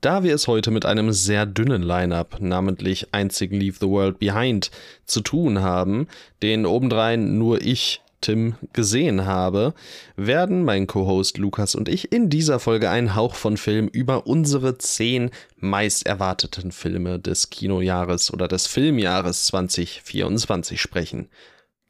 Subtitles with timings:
[0.00, 4.70] Da wir es heute mit einem sehr dünnen Line-up, namentlich einzig Leave the World Behind,
[5.06, 6.06] zu tun haben,
[6.40, 9.74] den obendrein nur ich, Tim, gesehen habe,
[10.16, 14.78] werden mein Co-Host Lukas und ich in dieser Folge einen Hauch von Film über unsere
[14.78, 21.28] zehn meist erwarteten Filme des Kinojahres oder des Filmjahres 2024 sprechen.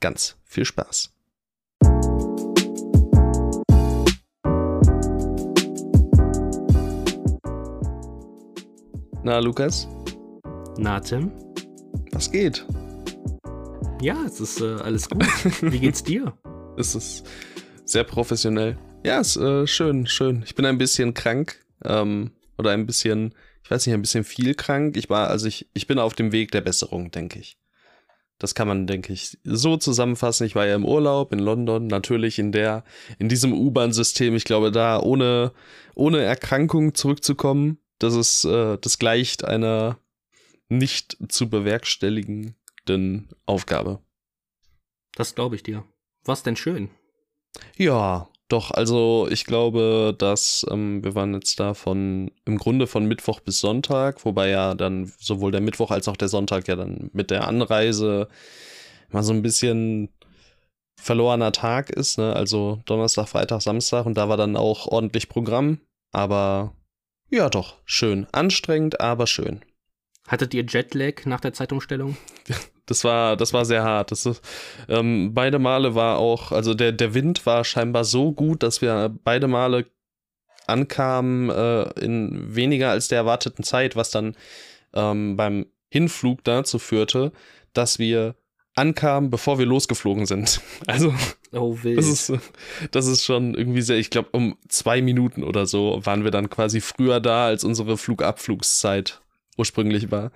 [0.01, 1.13] Ganz viel Spaß.
[9.29, 9.87] Na, Lukas?
[10.79, 11.30] Na, Tim?
[12.12, 12.65] Was geht?
[14.01, 15.23] Ja, es ist äh, alles gut.
[15.61, 16.33] Wie geht's dir?
[16.79, 17.27] es ist
[17.85, 18.79] sehr professionell.
[19.05, 20.43] Ja, ist äh, schön, schön.
[20.47, 21.62] Ich bin ein bisschen krank.
[21.85, 24.97] Ähm, oder ein bisschen, ich weiß nicht, ein bisschen viel krank.
[24.97, 27.59] Ich war, also ich, ich bin auf dem Weg der Besserung, denke ich.
[28.38, 30.47] Das kann man, denke ich, so zusammenfassen.
[30.47, 32.83] Ich war ja im Urlaub in London, natürlich in der,
[33.19, 34.35] in diesem U-Bahn-System.
[34.37, 35.52] Ich glaube, da ohne,
[35.95, 39.98] ohne Erkrankung zurückzukommen, das ist, äh, das gleicht einer
[40.69, 44.01] nicht zu bewerkstelligenden Aufgabe.
[45.15, 45.85] Das glaube ich dir.
[46.24, 46.91] Was denn schön?
[47.76, 53.07] Ja, doch, also ich glaube, dass ähm, wir waren jetzt da von im Grunde von
[53.07, 57.10] Mittwoch bis Sonntag, wobei ja dann sowohl der Mittwoch als auch der Sonntag ja dann
[57.13, 58.29] mit der Anreise
[59.10, 60.09] mal so ein bisschen
[60.99, 62.35] verlorener Tag ist, ne?
[62.35, 65.81] Also Donnerstag, Freitag, Samstag und da war dann auch ordentlich Programm,
[66.12, 66.75] aber
[67.31, 68.26] ja, doch, schön.
[68.32, 69.62] Anstrengend, aber schön.
[70.26, 72.16] Hattet ihr Jetlag nach der Zeitumstellung?
[72.88, 74.12] Das war, das war sehr hart.
[74.12, 74.43] Das ist,
[74.88, 79.15] ähm, beide Male war auch, also der, der Wind war scheinbar so gut, dass wir
[79.25, 79.84] beide Male
[80.66, 84.37] ankamen äh, in weniger als der erwarteten Zeit, was dann
[84.94, 87.32] ähm, beim Hinflug dazu führte,
[87.75, 88.37] dass wir
[88.78, 90.60] ankamen, bevor wir losgeflogen sind.
[90.87, 91.12] Also,
[91.53, 91.76] oh.
[91.82, 92.32] Das, ist,
[92.93, 96.48] das ist schon irgendwie sehr, ich glaube, um zwei Minuten oder so waren wir dann
[96.48, 99.20] quasi früher da, als unsere Flugabflugszeit
[99.59, 100.31] ursprünglich war.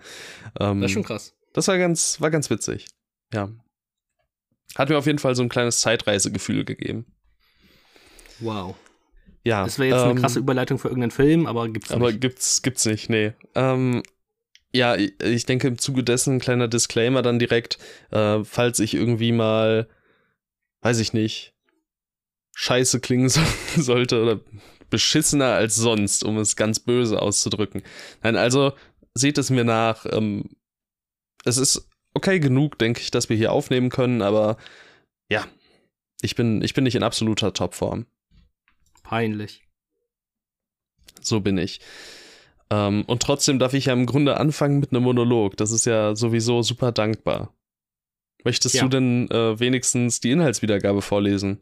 [0.61, 1.35] Ähm, das ist schon krass.
[1.55, 2.87] Das war ganz, war ganz witzig.
[3.33, 3.51] Ja.
[4.75, 7.07] Hat mir auf jeden Fall so ein kleines Zeitreisegefühl gegeben.
[8.41, 8.75] Wow.
[9.45, 9.65] Ja.
[9.65, 11.97] Das wäre jetzt ähm, eine krasse Überleitung für irgendeinen Film, aber gibt's nicht.
[11.97, 13.33] Aber gibt's, gibt's nicht, nee.
[13.55, 14.03] Ähm,
[14.75, 17.79] ja, ich denke im Zuge dessen ein kleiner Disclaimer dann direkt,
[18.11, 19.89] äh, falls ich irgendwie mal,
[20.81, 21.55] weiß ich nicht,
[22.55, 23.41] scheiße klingen so,
[23.77, 24.41] sollte oder
[24.91, 27.83] beschissener als sonst, um es ganz böse auszudrücken.
[28.23, 28.73] Nein, also
[29.15, 30.07] seht es mir nach.
[30.11, 30.51] Ähm,
[31.45, 34.57] es ist okay genug, denke ich, dass wir hier aufnehmen können, aber
[35.29, 35.47] ja,
[36.21, 38.07] ich bin, ich bin nicht in absoluter Topform.
[39.03, 39.63] Peinlich.
[41.21, 41.81] So bin ich.
[42.73, 45.59] Ähm, und trotzdem darf ich ja im Grunde anfangen mit einem Monolog.
[45.59, 47.55] Das ist ja sowieso super dankbar.
[48.45, 48.83] Möchtest ja.
[48.83, 51.59] du denn äh, wenigstens die Inhaltswiedergabe vorlesen?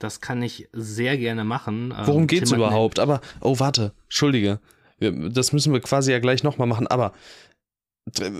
[0.00, 1.94] Das kann ich sehr gerne machen.
[2.04, 2.98] Worum ähm, geht's Tim überhaupt?
[2.98, 4.58] Aber, oh, warte, entschuldige.
[4.98, 6.88] Das müssen wir quasi ja gleich nochmal machen.
[6.88, 7.12] Aber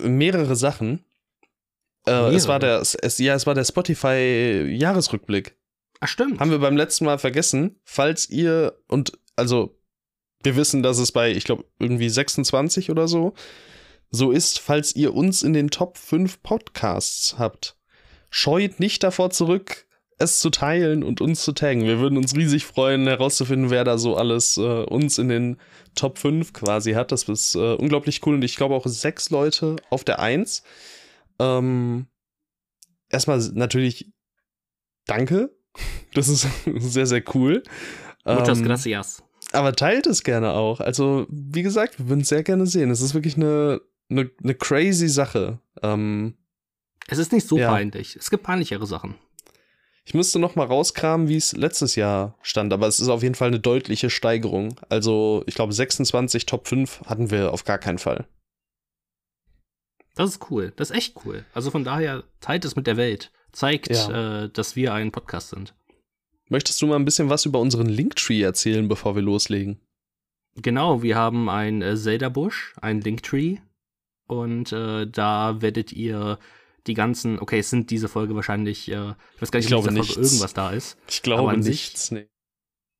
[0.02, 1.04] mehrere Sachen.
[2.06, 2.34] Äh, mehrere?
[2.34, 5.56] Es war der, es, ja, es war der Spotify-Jahresrückblick.
[6.00, 6.40] Ach, stimmt.
[6.40, 7.76] Haben wir beim letzten Mal vergessen.
[7.84, 9.77] Falls ihr, und also
[10.42, 13.34] wir wissen, dass es bei, ich glaube, irgendwie 26 oder so
[14.10, 17.76] so ist, falls ihr uns in den Top 5 Podcasts habt.
[18.30, 19.86] Scheut nicht davor zurück,
[20.18, 21.84] es zu teilen und uns zu taggen.
[21.84, 25.58] Wir würden uns riesig freuen, herauszufinden, wer da so alles äh, uns in den
[25.94, 27.12] Top 5 quasi hat.
[27.12, 30.62] Das ist äh, unglaublich cool und ich glaube auch sechs Leute auf der 1.
[31.38, 32.06] Ähm,
[33.10, 34.10] erstmal natürlich
[35.06, 35.54] danke.
[36.14, 37.62] Das ist sehr, sehr cool.
[38.24, 39.22] Muchas ähm, gracias
[39.52, 40.80] aber teilt es gerne auch.
[40.80, 42.90] Also, wie gesagt, wir würden es sehr gerne sehen.
[42.90, 45.58] Es ist wirklich eine, eine, eine crazy Sache.
[45.82, 46.36] Ähm,
[47.06, 47.70] es ist nicht so ja.
[47.70, 48.16] peinlich.
[48.16, 49.14] Es gibt peinlichere Sachen.
[50.04, 53.34] Ich müsste noch mal rauskramen, wie es letztes Jahr stand, aber es ist auf jeden
[53.34, 54.80] Fall eine deutliche Steigerung.
[54.88, 58.26] Also, ich glaube, 26 Top 5 hatten wir auf gar keinen Fall.
[60.14, 60.72] Das ist cool.
[60.76, 61.44] Das ist echt cool.
[61.54, 63.30] Also von daher, teilt es mit der Welt.
[63.52, 64.44] Zeigt, ja.
[64.44, 65.74] äh, dass wir ein Podcast sind.
[66.48, 69.78] Möchtest du mal ein bisschen was über unseren Linktree erzählen, bevor wir loslegen?
[70.56, 73.58] Genau, wir haben ein äh, Zelda-Busch, ein Linktree.
[74.26, 76.38] Und äh, da werdet ihr
[76.86, 80.04] die ganzen, okay, es sind diese Folge wahrscheinlich, äh, ich weiß gar nicht, ob dieser
[80.04, 80.98] Folge irgendwas da ist.
[81.08, 82.28] Ich glaube nichts, nee.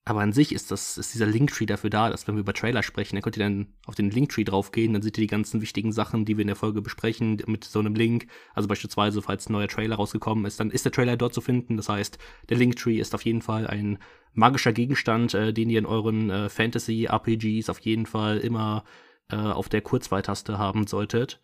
[0.08, 2.82] Aber an sich ist das, ist dieser Linktree dafür da, dass wenn wir über Trailer
[2.82, 5.92] sprechen, dann könnt ihr dann auf den Linktree draufgehen, dann seht ihr die ganzen wichtigen
[5.92, 8.26] Sachen, die wir in der Folge besprechen, mit so einem Link.
[8.54, 11.76] Also beispielsweise, falls ein neuer Trailer rausgekommen ist, dann ist der Trailer dort zu finden.
[11.76, 12.18] Das heißt,
[12.48, 13.98] der Linktree ist auf jeden Fall ein
[14.32, 18.84] magischer Gegenstand, äh, den ihr in euren äh, Fantasy-RPGs auf jeden Fall immer
[19.30, 21.38] äh, auf der Kurzwahltaste haben solltet.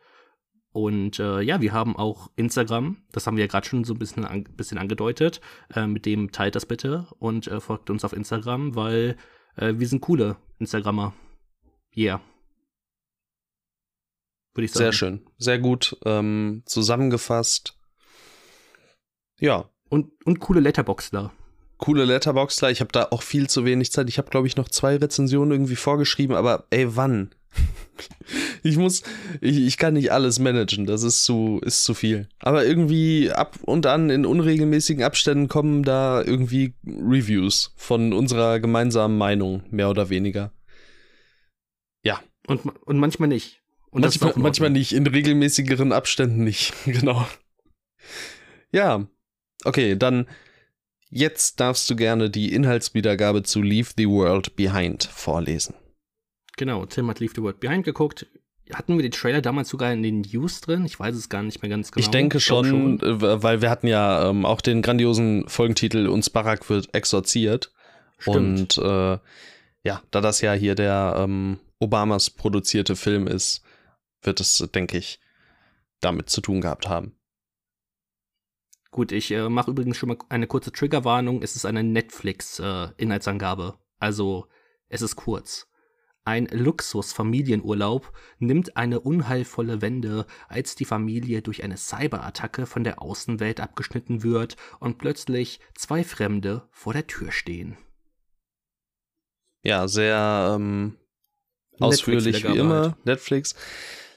[0.75, 3.99] Und äh, ja, wir haben auch Instagram, das haben wir ja gerade schon so ein
[4.01, 5.41] bisschen, an, bisschen angedeutet.
[5.73, 9.17] Äh, mit dem teilt das bitte und äh, folgt uns auf Instagram, weil
[9.55, 11.15] äh, wir sind coole Instagrammer.
[11.97, 12.21] Yeah.
[14.53, 14.83] Würde ich sagen.
[14.83, 15.27] Sehr schön.
[15.39, 17.79] Sehr gut ähm, zusammengefasst.
[19.39, 19.71] Ja.
[19.91, 21.33] Und, und coole Letterboxler.
[21.79, 22.73] Coole Letterboxler.
[22.73, 24.09] Ich habe da auch viel zu wenig Zeit.
[24.09, 27.33] Ich habe, glaube ich, noch zwei Rezensionen irgendwie vorgeschrieben, aber ey, wann?
[28.65, 29.03] Ich muss,
[29.43, 32.29] ich, ich kann nicht alles managen, das ist zu, ist zu viel.
[32.39, 39.19] Aber irgendwie ab und an in unregelmäßigen Abständen kommen da irgendwie Reviews von unserer gemeinsamen
[39.19, 40.51] Meinung, mehr oder weniger.
[42.03, 42.21] Ja.
[42.47, 43.61] Und, und manchmal nicht.
[43.91, 47.29] Und manchmal, manchmal nicht, in regelmäßigeren Abständen nicht, genau.
[48.73, 49.07] Ja,
[49.65, 50.27] okay, dann
[51.11, 55.75] jetzt darfst du gerne die Inhaltswiedergabe zu Leave the World Behind vorlesen.
[56.57, 58.27] Genau, Tim hat Leave the World Behind geguckt.
[58.73, 60.87] Hatten wir den Trailer damals sogar in den News drin?
[60.87, 62.01] Ich weiß es gar nicht mehr ganz genau.
[62.03, 66.09] Ich denke ich schon, schon, äh, weil wir hatten ja ähm, auch den grandiosen Folgentitel
[66.09, 67.73] Uns Barack wird exorziert.
[68.19, 68.79] Stimmt.
[68.79, 69.19] Und äh,
[69.83, 73.63] ja, da das ja hier der ähm, Obamas produzierte Film ist,
[74.23, 75.21] wird es, denke ich,
[76.01, 77.15] damit zu tun gehabt haben.
[78.91, 81.43] Gut, ich äh, mache übrigens schon mal eine kurze Triggerwarnung.
[81.43, 83.75] Es ist eine Netflix-Inhaltsangabe.
[83.77, 84.47] Äh, also,
[84.89, 85.67] es ist kurz.
[86.27, 93.61] Ein Luxus-Familienurlaub nimmt eine unheilvolle Wende, als die Familie durch eine Cyberattacke von der Außenwelt
[93.61, 97.77] abgeschnitten wird und plötzlich zwei Fremde vor der Tür stehen.
[99.63, 100.97] Ja, sehr ähm,
[101.79, 102.83] ausführlich wie immer.
[102.83, 103.07] Halt.
[103.07, 103.55] Netflix.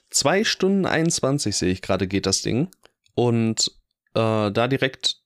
[0.09, 2.69] Zwei Stunden 21 sehe ich gerade geht das Ding.
[3.15, 3.71] Und
[4.13, 5.21] äh, da direkt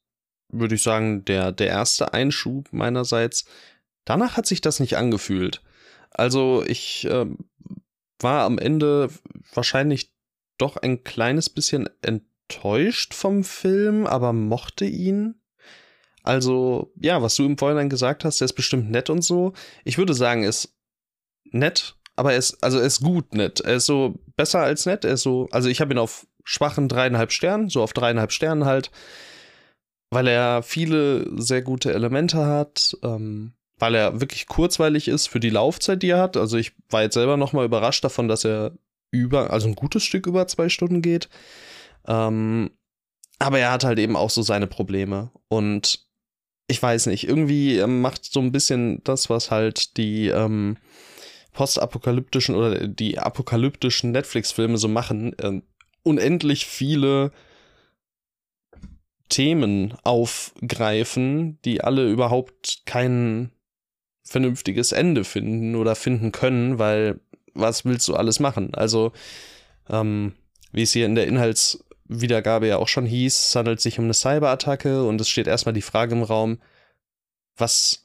[0.49, 3.45] würde ich sagen, der, der erste Einschub meinerseits.
[4.03, 5.61] Danach hat sich das nicht angefühlt.
[6.11, 7.25] Also ich äh,
[8.19, 9.09] war am Ende
[9.53, 10.13] wahrscheinlich
[10.57, 15.35] doch ein kleines bisschen enttäuscht vom Film, aber mochte ihn.
[16.23, 19.53] Also, ja, was du im Vorhinein gesagt hast, der ist bestimmt nett und so.
[19.83, 20.75] Ich würde sagen, ist
[21.45, 23.59] nett, aber er ist, also er ist gut nett.
[23.61, 25.03] Er ist so besser als nett.
[25.03, 28.65] Er ist so, also ich habe ihn auf schwachen dreieinhalb Sternen, so auf dreieinhalb Sternen
[28.65, 28.91] halt,
[30.11, 32.95] weil er viele sehr gute Elemente hat.
[33.03, 36.37] Ähm, weil er wirklich kurzweilig ist für die Laufzeit, die er hat.
[36.37, 38.73] Also ich war jetzt selber nochmal überrascht davon, dass er
[39.09, 41.29] über, also ein gutes Stück über zwei Stunden geht.
[42.07, 42.69] Ähm,
[43.39, 45.31] aber er hat halt eben auch so seine Probleme.
[45.47, 46.05] Und
[46.67, 50.77] ich weiß nicht, irgendwie macht so ein bisschen das, was halt die ähm,
[51.51, 55.61] postapokalyptischen oder die apokalyptischen Netflix-Filme so machen, äh,
[56.03, 57.31] unendlich viele
[59.27, 63.51] Themen aufgreifen, die alle überhaupt keinen
[64.23, 67.19] vernünftiges Ende finden oder finden können, weil
[67.53, 68.73] was willst du alles machen?
[68.73, 69.11] Also,
[69.89, 70.33] ähm,
[70.71, 74.13] wie es hier in der Inhaltswiedergabe ja auch schon hieß, es handelt sich um eine
[74.13, 76.59] Cyberattacke und es steht erstmal die Frage im Raum,
[77.57, 78.03] was,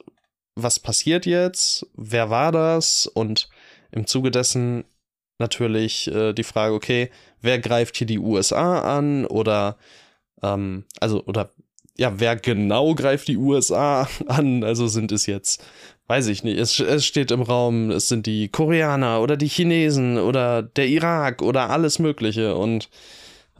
[0.54, 1.86] was passiert jetzt?
[1.94, 3.06] Wer war das?
[3.06, 3.48] Und
[3.92, 4.84] im Zuge dessen
[5.38, 7.10] natürlich äh, die Frage, okay,
[7.40, 9.26] wer greift hier die USA an?
[9.26, 9.76] Oder,
[10.42, 11.50] ähm, also, oder
[11.98, 14.64] ja, wer genau greift die USA an?
[14.64, 15.62] Also sind es jetzt
[16.08, 20.19] weiß ich nicht, es, es steht im Raum, es sind die Koreaner oder die Chinesen
[20.19, 22.56] oder der Irak oder alles Mögliche.
[22.56, 22.88] Und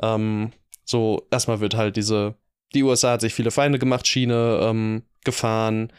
[0.01, 0.53] ähm,
[0.85, 2.35] so, erstmal wird halt diese,
[2.75, 5.93] die USA hat sich viele Feinde gemacht, China ähm, gefahren.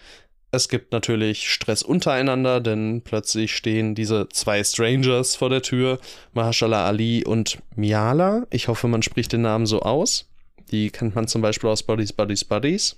[0.51, 5.99] Es gibt natürlich Stress untereinander, denn plötzlich stehen diese zwei Strangers vor der Tür,
[6.33, 8.47] Mahershala Ali und Miala.
[8.49, 10.29] Ich hoffe, man spricht den Namen so aus.
[10.71, 12.97] Die kennt man zum Beispiel aus Buddies, Buddies, Buddies.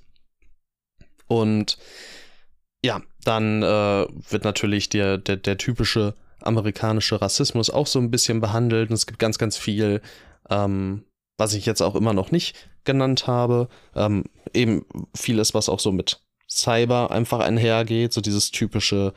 [1.28, 1.78] Und
[2.84, 8.40] ja, dann äh, wird natürlich der, der, der typische amerikanische Rassismus auch so ein bisschen
[8.42, 8.90] behandelt.
[8.90, 10.02] Und es gibt ganz, ganz viel,
[10.50, 11.04] ähm,
[11.38, 13.68] was ich jetzt auch immer noch nicht genannt habe.
[13.96, 14.86] Ähm, eben
[15.16, 18.14] vieles, was auch so mit Cyber einfach einhergeht.
[18.14, 19.14] So dieses typische,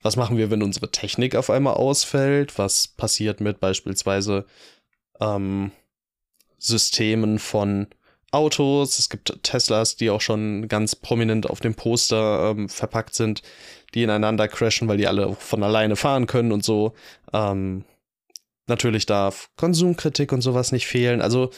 [0.00, 2.58] was machen wir, wenn unsere Technik auf einmal ausfällt?
[2.58, 4.46] Was passiert mit beispielsweise
[5.20, 5.72] ähm,
[6.60, 7.88] Systemen von
[8.30, 8.98] Autos.
[8.98, 13.42] Es gibt Teslas, die auch schon ganz prominent auf dem Poster ähm, verpackt sind,
[13.94, 16.94] die ineinander crashen, weil die alle von alleine fahren können und so.
[17.32, 17.84] Ähm,
[18.68, 21.20] natürlich darf Konsumkritik und sowas nicht fehlen.
[21.20, 21.50] Also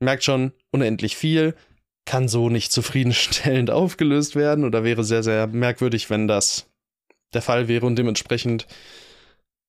[0.00, 1.54] merkt schon, unendlich viel.
[2.06, 6.66] Kann so nicht zufriedenstellend aufgelöst werden oder wäre sehr, sehr merkwürdig, wenn das
[7.32, 8.66] der Fall wäre und dementsprechend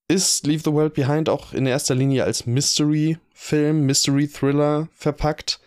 [0.07, 2.45] ist Leave the World Behind auch in erster Linie als
[3.41, 5.59] Mystery-Film, Mystery-Thriller verpackt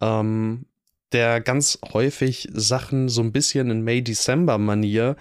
[0.00, 0.66] ähm,
[1.12, 5.16] der ganz häufig Sachen so ein bisschen in May-December-Manier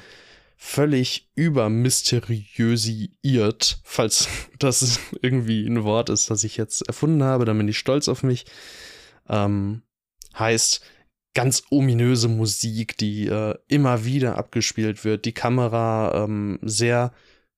[0.57, 4.27] völlig übermysteriösiert, falls
[4.59, 8.23] das irgendwie ein Wort ist, das ich jetzt erfunden habe, dann bin ich stolz auf
[8.23, 8.45] mich.
[9.27, 9.83] Ähm,
[10.37, 10.81] heißt
[11.33, 17.13] ganz ominöse Musik, die äh, immer wieder abgespielt wird, die Kamera ähm, sehr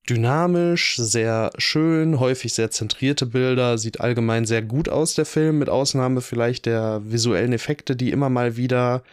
[0.10, 5.70] dynamisch, sehr schön, häufig sehr zentrierte Bilder, sieht allgemein sehr gut aus, der Film, mit
[5.70, 9.03] Ausnahme vielleicht der visuellen Effekte, die immer mal wieder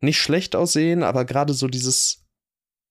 [0.00, 2.24] nicht schlecht aussehen, aber gerade so dieses,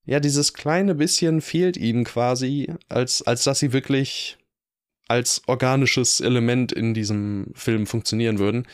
[0.06, 4.38] ja, dieses kleine bisschen fehlt ihnen quasi, als, als dass sie wirklich
[5.08, 8.66] als organisches Element in diesem Film funktionieren würden.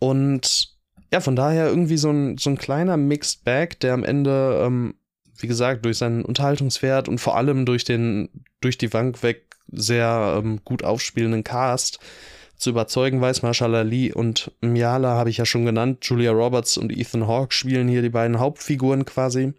[0.00, 0.76] Und
[1.12, 4.94] ja, von daher irgendwie so ein, so ein kleiner Mixed Bag, der am Ende ähm,
[5.42, 8.28] wie gesagt, durch seinen Unterhaltungswert und vor allem durch den
[8.60, 12.00] durch die Bank weg sehr ähm, gut aufspielenden Cast
[12.56, 13.42] zu überzeugen weiß.
[13.42, 16.04] Marshall Ali und Miala habe ich ja schon genannt.
[16.04, 19.54] Julia Roberts und Ethan Hawke spielen hier die beiden Hauptfiguren quasi.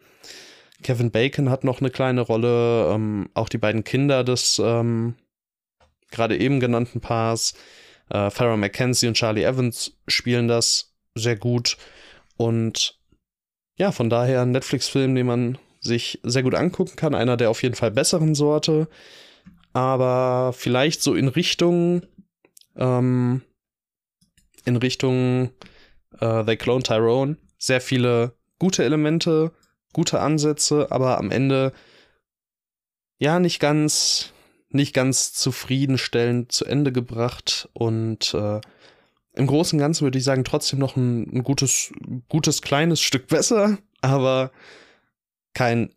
[0.83, 2.91] Kevin Bacon hat noch eine kleine Rolle.
[2.93, 5.15] Ähm, auch die beiden Kinder des ähm,
[6.11, 7.53] gerade eben genannten Paars,
[8.09, 11.77] äh, Farrah McKenzie und Charlie Evans, spielen das sehr gut.
[12.37, 12.99] Und
[13.77, 17.15] ja, von daher ein Netflix-Film, den man sich sehr gut angucken kann.
[17.15, 18.87] Einer der auf jeden Fall besseren Sorte.
[19.73, 22.03] Aber vielleicht so in Richtung,
[22.75, 23.41] ähm,
[24.65, 25.51] in Richtung
[26.19, 27.37] äh, They Clone Tyrone.
[27.57, 29.51] Sehr viele gute Elemente,
[29.93, 31.73] gute Ansätze, aber am Ende
[33.17, 34.33] ja nicht ganz,
[34.69, 38.61] nicht ganz zufriedenstellend zu Ende gebracht und äh,
[39.33, 41.93] im Großen und Ganzen würde ich sagen, trotzdem noch ein, ein gutes,
[42.27, 44.51] gutes kleines Stück besser, aber
[45.53, 45.93] kein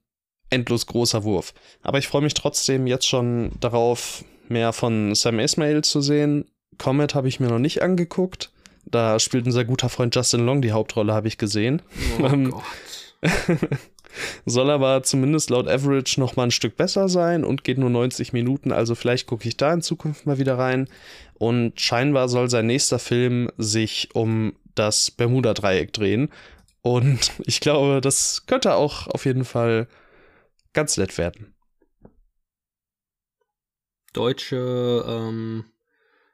[0.50, 1.54] endlos großer Wurf.
[1.82, 6.46] Aber ich freue mich trotzdem jetzt schon darauf, mehr von Sam Ismail zu sehen.
[6.78, 8.50] Comet habe ich mir noch nicht angeguckt.
[8.84, 11.82] Da spielt unser guter Freund Justin Long die Hauptrolle, habe ich gesehen.
[12.20, 12.62] Oh ähm, Gott.
[14.46, 18.32] Soll aber zumindest laut Average noch mal ein Stück besser sein und geht nur 90
[18.32, 18.70] Minuten.
[18.70, 20.88] Also vielleicht gucke ich da in Zukunft mal wieder rein.
[21.34, 26.28] Und scheinbar soll sein nächster Film sich um das Bermuda-Dreieck drehen.
[26.84, 29.88] Und ich glaube, das könnte auch auf jeden Fall
[30.72, 31.54] ganz nett werden.
[34.12, 35.64] Deutsche, ähm,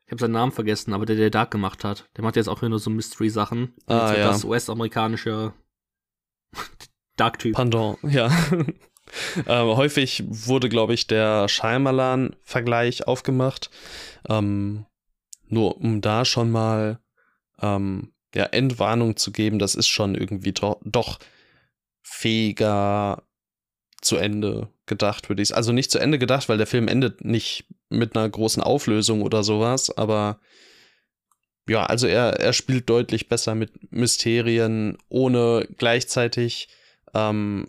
[0.05, 2.61] ich habe seinen Namen vergessen, aber der, der Dark gemacht hat, der macht jetzt auch
[2.61, 3.75] nur so Mystery-Sachen.
[3.87, 4.27] Ah, ja.
[4.27, 5.55] Das US-amerikanische
[7.17, 7.55] Dark-Typ.
[7.55, 8.31] Pardon, ja.
[9.47, 13.71] ähm, häufig wurde, glaube ich, der Shyamalan-Vergleich aufgemacht.
[14.29, 14.85] Ähm,
[15.47, 17.01] nur um da schon mal
[17.61, 21.19] ähm, ja, Endwarnung zu geben, das ist schon irgendwie doch,
[22.03, 23.23] fähiger
[24.01, 27.67] zu Ende gedacht, würde ich Also nicht zu Ende gedacht, weil der Film endet nicht
[27.89, 30.41] mit einer großen Auflösung oder sowas, aber
[31.69, 36.69] ja, also er, er spielt deutlich besser mit Mysterien, ohne gleichzeitig
[37.15, 37.69] ähm,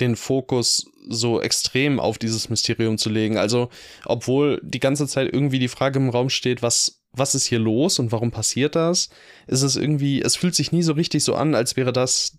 [0.00, 3.38] den Fokus so extrem auf dieses Mysterium zu legen.
[3.38, 3.70] Also,
[4.04, 7.98] obwohl die ganze Zeit irgendwie die Frage im Raum steht, was was ist hier los
[7.98, 9.10] und warum passiert das?
[9.46, 12.38] Ist es irgendwie, es fühlt sich nie so richtig so an, als wäre das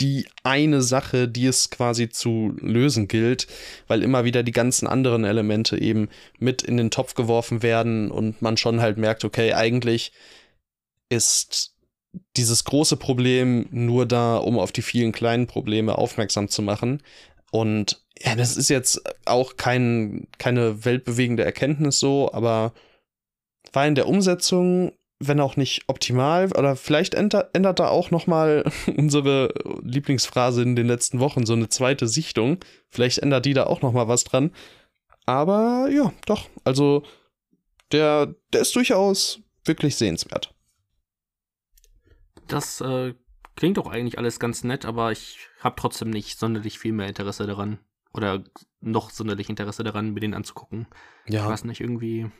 [0.00, 3.48] die eine Sache, die es quasi zu lösen gilt,
[3.88, 8.40] weil immer wieder die ganzen anderen Elemente eben mit in den Topf geworfen werden und
[8.40, 10.12] man schon halt merkt, okay, eigentlich
[11.08, 11.74] ist
[12.36, 17.02] dieses große Problem nur da, um auf die vielen kleinen Probleme aufmerksam zu machen.
[17.50, 22.72] Und ja, das ist jetzt auch kein, keine weltbewegende Erkenntnis so, aber
[23.72, 28.26] war in der Umsetzung, wenn auch nicht optimal, oder vielleicht ändert, ändert da auch noch
[28.26, 32.58] mal unsere Lieblingsphrase in den letzten Wochen, so eine zweite Sichtung.
[32.88, 34.52] Vielleicht ändert die da auch noch mal was dran.
[35.26, 37.02] Aber ja, doch, also
[37.92, 40.54] der, der ist durchaus wirklich sehenswert.
[42.46, 43.14] Das äh,
[43.56, 47.46] klingt doch eigentlich alles ganz nett, aber ich habe trotzdem nicht sonderlich viel mehr Interesse
[47.46, 47.78] daran.
[48.14, 48.42] Oder
[48.80, 50.86] noch sonderlich Interesse daran, mir den anzugucken.
[51.26, 51.44] Ja.
[51.44, 52.30] Ich weiß nicht, irgendwie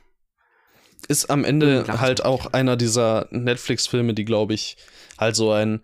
[1.07, 4.76] ist am Ende Klar, halt auch einer dieser Netflix-Filme, die, glaube ich,
[5.19, 5.81] halt so ein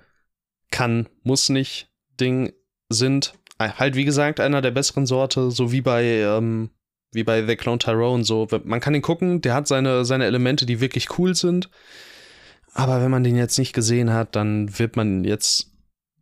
[0.70, 1.88] kann, muss nicht
[2.20, 2.52] Ding
[2.88, 3.34] sind.
[3.58, 6.70] Halt, wie gesagt, einer der besseren Sorte, so wie bei, ähm,
[7.12, 8.24] wie bei The Clone Tyrone.
[8.24, 11.70] So, man kann ihn gucken, der hat seine, seine Elemente, die wirklich cool sind.
[12.72, 15.70] Aber wenn man den jetzt nicht gesehen hat, dann wird man jetzt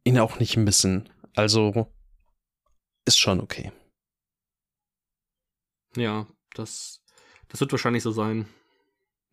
[0.04, 1.08] ihn auch nicht missen.
[1.34, 1.90] Also
[3.06, 3.72] ist schon okay.
[5.96, 7.02] Ja, das,
[7.48, 8.46] das wird wahrscheinlich so sein.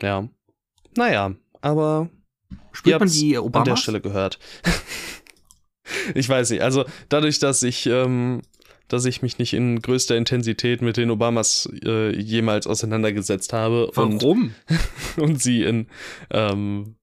[0.02, 0.28] Ja.
[0.96, 2.10] Naja, aber
[2.72, 3.68] Spielt man die Obamas?
[3.68, 4.40] an der Stelle gehört.
[6.16, 8.42] ich weiß nicht, also dadurch, dass ich, ähm,
[8.88, 13.92] dass ich mich nicht in größter Intensität mit den Obamas äh, jemals auseinandergesetzt habe.
[13.94, 14.18] Warum?
[14.18, 14.54] Und,
[15.18, 15.88] und sie in
[16.32, 16.96] ähm,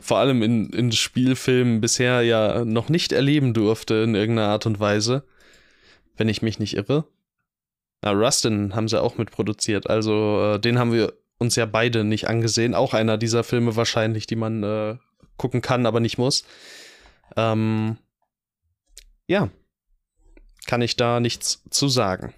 [0.00, 4.78] vor allem in, in Spielfilmen bisher ja noch nicht erleben durfte in irgendeiner Art und
[4.78, 5.24] Weise,
[6.16, 7.04] wenn ich mich nicht irre.
[8.04, 12.28] Ja, Rustin haben sie auch mitproduziert, also äh, den haben wir uns ja beide nicht
[12.28, 12.74] angesehen.
[12.74, 14.96] Auch einer dieser Filme wahrscheinlich, die man äh,
[15.36, 16.44] gucken kann, aber nicht muss.
[17.36, 17.98] Ähm,
[19.26, 19.50] ja.
[20.66, 22.34] kann ich da nichts zu sagen.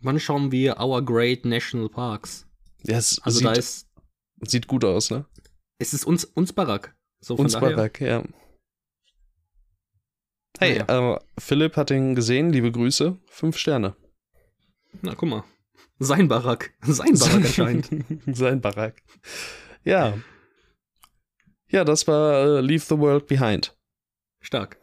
[0.00, 2.46] Wann schauen wir Our Great National Parks?
[2.82, 3.86] Ja, es Also sieht, da ist,
[4.42, 5.24] sieht gut aus, ne?
[5.78, 6.94] es ist uns, uns Barack.
[7.20, 7.54] So Uns.
[7.58, 8.22] Barack, ja.
[10.58, 11.14] Hey, Naja.
[11.14, 13.96] äh, Philipp hat ihn gesehen, liebe Grüße, fünf Sterne.
[15.02, 15.44] Na, guck mal.
[16.04, 16.72] Sein Barack.
[16.82, 17.88] Sein Barack erscheint.
[18.26, 19.02] Sein Barack.
[19.84, 20.18] Ja.
[21.68, 23.76] Ja, das war äh, Leave the World Behind.
[24.40, 24.78] Stark.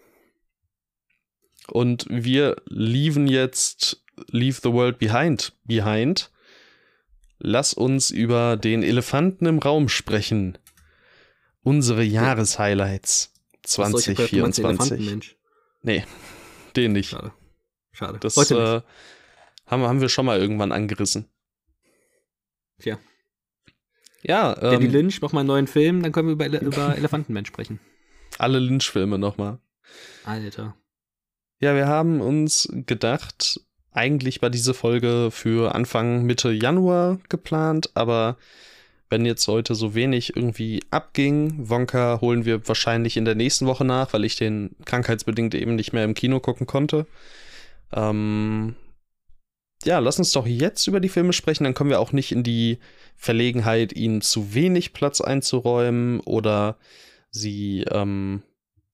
[1.67, 5.53] Und wir lieven jetzt Leave the World Behind.
[5.63, 6.31] Behind.
[7.39, 10.57] Lass uns über den Elefanten im Raum sprechen.
[11.63, 13.31] Unsere Jahreshighlights
[13.77, 14.91] Ach so, ich hab gehört, du meinst den 2024.
[14.91, 15.35] Elefantenmensch.
[15.83, 16.05] Nee,
[16.75, 17.09] den nicht.
[17.09, 17.31] Schade.
[17.91, 18.19] Schade.
[18.19, 18.63] Das Heute nicht.
[18.63, 18.81] äh,
[19.71, 21.25] haben, haben wir schon mal irgendwann angerissen.
[22.79, 22.99] Tja.
[24.21, 27.47] Ja, ähm, Lynch, mach mal einen neuen Film, dann können wir über, Ele über Elefantenmensch
[27.47, 27.79] sprechen.
[28.37, 29.57] alle Lynch-Filme nochmal.
[30.25, 30.75] Alter.
[31.59, 33.59] Ja, wir haben uns gedacht,
[33.91, 38.37] eigentlich war diese Folge für Anfang Mitte Januar geplant, aber
[39.09, 43.83] wenn jetzt heute so wenig irgendwie abging, Wonka holen wir wahrscheinlich in der nächsten Woche
[43.83, 47.05] nach, weil ich den krankheitsbedingt eben nicht mehr im Kino gucken konnte.
[47.91, 48.75] Ähm,
[49.85, 52.43] ja, lass uns doch jetzt über die Filme sprechen, dann kommen wir auch nicht in
[52.43, 52.79] die
[53.15, 56.77] Verlegenheit, ihnen zu wenig Platz einzuräumen oder
[57.29, 58.43] sie ähm,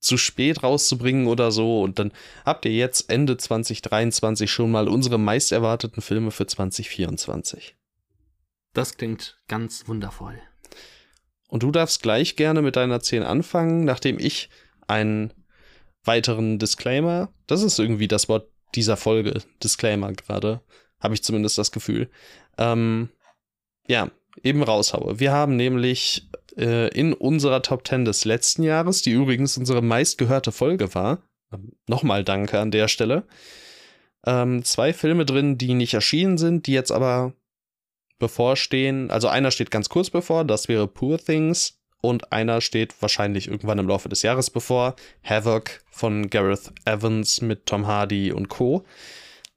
[0.00, 1.82] zu spät rauszubringen oder so.
[1.82, 2.12] Und dann
[2.44, 7.76] habt ihr jetzt Ende 2023 schon mal unsere meist erwarteten Filme für 2024.
[8.74, 10.38] Das klingt ganz wundervoll.
[11.48, 14.50] Und du darfst gleich gerne mit deiner 10 anfangen, nachdem ich
[14.86, 15.32] einen
[16.04, 20.60] weiteren Disclaimer, das ist irgendwie das Wort dieser Folge, Disclaimer gerade,
[21.00, 22.10] habe ich zumindest das Gefühl,
[22.58, 23.08] ähm,
[23.86, 24.10] ja,
[24.42, 25.18] eben raushaue.
[25.20, 30.52] Wir haben nämlich äh, in unserer Top 10 des letzten Jahres, die übrigens unsere meistgehörte
[30.52, 31.22] Folge war,
[31.52, 33.26] ähm, nochmal danke an der Stelle,
[34.26, 37.32] ähm, zwei Filme drin, die nicht erschienen sind, die jetzt aber
[38.18, 39.10] bevorstehen.
[39.10, 41.77] Also einer steht ganz kurz bevor, das wäre Poor Things.
[42.00, 44.94] Und einer steht wahrscheinlich irgendwann im Laufe des Jahres bevor.
[45.24, 48.84] Havoc von Gareth Evans mit Tom Hardy und Co.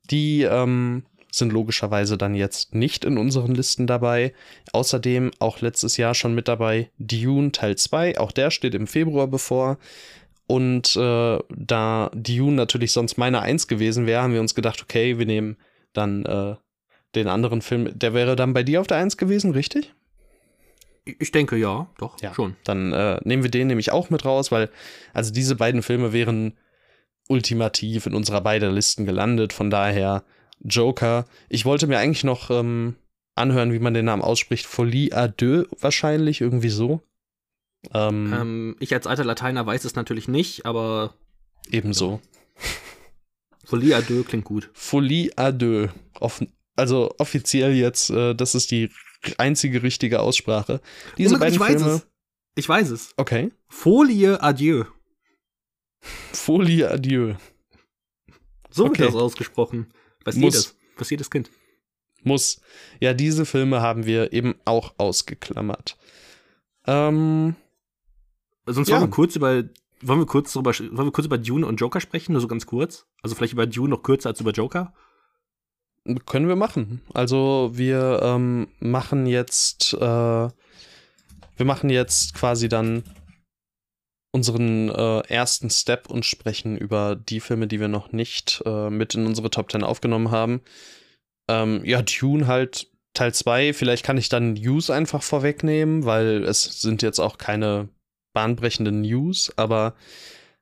[0.09, 4.33] Die ähm, sind logischerweise dann jetzt nicht in unseren Listen dabei.
[4.73, 8.19] Außerdem auch letztes Jahr schon mit dabei Dune Teil 2.
[8.19, 9.77] Auch der steht im Februar bevor.
[10.47, 15.17] Und äh, da Dune natürlich sonst meine Eins gewesen wäre, haben wir uns gedacht, okay,
[15.17, 15.57] wir nehmen
[15.93, 16.55] dann äh,
[17.15, 17.97] den anderen Film.
[17.97, 19.93] Der wäre dann bei dir auf der Eins gewesen, richtig?
[21.19, 22.33] Ich denke ja, doch, Ja.
[22.33, 22.55] schon.
[22.63, 24.69] Dann äh, nehmen wir den nämlich auch mit raus, weil
[25.13, 26.57] also diese beiden Filme wären
[27.27, 29.53] ultimativ in unserer beiden Listen gelandet.
[29.53, 30.23] Von daher
[30.63, 31.25] Joker.
[31.49, 32.95] Ich wollte mir eigentlich noch ähm,
[33.35, 34.65] anhören, wie man den Namen ausspricht.
[34.65, 37.01] Folie à deux wahrscheinlich, irgendwie so.
[37.93, 41.15] Ähm, Ähm, ich als alter Lateiner weiß es natürlich nicht, aber
[41.71, 42.21] ebenso.
[43.65, 44.69] Folie à deux klingt gut.
[44.73, 45.89] Folie à deux.
[46.19, 46.43] Off
[46.75, 48.89] also offiziell jetzt, äh, das ist die
[49.37, 50.81] einzige richtige Aussprache.
[51.17, 51.95] Diese Oh mein Gott, beiden ich weiß Filme.
[51.97, 52.07] es.
[52.55, 53.13] Ich weiß es.
[53.17, 53.51] Okay.
[53.69, 54.85] Folie adieu.
[56.33, 57.35] Folie deux.
[58.69, 58.99] So Okay.
[58.99, 59.87] wird das ausgesprochen.
[60.23, 60.53] Was Muss.
[60.53, 60.77] jedes.
[60.97, 61.49] Was jedes Kind.
[62.23, 62.61] Muss.
[62.99, 65.97] Ja, diese Filme haben wir eben auch ausgeklammert.
[66.87, 67.55] Ähm,
[68.67, 68.95] Sonst Ja.
[68.95, 69.63] wollen wir kurz über.
[70.03, 72.65] Wollen wir kurz darüber, wollen wir kurz über Dune und Joker sprechen, nur so ganz
[72.65, 73.05] kurz?
[73.21, 74.93] Also vielleicht über Dune noch kürzer als über Joker?
[76.25, 77.01] Können wir machen.
[77.13, 80.51] Also wir ähm, machen jetzt, äh, wir
[81.65, 83.03] machen jetzt quasi dann
[84.33, 89.13] unseren äh, ersten Step und sprechen über die Filme, die wir noch nicht äh, mit
[89.13, 90.61] in unsere Top 10 aufgenommen haben.
[91.49, 93.73] Ähm, ja, Dune halt Teil 2.
[93.73, 97.89] Vielleicht kann ich dann News einfach vorwegnehmen, weil es sind jetzt auch keine
[98.33, 99.95] bahnbrechenden News, aber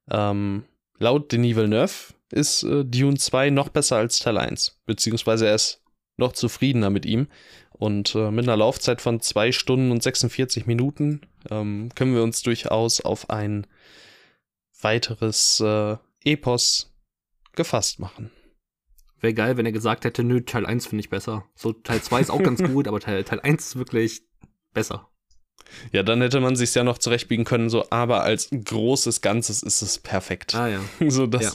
[0.10, 0.64] ähm,
[0.98, 5.82] laut Denis Villeneuve ist äh, Dune 2 noch besser als Teil 1, beziehungsweise er ist
[6.18, 7.28] noch zufriedener mit ihm.
[7.72, 12.42] Und äh, mit einer Laufzeit von 2 Stunden und 46 Minuten ähm, können wir uns
[12.42, 13.66] durchaus auf ein
[14.82, 16.94] weiteres äh, Epos
[17.54, 18.32] gefasst machen.
[19.22, 21.46] Wäre geil, wenn er gesagt hätte, nö, Teil 1 finde ich besser.
[21.56, 24.22] So, Teil 2 ist auch ganz gut, aber Teil, Teil 1 ist wirklich
[24.74, 25.10] besser.
[25.92, 29.82] Ja, dann hätte man sich ja noch zurechtbiegen können, so, aber als großes Ganzes ist
[29.82, 30.56] es perfekt.
[30.56, 30.82] Ah ja.
[31.10, 31.52] so, das, Ja.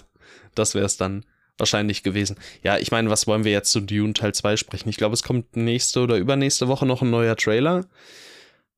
[0.54, 1.24] Das wäre es dann
[1.58, 2.36] wahrscheinlich gewesen.
[2.62, 4.88] Ja, ich meine, was wollen wir jetzt zu Dune Teil 2 sprechen?
[4.88, 7.86] Ich glaube, es kommt nächste oder übernächste Woche noch ein neuer Trailer.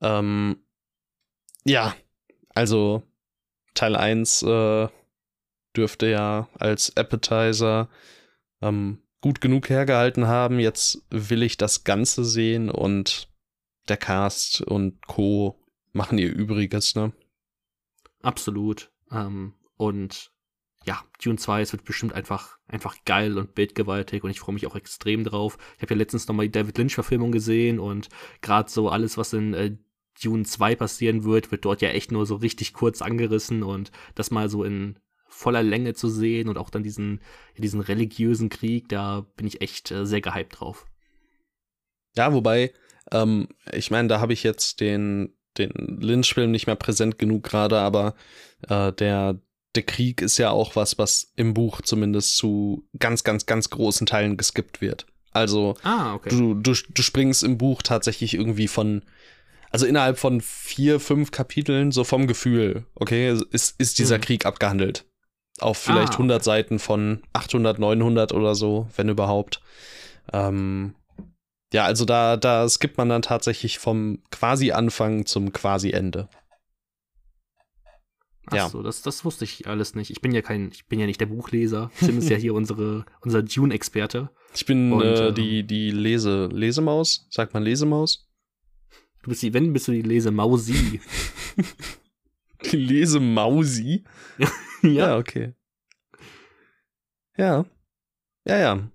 [0.01, 0.59] Ähm,
[1.65, 1.95] ja,
[2.55, 3.03] also
[3.75, 4.89] Teil 1 äh,
[5.77, 7.89] dürfte ja als Appetizer
[8.63, 10.59] ähm, gut genug hergehalten haben.
[10.61, 13.29] Jetzt will ich das Ganze sehen und
[13.89, 15.59] der Cast und Co.
[15.93, 17.13] machen ihr Übriges, ne?
[18.23, 18.91] Absolut.
[19.11, 20.33] Ähm, und
[20.87, 24.67] ja, Dune 2, es wird bestimmt einfach, einfach geil und bildgewaltig und ich freue mich
[24.67, 25.59] auch extrem drauf.
[25.77, 28.09] Ich habe ja letztens nochmal die David Lynch-Verfilmung gesehen und
[28.41, 29.77] gerade so alles, was in äh,
[30.23, 34.31] Dune 2 passieren wird, wird dort ja echt nur so richtig kurz angerissen und das
[34.31, 37.21] mal so in voller Länge zu sehen und auch dann diesen,
[37.59, 40.87] diesen religiösen Krieg, da bin ich echt äh, sehr gehypt drauf.
[42.17, 42.73] Ja, wobei,
[43.11, 47.79] ähm, ich meine, da habe ich jetzt den, den Lynch-Film nicht mehr präsent genug gerade,
[47.81, 48.15] aber
[48.69, 49.41] äh, der,
[49.77, 54.07] der Krieg ist ja auch was, was im Buch zumindest zu ganz, ganz, ganz großen
[54.07, 55.07] Teilen geskippt wird.
[55.33, 56.31] Also ah, okay.
[56.31, 59.03] du, du, du springst im Buch tatsächlich irgendwie von,
[59.71, 64.23] also innerhalb von vier, fünf Kapiteln, so vom Gefühl, okay, ist, ist dieser mhm.
[64.23, 65.05] Krieg abgehandelt.
[65.59, 66.17] Auf vielleicht ah.
[66.17, 69.61] 100 Seiten von 800, 900 oder so, wenn überhaupt.
[70.33, 70.95] Ähm,
[71.73, 76.29] ja, also da, da skippt man dann tatsächlich vom quasi Anfang zum quasi Ende.
[78.47, 78.69] Ach ja.
[78.69, 80.11] so, das, das wusste ich alles nicht.
[80.11, 81.91] Ich bin ja kein, ich bin ja nicht der Buchleser.
[81.99, 84.31] Tim ist ja hier unsere, unser Dune-Experte.
[84.55, 87.27] Ich bin Und, äh, ähm, die, die Lese, Lesemaus.
[87.31, 88.29] Sagt man Lesemaus?
[89.23, 91.01] Du bist die, wenn bist du die Lesemausi.
[92.71, 94.05] die Lesemausi?
[94.39, 94.89] ja.
[94.89, 95.55] ja, okay.
[97.37, 97.67] Ja.
[98.45, 98.91] Ja, ja.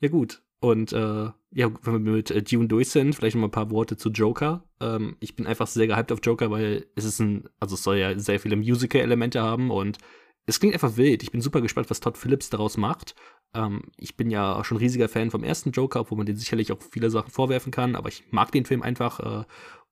[0.00, 0.42] Ja, gut.
[0.60, 3.70] Und äh, ja, wenn wir mit äh, Dune durch sind, vielleicht noch mal ein paar
[3.70, 4.64] Worte zu Joker.
[4.80, 7.96] Ähm, ich bin einfach sehr gehypt auf Joker, weil es ist ein, also es soll
[7.96, 9.98] ja sehr viele Musical-Elemente haben und
[10.46, 11.22] es klingt einfach wild.
[11.22, 13.14] Ich bin super gespannt, was Todd Phillips daraus macht.
[13.54, 16.82] Ähm, ich bin ja schon riesiger Fan vom ersten Joker, obwohl man den sicherlich auch
[16.82, 19.44] viele Sachen vorwerfen kann, aber ich mag den Film einfach äh,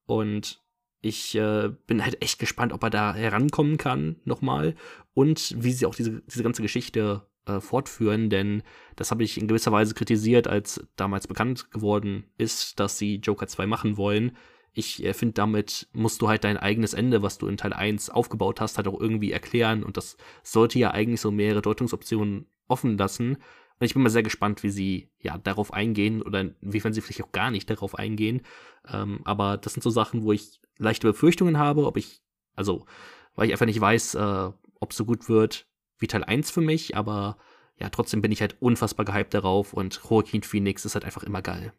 [0.07, 0.63] und
[1.01, 4.75] ich äh, bin halt echt gespannt, ob er da herankommen kann nochmal
[5.15, 8.63] und wie sie auch diese, diese ganze Geschichte äh, fortführen, denn
[8.97, 13.47] das habe ich in gewisser Weise kritisiert, als damals bekannt geworden ist, dass sie Joker
[13.47, 14.37] 2 machen wollen.
[14.73, 18.11] Ich äh, finde, damit musst du halt dein eigenes Ende, was du in Teil 1
[18.11, 22.99] aufgebaut hast, halt auch irgendwie erklären und das sollte ja eigentlich so mehrere Deutungsoptionen offen
[22.99, 23.37] lassen.
[23.79, 27.23] Und ich bin mal sehr gespannt, wie sie ja darauf eingehen oder inwiefern sie vielleicht
[27.23, 28.43] auch gar nicht darauf eingehen.
[28.91, 32.23] Ähm, aber das sind so Sachen, wo ich leichte Befürchtungen habe, ob ich,
[32.55, 32.87] also,
[33.35, 35.67] weil ich einfach nicht weiß, äh, ob es so gut wird
[35.99, 37.37] wie Teil 1 für mich, aber
[37.79, 41.43] ja, trotzdem bin ich halt unfassbar gehypt darauf und Joaquin Phoenix ist halt einfach immer
[41.43, 41.73] geil.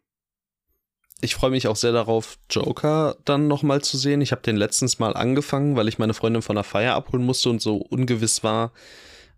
[1.20, 4.20] Ich freue mich auch sehr darauf, Joker dann nochmal zu sehen.
[4.20, 7.50] Ich habe den letztens mal angefangen, weil ich meine Freundin von der Feier abholen musste
[7.50, 8.72] und so ungewiss war,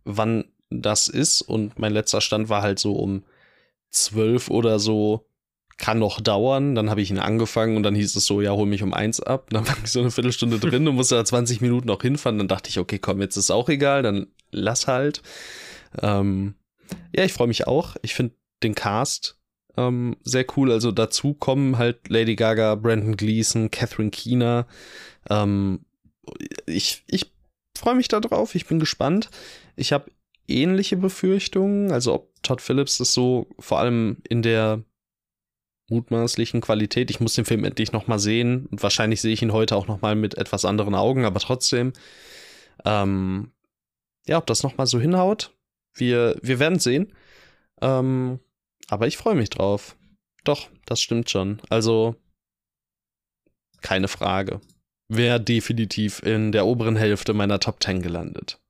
[0.05, 1.41] wann das ist.
[1.41, 3.25] Und mein letzter Stand war halt so um
[3.89, 5.27] zwölf oder so,
[5.79, 6.75] kann noch dauern.
[6.75, 9.19] Dann habe ich ihn angefangen und dann hieß es so, ja, hol mich um eins
[9.19, 9.49] ab.
[9.49, 12.37] Dann war ich so eine Viertelstunde drin und musste da 20 Minuten noch hinfahren.
[12.37, 15.23] Dann dachte ich, okay, komm, jetzt ist auch egal, dann lass halt.
[16.01, 16.55] Ähm,
[17.15, 17.97] ja, ich freue mich auch.
[18.03, 19.41] Ich finde den Cast
[19.77, 20.73] ähm, sehr cool.
[20.73, 24.67] Also dazu kommen halt Lady Gaga, Brandon Gleason, Catherine Keener.
[25.29, 25.85] Ähm,
[26.67, 27.33] ich ich
[27.77, 28.55] freue mich da drauf.
[28.55, 29.31] Ich bin gespannt.
[29.77, 30.11] Ich habe
[30.49, 31.93] ähnliche Befürchtungen.
[31.93, 34.83] Also ob Todd Phillips das so vor allem in der
[35.89, 37.11] mutmaßlichen Qualität.
[37.11, 39.89] Ich muss den Film endlich noch mal sehen und wahrscheinlich sehe ich ihn heute auch
[39.89, 41.93] noch mal mit etwas anderen Augen, aber trotzdem
[42.85, 43.51] ähm,
[44.27, 45.57] ja, ob das nochmal so hinhaut,
[45.95, 47.13] wir, wir werden sehen.
[47.81, 48.41] Ähm,
[48.89, 49.97] aber ich freue mich drauf.
[50.45, 51.61] Doch, das stimmt schon.
[51.69, 52.17] Also,
[53.83, 54.61] keine Frage.
[55.09, 58.61] Wäre definitiv in der oberen Hälfte meiner Top 10 gelandet.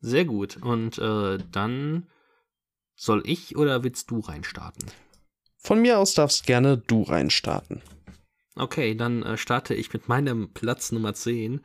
[0.00, 0.56] Sehr gut.
[0.56, 2.08] Und äh, dann
[2.96, 4.90] soll ich oder willst du reinstarten?
[5.58, 7.82] Von mir aus darfst gerne du reinstarten.
[8.56, 11.60] Okay, dann äh, starte ich mit meinem Platz Nummer 10.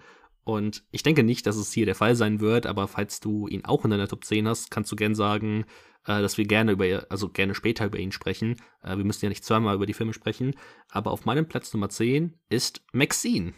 [0.48, 3.66] Und ich denke nicht, dass es hier der Fall sein wird, aber falls du ihn
[3.66, 5.66] auch in deiner Top 10 hast, kannst du gern sagen,
[6.06, 8.56] äh, dass wir gerne über, also gerne später über ihn sprechen.
[8.82, 10.56] Äh, wir müssen ja nicht zweimal über die Filme sprechen.
[10.90, 13.56] Aber auf meinem Platz Nummer 10 ist Maxine.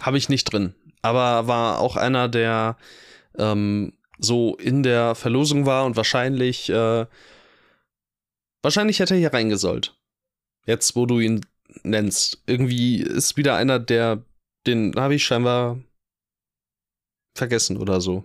[0.00, 0.74] Habe ich nicht drin.
[1.00, 2.76] Aber war auch einer, der
[3.38, 7.06] ähm, so in der Verlosung war und wahrscheinlich, äh,
[8.62, 9.96] wahrscheinlich hätte er hier reingesollt.
[10.66, 11.46] Jetzt, wo du ihn
[11.84, 12.42] nennst.
[12.46, 14.24] Irgendwie ist wieder einer, der,
[14.66, 15.78] den habe ich scheinbar
[17.40, 18.24] vergessen oder so.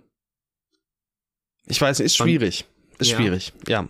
[1.66, 2.66] Ich weiß, ist schwierig.
[2.98, 3.16] Ist ja.
[3.16, 3.88] schwierig, ja.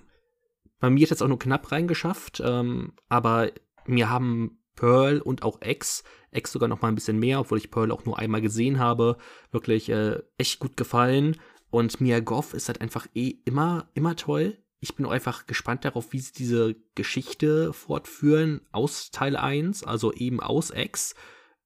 [0.78, 3.50] Bei mir hat es auch nur knapp reingeschafft, ähm, aber
[3.86, 7.70] mir haben Pearl und auch X, X sogar noch mal ein bisschen mehr, obwohl ich
[7.70, 9.16] Pearl auch nur einmal gesehen habe,
[9.50, 11.36] wirklich äh, echt gut gefallen.
[11.70, 14.58] Und Mia Goff ist halt einfach eh immer, immer toll.
[14.80, 20.12] Ich bin auch einfach gespannt darauf, wie sie diese Geschichte fortführen aus Teil 1, also
[20.12, 21.14] eben aus X.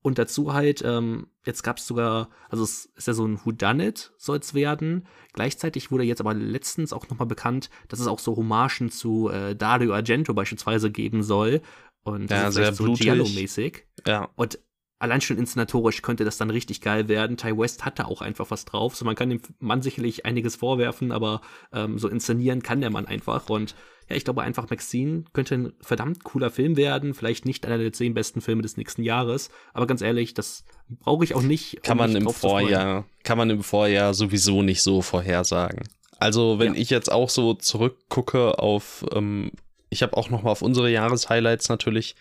[0.03, 4.13] Und dazu halt, ähm, jetzt gab es sogar, also es ist ja so ein Whodunit,
[4.17, 5.07] soll es werden.
[5.35, 9.55] Gleichzeitig wurde jetzt aber letztens auch nochmal bekannt, dass es auch so Hommagen zu äh,
[9.55, 11.61] Dario Argento beispielsweise geben soll.
[12.03, 13.85] Und ja, sehr so Giallo-mäßig.
[14.07, 14.31] Ja.
[14.37, 14.59] Und
[15.01, 17.37] allein schon inszenatorisch könnte das dann richtig geil werden.
[17.37, 18.97] Ty West hat da auch einfach was drauf.
[18.97, 21.41] So, man kann dem Mann sicherlich einiges vorwerfen, aber
[21.73, 23.51] ähm, so inszenieren kann der Mann einfach.
[23.51, 23.75] Und
[24.11, 27.15] ja, ich glaube einfach, Maxine könnte ein verdammt cooler Film werden.
[27.15, 29.51] Vielleicht nicht einer der zehn besten Filme des nächsten Jahres.
[29.73, 31.77] Aber ganz ehrlich, das brauche ich auch nicht.
[31.77, 35.89] Um kann man im Vorjahr, kann man im Vorjahr sowieso nicht so vorhersagen.
[36.19, 36.81] Also, wenn ja.
[36.81, 39.53] ich jetzt auch so zurückgucke auf, ähm,
[39.91, 42.17] ich habe auch noch mal auf unsere Jahreshighlights natürlich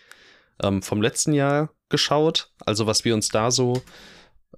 [0.62, 3.82] ähm, vom letzten Jahr geschaut, also was wir uns da so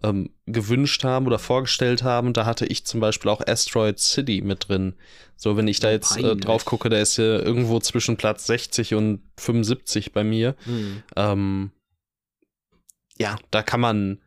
[0.03, 2.33] ähm, gewünscht haben oder vorgestellt haben.
[2.33, 4.95] Da hatte ich zum Beispiel auch Asteroid City mit drin.
[5.37, 8.95] So, wenn ich da jetzt äh, drauf gucke, der ist ja irgendwo zwischen Platz 60
[8.95, 10.55] und 75 bei mir.
[10.65, 11.03] Hm.
[11.17, 11.71] Ähm,
[13.19, 14.19] ja, da kann man,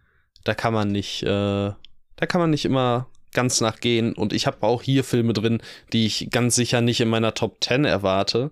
[0.44, 4.14] da kann man nicht, äh, da kann man nicht immer ganz nachgehen.
[4.14, 7.64] Und ich habe auch hier Filme drin, die ich ganz sicher nicht in meiner Top
[7.64, 8.52] 10 erwarte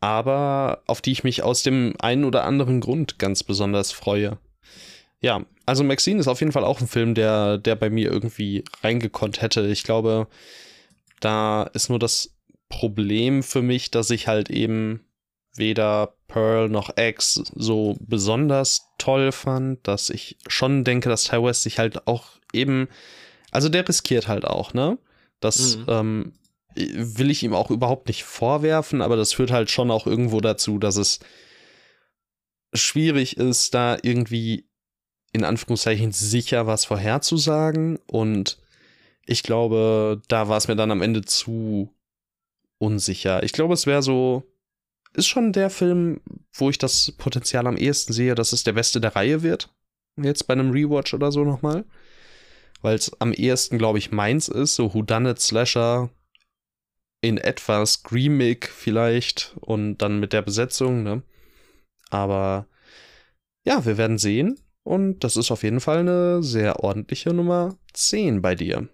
[0.00, 4.38] aber auf die ich mich aus dem einen oder anderen Grund ganz besonders freue.
[5.26, 8.62] Ja, also Maxine ist auf jeden Fall auch ein Film, der, der bei mir irgendwie
[8.84, 9.66] reingekonnt hätte.
[9.66, 10.28] Ich glaube,
[11.18, 12.36] da ist nur das
[12.68, 15.04] Problem für mich, dass ich halt eben
[15.56, 21.64] weder Pearl noch X so besonders toll fand, dass ich schon denke, dass Ty West
[21.64, 22.86] sich halt auch eben,
[23.50, 24.96] also der riskiert halt auch, ne?
[25.40, 25.84] Das mhm.
[25.88, 26.32] ähm,
[26.76, 30.78] will ich ihm auch überhaupt nicht vorwerfen, aber das führt halt schon auch irgendwo dazu,
[30.78, 31.18] dass es
[32.72, 34.68] schwierig ist, da irgendwie
[35.36, 37.98] in Anführungszeichen sicher was vorherzusagen.
[38.06, 38.58] Und
[39.26, 41.94] ich glaube, da war es mir dann am Ende zu
[42.78, 43.42] unsicher.
[43.42, 44.42] Ich glaube, es wäre so,
[45.14, 46.20] ist schon der Film,
[46.52, 49.70] wo ich das Potenzial am ehesten sehe, dass es der beste der Reihe wird.
[50.20, 51.84] Jetzt bei einem Rewatch oder so nochmal.
[52.82, 56.10] Weil es am ehesten, glaube ich, meins ist, so Whodunit Slasher,
[57.20, 61.22] in etwa screamig vielleicht und dann mit der Besetzung, ne?
[62.10, 62.68] Aber
[63.64, 64.60] ja, wir werden sehen.
[64.86, 68.88] Und das ist auf jeden Fall eine sehr ordentliche Nummer 10 bei dir.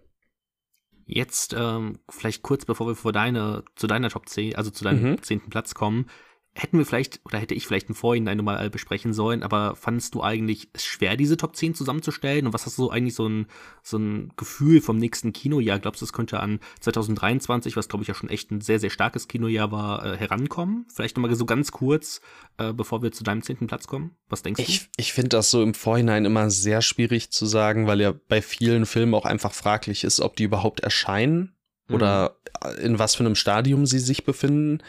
[1.04, 5.02] Jetzt, ähm, vielleicht kurz bevor wir vor deine, zu deiner Top 10, also zu deinem
[5.02, 5.22] mhm.
[5.22, 6.06] zehnten Platz kommen,
[6.54, 10.22] hätten wir vielleicht, oder hätte ich vielleicht im Vorhinein nochmal besprechen sollen, aber fandest du
[10.22, 12.46] eigentlich es schwer, diese Top 10 zusammenzustellen?
[12.46, 13.46] Und was hast du so eigentlich so ein,
[13.82, 15.78] so ein Gefühl vom nächsten Kinojahr?
[15.78, 18.90] Glaubst du, es könnte an 2023, was glaube ich ja schon echt ein sehr, sehr
[18.90, 20.84] starkes Kinojahr war, äh, herankommen?
[20.92, 22.20] Vielleicht nochmal so ganz kurz,
[22.58, 24.16] äh, bevor wir zu deinem zehnten Platz kommen.
[24.28, 24.86] Was denkst ich, du?
[24.98, 28.84] Ich finde das so im Vorhinein immer sehr schwierig zu sagen, weil ja bei vielen
[28.84, 31.54] Filmen auch einfach fraglich ist, ob die überhaupt erscheinen
[31.88, 31.94] mhm.
[31.94, 32.36] oder
[32.82, 34.82] in was für einem Stadium sie sich befinden.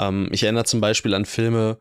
[0.00, 1.78] Ähm, ich erinnere zum Beispiel an Filme,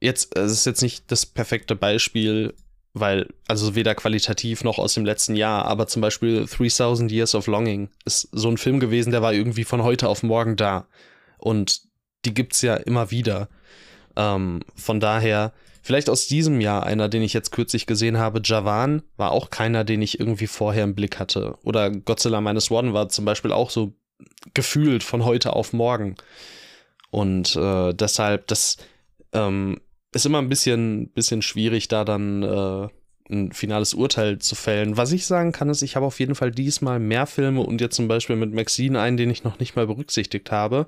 [0.00, 2.54] jetzt, es ist jetzt nicht das perfekte Beispiel,
[2.94, 7.46] weil, also weder qualitativ noch aus dem letzten Jahr, aber zum Beispiel 3000 Years of
[7.46, 10.86] Longing ist so ein Film gewesen, der war irgendwie von heute auf morgen da.
[11.38, 11.82] Und
[12.24, 13.48] die gibt's ja immer wieder.
[14.16, 19.02] Ähm, von daher, vielleicht aus diesem Jahr einer, den ich jetzt kürzlich gesehen habe, Javan,
[19.16, 21.58] war auch keiner, den ich irgendwie vorher im Blick hatte.
[21.62, 23.92] Oder Godzilla Minus One war zum Beispiel auch so
[24.54, 26.16] gefühlt von heute auf morgen.
[27.10, 28.76] Und äh, deshalb, das
[29.32, 29.80] ähm,
[30.12, 32.88] ist immer ein bisschen, bisschen schwierig, da dann äh,
[33.30, 34.96] ein finales Urteil zu fällen.
[34.96, 37.96] Was ich sagen kann, ist, ich habe auf jeden Fall diesmal mehr Filme und jetzt
[37.96, 40.86] zum Beispiel mit Maxine einen, den ich noch nicht mal berücksichtigt habe,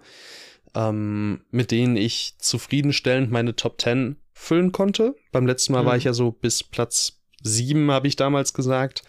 [0.74, 5.16] ähm, mit denen ich zufriedenstellend meine Top 10 füllen konnte.
[5.33, 5.87] Beim letzten Mal mhm.
[5.87, 9.02] war ich ja so bis Platz 7, habe ich damals gesagt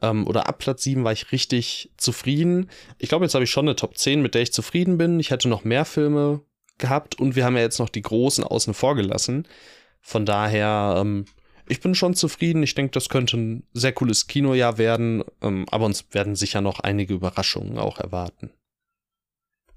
[0.00, 2.70] ähm, oder ab Platz 7 war ich richtig zufrieden.
[2.98, 5.20] Ich glaube, jetzt habe ich schon eine Top 10, mit der ich zufrieden bin.
[5.20, 6.40] Ich hätte noch mehr Filme
[6.78, 9.46] gehabt und wir haben ja jetzt noch die großen außen vor gelassen.
[10.00, 11.26] Von daher, ähm,
[11.68, 12.62] ich bin schon zufrieden.
[12.62, 16.80] Ich denke, das könnte ein sehr cooles Kinojahr werden, ähm, aber uns werden sicher noch
[16.80, 18.50] einige Überraschungen auch erwarten.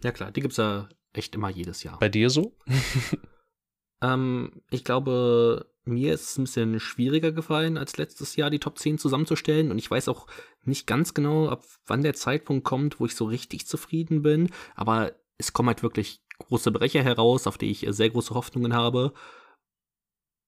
[0.04, 2.00] Ja klar, die gibt es ja echt immer jedes Jahr.
[2.00, 2.56] Bei dir so?
[4.02, 8.78] ähm, ich glaube, mir ist es ein bisschen schwieriger gefallen, als letztes Jahr die Top
[8.78, 9.72] 10 zusammenzustellen.
[9.72, 10.28] Und ich weiß auch
[10.64, 14.50] nicht ganz genau, ab wann der Zeitpunkt kommt, wo ich so richtig zufrieden bin.
[14.76, 19.14] Aber es kommen halt wirklich große Brecher heraus, auf die ich sehr große Hoffnungen habe.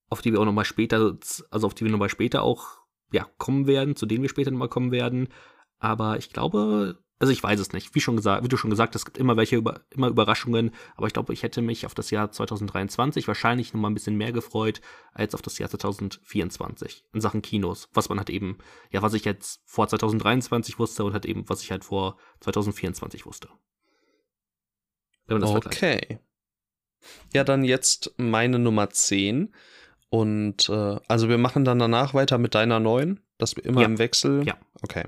[0.09, 1.17] Auf die wir auch nochmal später,
[1.51, 2.79] also auf die wir nochmal später auch,
[3.11, 5.29] ja, kommen werden, zu denen wir später nochmal kommen werden.
[5.79, 7.95] Aber ich glaube, also ich weiß es nicht.
[7.95, 10.71] Wie schon gesagt, wie du schon gesagt hast, es gibt immer welche über, immer Überraschungen,
[10.95, 14.17] aber ich glaube, ich hätte mich auf das Jahr 2023 wahrscheinlich noch mal ein bisschen
[14.17, 14.81] mehr gefreut
[15.13, 18.57] als auf das Jahr 2024 in Sachen Kinos, was man halt eben,
[18.91, 23.25] ja, was ich jetzt vor 2023 wusste und halt eben, was ich halt vor 2024
[23.25, 23.49] wusste.
[25.29, 26.19] okay.
[27.33, 29.53] Ja, dann jetzt meine Nummer 10
[30.09, 33.87] und äh, also wir machen dann danach weiter mit deiner neuen, dass wir immer ja.
[33.87, 34.45] im Wechsel.
[34.45, 34.57] Ja.
[34.81, 35.03] Okay.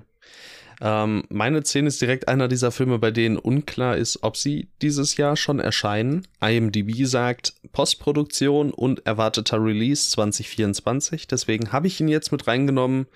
[0.82, 5.18] Ähm, meine 10 ist direkt einer dieser Filme, bei denen unklar ist, ob sie dieses
[5.18, 6.26] Jahr schon erscheinen.
[6.42, 11.28] IMDb sagt Postproduktion und erwarteter Release 2024.
[11.28, 13.08] Deswegen habe ich ihn jetzt mit reingenommen.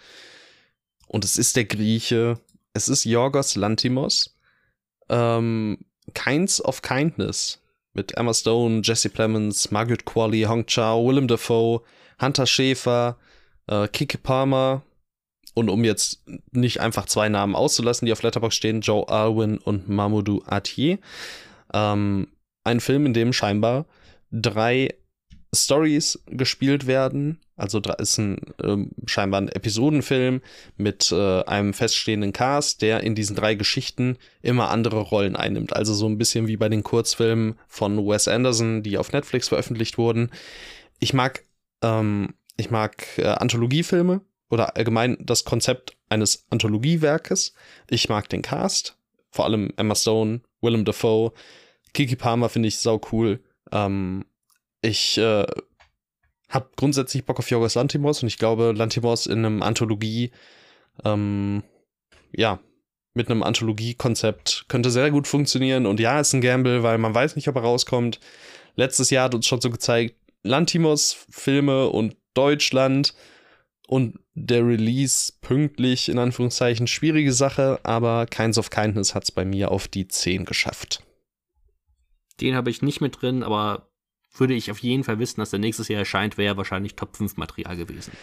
[1.08, 2.40] Und es ist der Grieche.
[2.74, 4.36] Es ist Yorgos Lantimos.
[5.10, 5.78] Ähm,
[6.14, 7.62] Kinds of Kindness
[7.94, 11.82] mit Emma Stone, Jesse Plemons, Margaret Qualley, Hong Chao, Willem Dafoe,
[12.20, 13.18] Hunter Schäfer,
[13.68, 14.84] äh, Kiki Palmer
[15.54, 19.88] und um jetzt nicht einfach zwei Namen auszulassen, die auf Letterbox stehen, Joe Alwyn und
[19.88, 21.00] Mamoudou Atier.
[21.74, 22.28] Ähm,
[22.64, 23.86] ein Film, in dem scheinbar
[24.32, 24.90] drei
[25.54, 27.40] Stories gespielt werden.
[27.56, 30.42] Also ist ein äh, scheinbar ein Episodenfilm
[30.76, 35.76] mit äh, einem feststehenden Cast, der in diesen drei Geschichten immer andere Rollen einnimmt.
[35.76, 40.00] Also so ein bisschen wie bei den Kurzfilmen von Wes Anderson, die auf Netflix veröffentlicht
[40.00, 40.32] wurden.
[41.00, 41.44] Ich mag,
[41.84, 47.54] ähm, ich mag äh, Anthologiefilme oder allgemein das Konzept eines Anthologiewerkes.
[47.90, 48.98] Ich mag den Cast,
[49.32, 51.34] vor allem Emma Stone, Willem Dafoe,
[51.94, 53.40] Kiki Palmer finde ich sau cool.
[53.72, 54.26] Ähm,
[54.82, 55.46] ich äh,
[56.50, 60.32] habe grundsätzlich Bock auf Jorgos Lantimos und ich glaube, Lantimos in einem Anthologie,
[61.04, 61.64] ähm,
[62.32, 62.60] ja,
[63.16, 65.86] mit einem Anthologie-Konzept könnte sehr gut funktionieren.
[65.86, 68.20] Und ja, ist ein Gamble, weil man weiß nicht, ob er rauskommt.
[68.76, 73.14] Letztes Jahr hat uns schon so gezeigt, Lantimos, Filme und Deutschland
[73.94, 79.46] und der Release pünktlich, in Anführungszeichen, schwierige Sache, aber Kinds of Kindness hat es bei
[79.46, 81.04] mir auf die 10 geschafft.
[82.42, 83.92] Den habe ich nicht mit drin, aber
[84.36, 87.38] würde ich auf jeden Fall wissen, dass der nächstes Jahr erscheint, wäre wahrscheinlich Top 5
[87.38, 88.14] Material gewesen.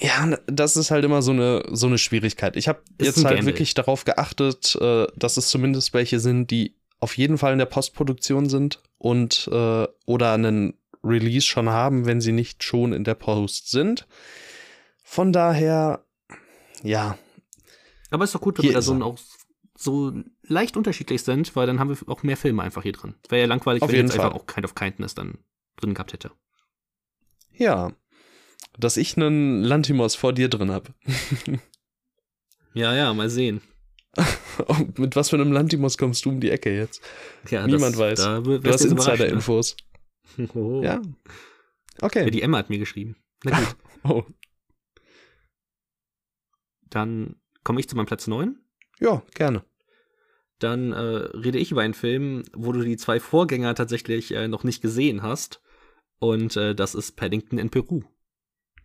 [0.00, 2.56] Ja, das ist halt immer so eine, so eine Schwierigkeit.
[2.56, 3.52] Ich habe jetzt halt Gamble.
[3.52, 7.66] wirklich darauf geachtet, äh, dass es zumindest welche sind, die auf jeden Fall in der
[7.66, 13.14] Postproduktion sind und äh, oder einen Release schon haben, wenn sie nicht schon in der
[13.14, 14.08] Post sind.
[15.10, 16.06] Von daher,
[16.84, 17.18] ja.
[18.12, 19.18] Aber ist doch gut, wenn wir da so auch
[19.76, 20.12] so
[20.44, 23.16] leicht unterschiedlich sind, weil dann haben wir auch mehr Filme einfach hier drin.
[23.28, 24.26] Wäre ja langweilig, Auf wenn jetzt Fall.
[24.26, 25.38] einfach auch Kind of Kindness dann
[25.74, 26.30] drin gehabt hätte.
[27.52, 27.92] Ja.
[28.78, 30.94] Dass ich einen Lantimos vor dir drin habe.
[32.74, 33.62] ja, ja, mal sehen.
[34.96, 37.02] Mit was für einem Lantimos kommst du um die Ecke jetzt?
[37.48, 38.18] Ja, Niemand das, weiß.
[38.20, 38.90] Da du hast ne?
[38.92, 39.76] Insider-Infos.
[40.54, 40.80] Oh.
[40.84, 41.02] Ja.
[42.00, 42.22] Okay.
[42.22, 43.16] Ja, die Emma hat mir geschrieben.
[43.42, 43.76] Na gut.
[44.04, 44.24] oh.
[46.90, 48.56] Dann komme ich zu meinem Platz 9.
[49.00, 49.64] Ja, gerne.
[50.58, 54.62] Dann äh, rede ich über einen Film, wo du die zwei Vorgänger tatsächlich äh, noch
[54.62, 55.62] nicht gesehen hast.
[56.18, 58.02] Und äh, das ist Paddington in Peru.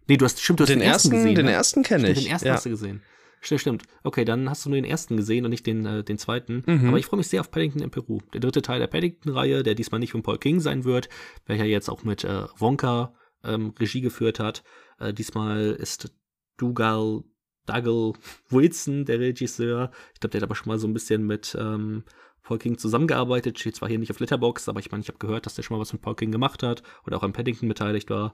[0.08, 1.36] Nee, du hast, stimmt, du hast den, den, ersten, gesehen.
[1.36, 1.52] Den ne?
[1.52, 2.24] ersten kenne ich.
[2.24, 2.54] Den ersten ja.
[2.54, 3.02] hast du gesehen.
[3.42, 3.84] Stimmt, stimmt.
[4.04, 6.64] Okay, dann hast du nur den ersten gesehen und nicht den, äh, den zweiten.
[6.66, 6.88] Mhm.
[6.88, 8.20] Aber ich freue mich sehr auf Paddington in Peru.
[8.34, 11.10] Der dritte Teil der Paddington-Reihe, der diesmal nicht von Paul King sein wird,
[11.46, 13.14] welcher jetzt auch mit äh, Wonka
[13.44, 14.64] ähm, Regie geführt hat.
[15.00, 16.16] Äh, diesmal ist
[16.58, 17.24] Dougal
[17.66, 18.14] Dougal
[18.50, 19.92] Wilson, der Regisseur.
[20.14, 22.04] Ich glaube, der hat aber schon mal so ein bisschen mit ähm,
[22.44, 23.60] Paul King zusammengearbeitet.
[23.60, 25.78] Steht zwar hier nicht auf Letterbox, aber ich meine, ich habe gehört, dass der schon
[25.78, 28.34] mal was mit Paul King gemacht hat oder auch an Paddington beteiligt war.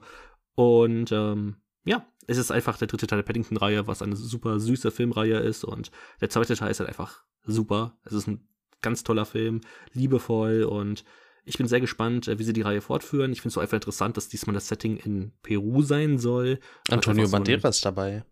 [0.54, 4.90] Und ähm, ja, es ist einfach der dritte Teil der Paddington-Reihe, was eine super süße
[4.90, 5.64] Filmreihe ist.
[5.64, 5.90] Und
[6.20, 7.98] der zweite Teil ist halt einfach super.
[8.04, 8.46] Es ist ein
[8.82, 9.60] ganz toller Film,
[9.92, 11.04] liebevoll und
[11.44, 13.32] ich bin sehr gespannt, äh, wie sie die Reihe fortführen.
[13.32, 16.60] Ich finde es so einfach interessant, dass diesmal das Setting in Peru sein soll.
[16.88, 18.24] Antonio so Banderas dabei.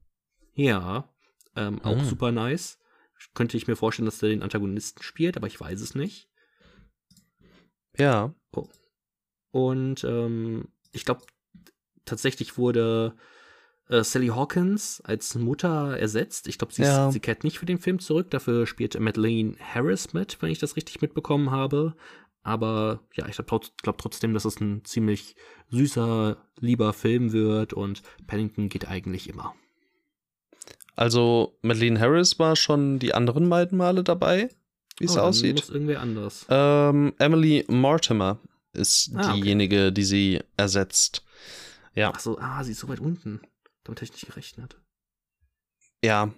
[0.65, 1.09] Ja,
[1.57, 2.05] ähm, auch Mhm.
[2.05, 2.79] super nice.
[3.35, 6.29] Könnte ich mir vorstellen, dass der den Antagonisten spielt, aber ich weiß es nicht.
[7.97, 8.35] Ja.
[9.51, 11.23] Und ähm, ich glaube,
[12.05, 13.17] tatsächlich wurde
[13.89, 16.47] äh, Sally Hawkins als Mutter ersetzt.
[16.47, 17.11] Ich glaube, sie, Ja.
[17.11, 18.31] sie kehrt nicht für den Film zurück.
[18.31, 21.97] Dafür spielt Madeleine Harris mit, wenn ich das richtig mitbekommen habe.
[22.43, 25.35] Aber ja, ich glaube glaub trotzdem, dass es ein ziemlich
[25.69, 29.55] süßer, lieber Film wird und Paddington geht eigentlich immer.
[31.01, 34.51] Also, Madeleine Harris war schon die anderen beiden Male dabei,
[34.99, 35.57] wie es Oh, aussieht.
[35.57, 36.45] Muss irgendwer anders.
[36.51, 38.39] Ähm, Emily Mortimer
[38.75, 39.41] ist Ah, okay.
[39.41, 41.25] diejenige, die sie ersetzt.
[41.95, 43.41] Ja, Ach so, ah, sie ist so weit unten.
[43.85, 44.77] Damit hätte ich nicht gerechnet.
[46.05, 46.31] ja.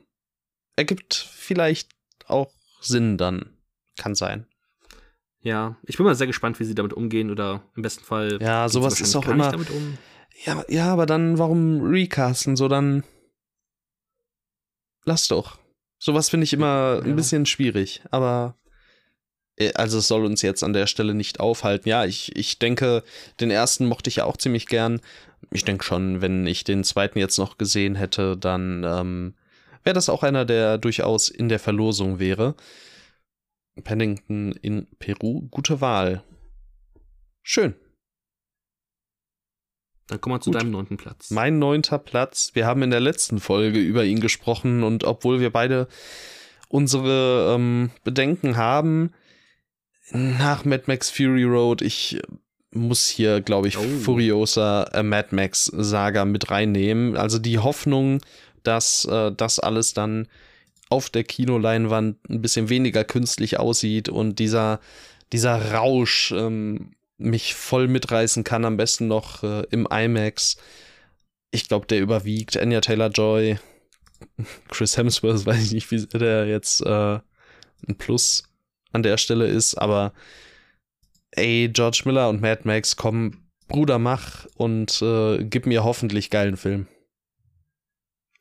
[0.76, 1.90] Ergibt vielleicht
[2.26, 3.50] auch Sinn dann.
[3.98, 4.46] Kann sein.
[5.40, 8.38] Ja, ich bin mal sehr gespannt, wie sie damit umgehen oder im besten Fall.
[8.40, 9.98] Ja, sowas ist auch immer- um.
[10.46, 12.54] Ja, ja, aber dann warum recasten?
[12.56, 13.02] So dann.
[15.04, 15.58] Lass doch.
[15.98, 17.02] Sowas finde ich immer Ja.
[17.04, 18.56] ein bisschen schwierig, aber.
[19.56, 21.88] äh, Also es soll uns jetzt an der Stelle nicht aufhalten.
[21.88, 23.02] Ja, ich, ich denke,
[23.40, 25.00] den ersten mochte ich ja auch ziemlich gern.
[25.50, 29.34] Ich denke schon, wenn ich den zweiten jetzt noch gesehen hätte, dann ähm,
[29.84, 32.54] wäre das auch einer, der durchaus in der Verlosung wäre.
[33.84, 36.22] Paddington in Peru, gute Wahl.
[37.42, 37.74] Schön.
[40.08, 40.60] Dann kommen wir zu Gut.
[40.60, 41.30] deinem neunten Platz.
[41.30, 42.50] Mein neunter Platz.
[42.54, 45.88] Wir haben in der letzten Folge über ihn gesprochen und obwohl wir beide
[46.68, 49.12] unsere ähm, Bedenken haben,
[50.10, 52.20] nach Mad Max Fury Road, ich,
[52.72, 53.82] muss hier, glaube ich, Oh.
[53.82, 57.16] Furiosa äh, Mad Max Saga mit reinnehmen.
[57.16, 58.20] Also die Hoffnung,
[58.62, 60.28] dass äh, das alles dann
[60.88, 64.80] auf der Kinoleinwand ein bisschen weniger künstlich aussieht und dieser,
[65.32, 70.56] dieser Rausch ähm, mich voll mitreißen kann, am besten noch äh, im IMAX.
[71.50, 72.56] Ich glaube, der überwiegt.
[72.56, 73.58] Anya Taylor Joy,
[74.68, 77.20] Chris Hemsworth, weiß ich nicht, wie der jetzt äh,
[77.88, 78.44] ein Plus
[78.92, 80.12] an der Stelle ist, aber
[81.32, 86.56] ey, George Miller und Mad Max, komm, Bruder, mach und äh, gib mir hoffentlich geilen
[86.56, 86.86] Film.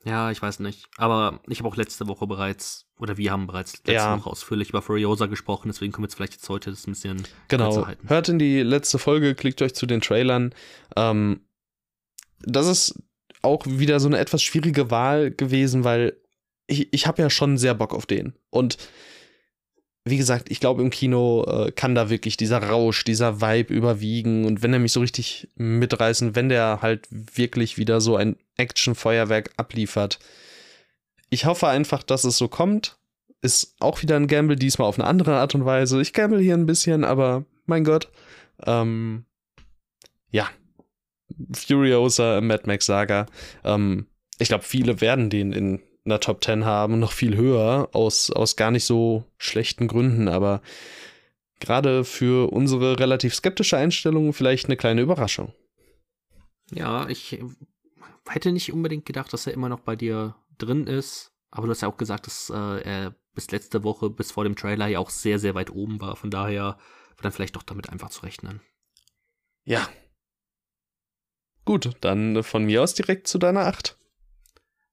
[0.04, 0.88] Ja, ich weiß nicht.
[0.98, 4.18] Aber ich habe auch letzte Woche bereits, oder wir haben bereits letzte Ja.
[4.18, 7.24] Woche ausführlich über Furiosa gesprochen, deswegen können wir jetzt vielleicht jetzt heute das ein bisschen
[7.47, 7.70] Genau.
[7.70, 8.10] kürzer halten.
[8.10, 10.54] Hört in die letzte Folge, klickt euch zu den Trailern.
[10.95, 11.41] Ähm,
[12.41, 13.02] das ist
[13.41, 16.16] auch wieder so eine etwas schwierige Wahl gewesen, weil
[16.68, 18.34] ich, ich habe ja schon sehr Bock auf den.
[18.49, 18.78] Und
[20.04, 24.45] wie gesagt, ich glaube, im Kino äh, kann da wirklich dieser Rausch, dieser Vibe überwiegen.
[24.45, 29.52] Und wenn er mich so richtig mitreißen, wenn der halt wirklich wieder so ein Action-Feuerwerk
[29.58, 30.20] abliefert.
[31.32, 33.00] Ich hoffe einfach, dass es so kommt.
[33.42, 36.00] Ist auch wieder ein Gamble, diesmal auf eine andere Art und Weise.
[36.02, 38.12] Ich gamble hier ein bisschen, aber mein Gott.
[38.66, 39.26] Ähm,
[40.30, 40.50] ja.
[41.54, 43.28] Furiosa, Mad Max Saga.
[43.64, 44.08] Ähm,
[44.40, 48.58] ich glaube, viele werden den in einer Top 10 haben, noch viel höher, aus, aus
[48.58, 50.62] gar nicht so schlechten Gründen, aber
[51.60, 55.54] gerade für unsere relativ skeptische Einstellung vielleicht eine kleine Überraschung.
[56.74, 57.40] Ja, ich
[58.28, 61.32] hätte nicht unbedingt gedacht, dass er immer noch bei dir drin ist.
[61.51, 64.55] Aber du hast ja auch gesagt, dass äh, er bis letzte Woche, bis vor dem
[64.55, 66.16] Trailer ja auch sehr, sehr weit oben war.
[66.16, 66.78] Von daher war
[67.22, 68.62] dann vielleicht doch damit einfach zu rechnen.
[69.64, 69.88] Ja.
[71.66, 73.97] Gut, dann von mir aus direkt zu deiner 8.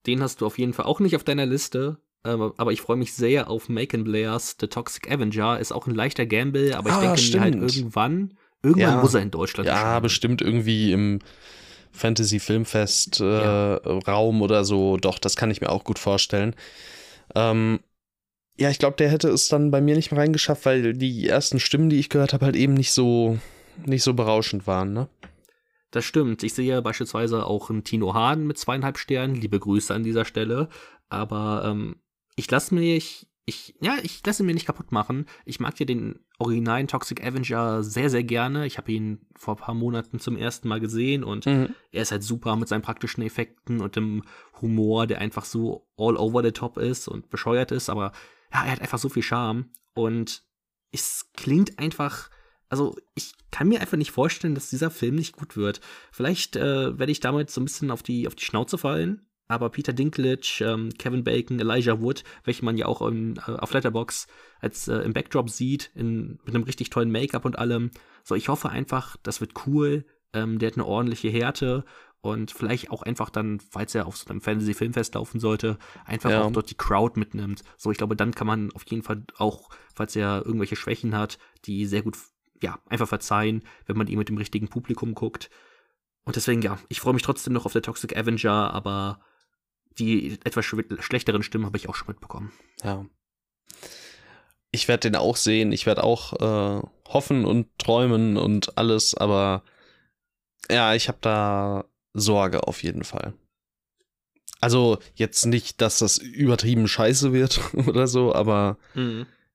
[0.07, 1.99] Den hast du auf jeden Fall auch nicht auf deiner Liste.
[2.25, 5.59] ähm, Aber ich freue mich sehr auf Macon Blairs The Toxic Avenger.
[5.59, 9.01] Ist auch ein leichter Gamble, aber ich Ah, denke halt irgendwann, irgendwann Ja.
[9.01, 11.21] muss er in Deutschland Ja, bestimmt irgendwie im
[11.93, 13.75] Fantasy Filmfest äh, Ja.
[13.77, 14.97] Raum oder so.
[14.97, 16.55] Doch, das kann ich mir auch gut vorstellen.
[17.35, 17.81] Ähm,
[18.57, 21.61] ja, ich glaube, der hätte es dann bei mir nicht mehr reingeschafft, weil die ersten
[21.61, 23.39] Stimmen, die ich gehört habe, halt eben nicht so
[23.87, 25.09] nicht so berauschend waren, ne?
[25.93, 26.43] Das stimmt.
[26.43, 29.37] Ich sehe beispielsweise auch einen Tino Hahn mit zweieinhalb Sternen.
[29.37, 30.69] Liebe Grüße an dieser Stelle.
[31.09, 31.97] Aber ähm,
[32.35, 35.25] ich lasse mich, ich, ja, ich lasse mir nicht kaputt machen.
[35.47, 38.67] Ich mag ja den originalen Toxic Avenger sehr, sehr gerne.
[38.67, 41.75] Ich habe ihn vor ein paar Monaten zum ersten Mal gesehen und Mhm.
[41.91, 44.23] er ist halt super mit seinen praktischen Effekten und dem
[44.61, 47.89] Humor, der einfach so all over the top ist und bescheuert ist.
[47.89, 48.13] Aber
[48.53, 50.43] ja, er hat einfach so viel Charme und
[50.93, 52.29] es klingt einfach
[52.71, 55.81] also ich kann mir einfach nicht vorstellen, dass dieser Film nicht gut wird.
[56.13, 59.71] Vielleicht äh, werde ich damit so ein bisschen auf die, auf die Schnauze fallen, aber
[59.71, 64.27] Peter Dinklage, ähm, Kevin Bacon, Elijah Wood, welche man ja auch in, äh, auf Letterbox
[64.61, 67.91] als äh, im Backdrop sieht, in, mit einem richtig tollen Make-up und allem.
[68.23, 70.05] So, ich hoffe einfach, das wird cool.
[70.35, 71.85] Ähm, der hat eine ordentliche Härte
[72.21, 76.43] und vielleicht auch einfach dann, falls er auf so einem Fantasy-Filmfest laufen sollte, einfach Ja.
[76.43, 77.63] auch dort die Crowd mitnimmt.
[77.79, 81.39] So, ich glaube, dann kann man auf jeden Fall auch, falls er irgendwelche Schwächen hat,
[81.65, 82.19] die sehr gut
[82.61, 85.49] ja, einfach verzeihen, wenn man ihn mit dem richtigen Publikum guckt.
[86.25, 89.21] Und deswegen, ja, ich freue mich trotzdem noch auf der Toxic Avenger, aber
[89.99, 92.53] die etwas schlechteren Stimmen habe ich auch schon mitbekommen.
[92.83, 93.05] Ja.
[94.71, 99.63] Ich werde den auch sehen, ich werde auch äh, hoffen und träumen und alles, aber
[100.71, 103.33] ja, ich habe da Sorge auf jeden Fall.
[104.61, 108.77] Also jetzt nicht, dass das übertrieben scheiße wird oder so, aber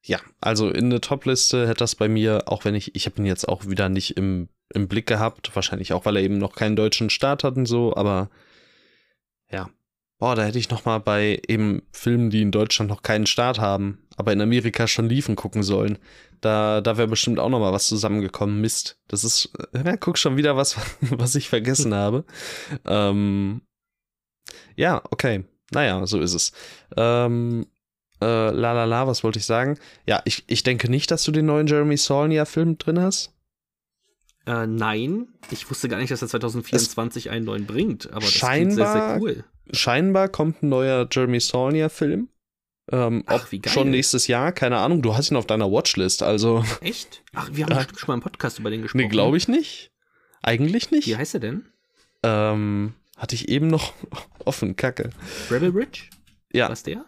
[0.06, 3.26] ja, also in der Top-Liste hätte das bei mir, auch wenn ich, ich habe ihn
[3.26, 6.76] jetzt auch wieder nicht im, im Blick gehabt, wahrscheinlich auch, weil er eben noch keinen
[6.76, 8.30] deutschen Start hat und so, aber.
[10.20, 13.59] Boah, da hätte ich noch mal bei eben Filmen, die in Deutschland noch keinen Start
[13.59, 15.97] haben, aber in Amerika schon liefen, gucken sollen.
[16.39, 18.61] Da, da wäre bestimmt auch noch mal was zusammengekommen.
[18.61, 18.97] Mist.
[19.07, 22.26] Das ist, ja, guck schon wieder was, was ich vergessen habe.
[22.86, 23.61] Ähm,
[24.76, 25.43] ja, okay.
[25.72, 26.51] Naja, so ist es.
[26.95, 27.66] Ähm,
[28.22, 29.78] äh, la la la, was wollte ich sagen?
[30.05, 33.34] Ja, ich, ich denke nicht, dass du den neuen Jeremy Saulnier-Film drin hast.
[34.45, 38.57] Äh, nein, ich wusste gar nicht, dass er 2024 einen neuen bringt, aber das Scheinbar-
[38.57, 39.43] klingt sehr, sehr cool.
[39.72, 42.30] Scheinbar kommt ein neuer Jeremy Saulnier-Film.
[42.91, 45.01] Ähm, Ach, ob schon nächstes Jahr, keine Ahnung.
[45.01, 46.66] Du hast ihn auf deiner Watchlist, also.
[46.82, 47.24] Echt?
[47.34, 47.78] Ach, wir haben Ah.
[47.78, 49.03] bestimmt schon mal im Podcast über den gesprochen.
[49.03, 49.91] Nee, glaube ich nicht.
[50.41, 51.07] Eigentlich nicht.
[51.07, 51.66] Wie heißt er denn?
[52.24, 53.93] Ähm, hatte ich eben noch
[54.45, 55.11] offen, Kacke.
[55.49, 56.03] Rebel Bridge?
[56.51, 57.05] Ja, Was der?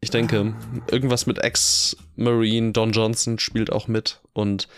[0.00, 0.54] ich denke,
[0.90, 4.20] irgendwas mit Ex-Marine, Don Johnson spielt auch mit.
[4.34, 4.68] Und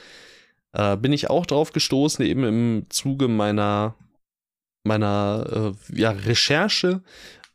[0.73, 3.97] äh, bin ich auch drauf gestoßen, eben im Zuge meiner,
[4.87, 7.03] meiner äh, ja, Recherche.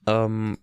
[0.07, 0.57] Ähm,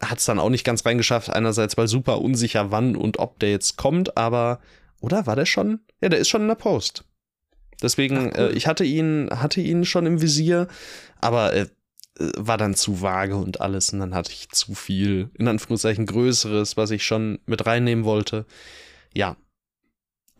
[0.00, 1.30] hat es dann auch nicht ganz reingeschafft.
[1.30, 4.60] Einerseits, weil super unsicher, wann und ob der jetzt kommt, aber.
[5.00, 5.80] Oder war der schon?
[6.00, 7.04] Ja, der ist schon in der Post.
[7.82, 8.50] Deswegen, Ach, cool.
[8.50, 10.68] äh, ich hatte ihn, hatte ihn schon im Visier,
[11.20, 11.66] aber äh,
[12.36, 13.92] war dann zu vage und alles.
[13.92, 18.46] Und dann hatte ich zu viel, in Anführungszeichen, Größeres, was ich schon mit reinnehmen wollte.
[19.14, 19.36] Ja.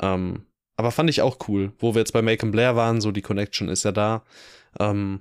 [0.01, 0.47] Ähm,
[0.77, 3.69] aber fand ich auch cool, wo wir jetzt bei Macon Blair waren, so die Connection
[3.69, 4.25] ist ja da.
[4.79, 5.21] Ähm,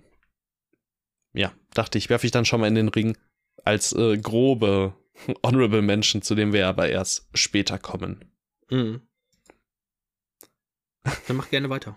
[1.73, 3.17] dachte ich, werfe ich dann schon mal in den Ring
[3.63, 4.93] als äh, grobe
[5.45, 8.25] Honorable Mention, zu dem wir aber erst später kommen.
[8.69, 9.01] Mhm.
[11.27, 11.95] Dann mach gerne weiter.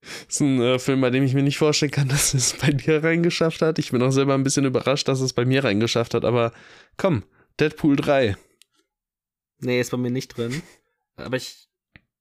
[0.00, 2.70] Das ist ein äh, Film, bei dem ich mir nicht vorstellen kann, dass es bei
[2.70, 3.78] dir reingeschafft hat.
[3.78, 6.52] Ich bin auch selber ein bisschen überrascht, dass es bei mir reingeschafft hat, aber
[6.96, 7.24] komm,
[7.60, 8.36] Deadpool 3.
[9.60, 10.62] Nee, ist bei mir nicht drin.
[11.16, 11.68] Aber ich,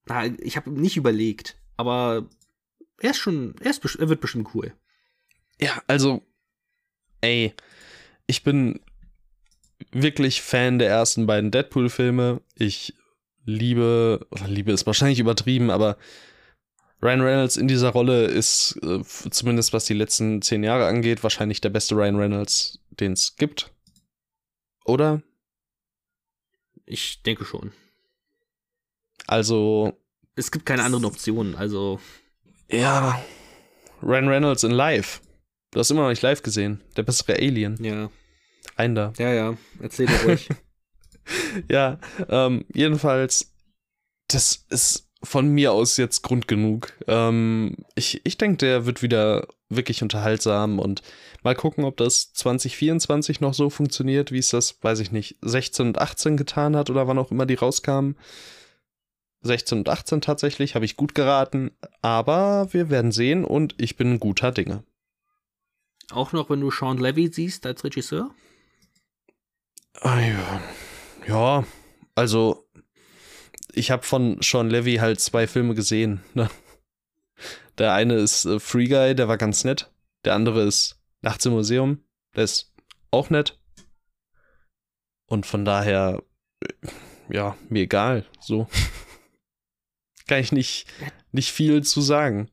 [0.05, 1.59] na, ich habe nicht überlegt.
[1.75, 2.27] Aber
[2.99, 4.73] er ist schon, er, ist, er wird bestimmt cool.
[5.59, 6.26] Ja, also,
[7.21, 7.53] ey,
[8.25, 8.79] ich bin
[9.91, 12.41] wirklich Fan der ersten beiden Deadpool-Filme.
[12.55, 12.93] Ich
[13.45, 15.97] liebe, oder liebe ist wahrscheinlich übertrieben, aber
[17.01, 21.61] Ryan Reynolds in dieser Rolle ist, äh, zumindest was die letzten zehn Jahre angeht, wahrscheinlich
[21.61, 23.71] der beste Ryan Reynolds, den es gibt.
[24.83, 25.21] Oder?
[26.85, 27.71] Ich denke schon.
[29.27, 29.93] Also,
[30.35, 31.55] Es gibt keine anderen Optionen.
[31.55, 31.99] Also,
[32.71, 33.21] ja,
[34.01, 35.21] Ryan Reynolds in Live.
[35.77, 36.81] Du hast immer noch nicht live gesehen.
[36.95, 37.77] Der bessere Alien.
[37.83, 38.09] ja.
[38.77, 39.13] Ein da.
[39.19, 39.57] Ja, ja.
[39.79, 40.49] Erzähl dir ruhig.
[41.69, 41.99] Ja,
[42.29, 43.53] ähm, jedenfalls,
[44.27, 46.93] das ist von mir aus jetzt Grund genug.
[47.05, 51.03] Ähm, ich ich denke, der wird wieder wirklich unterhaltsam und
[51.43, 55.87] mal gucken, ob das 2024 noch so funktioniert, wie es das, weiß ich nicht, 16
[55.87, 58.15] und 18 getan hat oder wann auch immer die rauskamen.
[59.41, 61.69] 16 und 18 tatsächlich, habe ich gut geraten,
[62.01, 64.83] aber wir werden sehen und ich bin guter Dinge.
[66.11, 68.33] Auch noch, wenn du Sean Levy siehst als Regisseur?
[70.01, 70.61] Ah, ja.
[71.27, 71.65] ja,
[72.15, 72.67] also
[73.73, 76.23] ich habe von Sean Levy halt zwei Filme gesehen.
[76.33, 76.49] Ne?
[77.77, 79.91] Der eine ist äh, Free Guy, der war ganz nett.
[80.25, 82.03] Der andere ist Nachts im Museum,
[82.35, 82.73] der ist
[83.11, 83.59] auch nett.
[85.25, 86.23] Und von daher,
[86.61, 86.87] äh,
[87.29, 88.25] ja, mir egal.
[88.39, 88.67] So
[90.27, 90.87] kann ich nicht,
[91.31, 92.49] nicht viel zu sagen.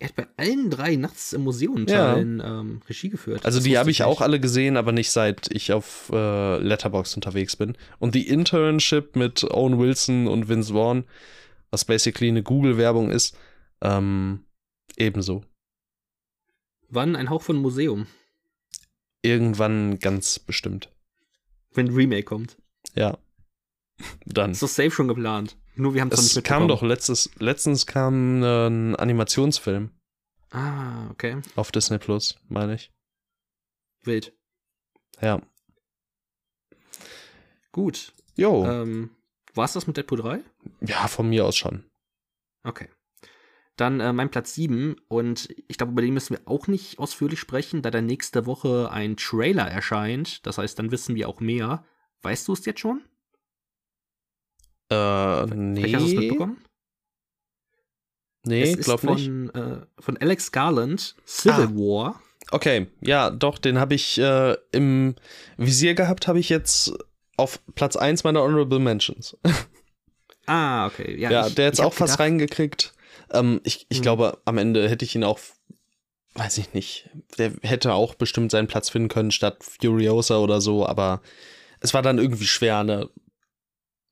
[0.00, 2.14] Er hat bei allen drei Nachts im Museum Ja.
[2.14, 3.44] Teilen ähm, Regie geführt.
[3.44, 4.06] Also Das die habe ich nicht.
[4.06, 7.76] auch alle gesehen, aber nicht seit ich auf äh, Letterbox unterwegs bin.
[7.98, 11.04] Und die Internship mit Owen Wilson und Vince Vaughn,
[11.72, 13.36] was basically eine Google-Werbung ist,
[13.80, 14.44] ähm,
[14.96, 15.42] ebenso.
[16.88, 18.06] Wann ein Hauch von Museum,
[19.22, 20.90] Irgendwann ganz bestimmt.
[21.74, 22.56] wenn ein Remake kommt.
[22.94, 23.18] Ja.
[24.24, 24.52] Dann.
[24.52, 25.56] Ist doch safe schon geplant.
[25.78, 29.90] Nur wir haben es nicht kam doch letztes, letztens kam ein Animationsfilm
[30.50, 31.40] Ah, okay.
[31.56, 32.90] auf Disney Plus, meine ich.
[34.02, 34.32] Wild.
[35.20, 35.40] Ja.
[37.72, 38.12] Gut.
[38.36, 38.64] Jo.
[38.66, 39.10] Ähm,
[39.54, 40.40] war's das mit Deadpool 3?
[40.80, 41.84] ja, von mir aus schon.
[42.64, 42.88] Okay.
[43.76, 47.38] Dann äh, mein Platz 7 und ich glaube, über den müssen wir auch nicht ausführlich
[47.38, 50.44] sprechen, da da nächste Woche ein Trailer erscheint.
[50.46, 51.84] Das heißt, dann wissen wir auch mehr.
[52.22, 53.02] Weißt du es jetzt schon?
[54.90, 56.18] Äh, Vielleicht hast du es nee.
[56.20, 56.64] mitbekommen?
[58.44, 59.24] Nee, es glaub nicht.
[59.26, 61.70] von, äh, von Alex Garland, Civil Ah.
[61.74, 62.22] War.
[62.50, 65.16] Okay, ja, doch, den habe ich äh, im
[65.58, 66.92] Visier gehabt, habe ich jetzt
[67.36, 69.36] auf Platz 1 meiner Honorable Mentions.
[70.50, 71.14] Ah, okay.
[71.20, 72.94] Ja, Ja, ich- der jetzt auch fast gedacht- reingekriegt.
[73.32, 74.02] Ähm, ich ich Hm.
[74.02, 75.38] glaube, am Ende hätte ich ihn auch,
[76.36, 80.86] weiß ich nicht, der hätte auch bestimmt seinen Platz finden können statt Furiosa oder so,
[80.86, 81.20] aber
[81.80, 83.10] es war dann irgendwie schwer, eine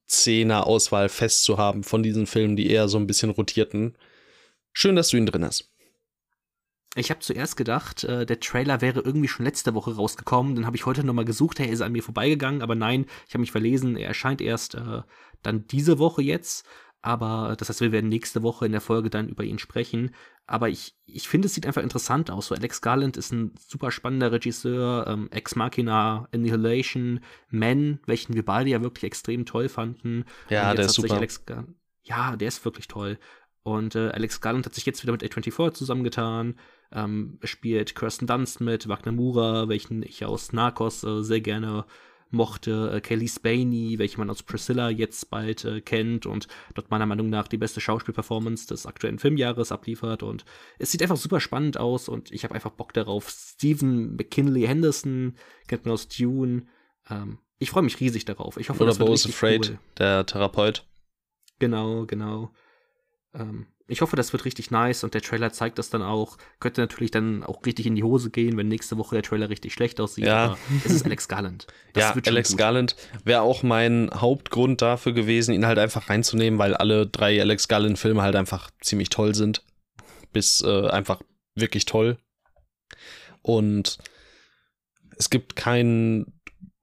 [0.06, 3.96] Zehner-Auswahl festzuhaben von diesen Filmen, die eher so ein bisschen rotierten.
[4.72, 5.70] Schön, dass du ihn drin hast.
[6.98, 10.54] Ich habe zuerst gedacht, äh, der Trailer wäre irgendwie schon letzte Woche rausgekommen.
[10.54, 12.62] Dann habe ich heute nochmal gesucht, hey, ist er an mir vorbeigegangen.
[12.62, 13.96] Aber nein, ich habe mich verlesen.
[13.96, 15.02] Er erscheint erst äh,
[15.42, 16.66] dann diese Woche jetzt.
[17.02, 20.14] Aber das heißt, wir werden nächste Woche in der Folge dann über ihn sprechen.
[20.46, 22.46] Aber ich, ich finde, es sieht einfach interessant aus.
[22.46, 25.06] So Alex Garland ist ein super spannender Regisseur.
[25.08, 27.20] Ähm, Ex Machina, Annihilation,
[27.50, 30.24] Men, welchen wir beide ja wirklich extrem toll fanden.
[30.48, 31.20] Ja, der ist super.
[32.04, 33.18] Ja, der ist wirklich toll.
[33.64, 36.54] Und äh, Alex Garland hat sich jetzt wieder mit A24 zusammengetan.
[36.92, 41.84] Ähm, spielt Kirsten Dunst mit, Wagner Mura, welchen ich aus Narcos äh, sehr gerne
[42.30, 47.06] mochte, äh, Kelly Spaney, welche man aus Priscilla jetzt bald äh, kennt und dort meiner
[47.06, 50.22] Meinung nach die beste Schauspielperformance des aktuellen Filmjahres abliefert.
[50.22, 50.44] Und
[50.78, 53.28] es sieht einfach super spannend aus und ich habe einfach Bock darauf.
[53.30, 55.36] Stephen McKinley Henderson
[55.68, 56.66] kennt man aus Dune.
[57.08, 58.56] Ähm, ich freue mich riesig darauf.
[58.58, 59.78] Ich hoffe, Oder Bo is Afraid, cool.
[59.98, 60.86] der Therapeut.
[61.58, 62.52] Genau, genau.
[63.32, 66.38] Ähm, ich hoffe, das wird richtig nice und der Trailer zeigt das dann auch.
[66.58, 69.72] Könnte natürlich dann auch richtig in die Hose gehen, wenn nächste Woche der Trailer richtig
[69.74, 70.26] schlecht aussieht.
[70.26, 70.44] Ja.
[70.44, 71.66] Aber es ist Alex Garland.
[71.92, 72.58] Das ja, Alex gut.
[72.58, 77.68] Garland wäre auch mein Hauptgrund dafür gewesen, ihn halt einfach reinzunehmen, weil alle drei Alex
[77.68, 79.62] Garland-Filme halt einfach ziemlich toll sind.
[80.32, 81.22] bis äh, einfach
[81.54, 82.18] wirklich toll.
[83.40, 83.98] Und
[85.16, 86.40] es gibt keinen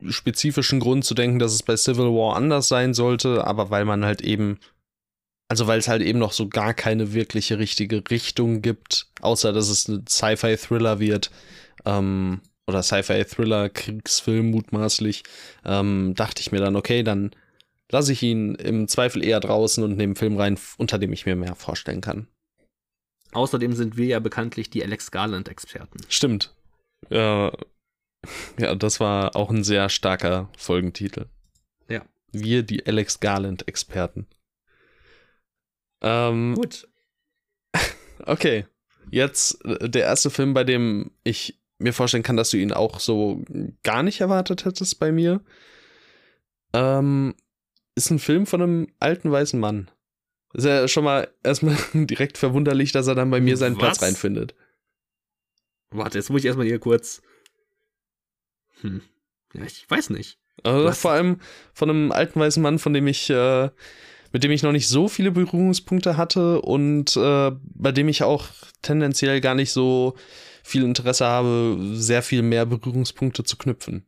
[0.10, 4.04] spezifischen Grund zu denken, dass es bei Civil War anders sein sollte, aber weil man
[4.04, 4.60] halt eben,
[5.50, 9.70] also weil es halt eben noch so gar keine wirkliche richtige Richtung gibt, außer dass
[9.70, 11.32] es ein Sci-Fi-Thriller wird,
[11.86, 15.24] ähm, oder Sci-Fi-Thriller, Kriegsfilm mutmaßlich,
[15.66, 17.32] ähm, dachte ich mir dann, okay, dann
[17.92, 21.26] lasse ich ihn im Zweifel eher draußen und nehme einen Film rein, unter dem ich
[21.26, 22.28] mir mehr vorstellen kann.
[23.34, 26.00] Außerdem sind wir ja bekanntlich die Alex Garland-Experten.
[26.08, 26.54] Stimmt.
[27.10, 27.52] Ja,
[28.60, 31.26] ja, das war auch ein sehr starker Folgentitel.
[31.90, 32.06] Ja.
[32.32, 34.28] Wir, die Alex Garland-Experten.
[36.04, 36.88] Ähm, Gut.
[38.26, 38.66] Okay.
[39.12, 43.00] Jetzt äh, der erste Film, bei dem ich mir vorstellen kann, dass du ihn auch
[43.00, 43.44] so
[43.84, 45.42] gar nicht erwartet hättest bei mir.
[46.74, 47.36] Ähm,
[47.96, 49.92] ist ein Film von einem alten weißen Mann.
[50.54, 53.82] Ist ja schon mal erstmal direkt verwunderlich, dass er dann bei mir seinen Was?
[53.82, 54.56] Platz reinfindet.
[55.90, 57.22] Warte, jetzt muss ich erstmal hier kurz.
[58.82, 59.02] Hm.
[59.54, 60.40] Ja, ich weiß nicht.
[60.64, 61.00] Also Was?
[61.00, 61.40] vor allem
[61.74, 63.70] von einem alten weißen Mann, von dem ich, äh,
[64.34, 68.48] mit dem ich noch nicht so viele Berührungspunkte hatte und äh, bei dem ich auch
[68.82, 70.16] tendenziell gar nicht so
[70.64, 74.06] viel Interesse habe, sehr viel mehr Berührungspunkte zu knüpfen.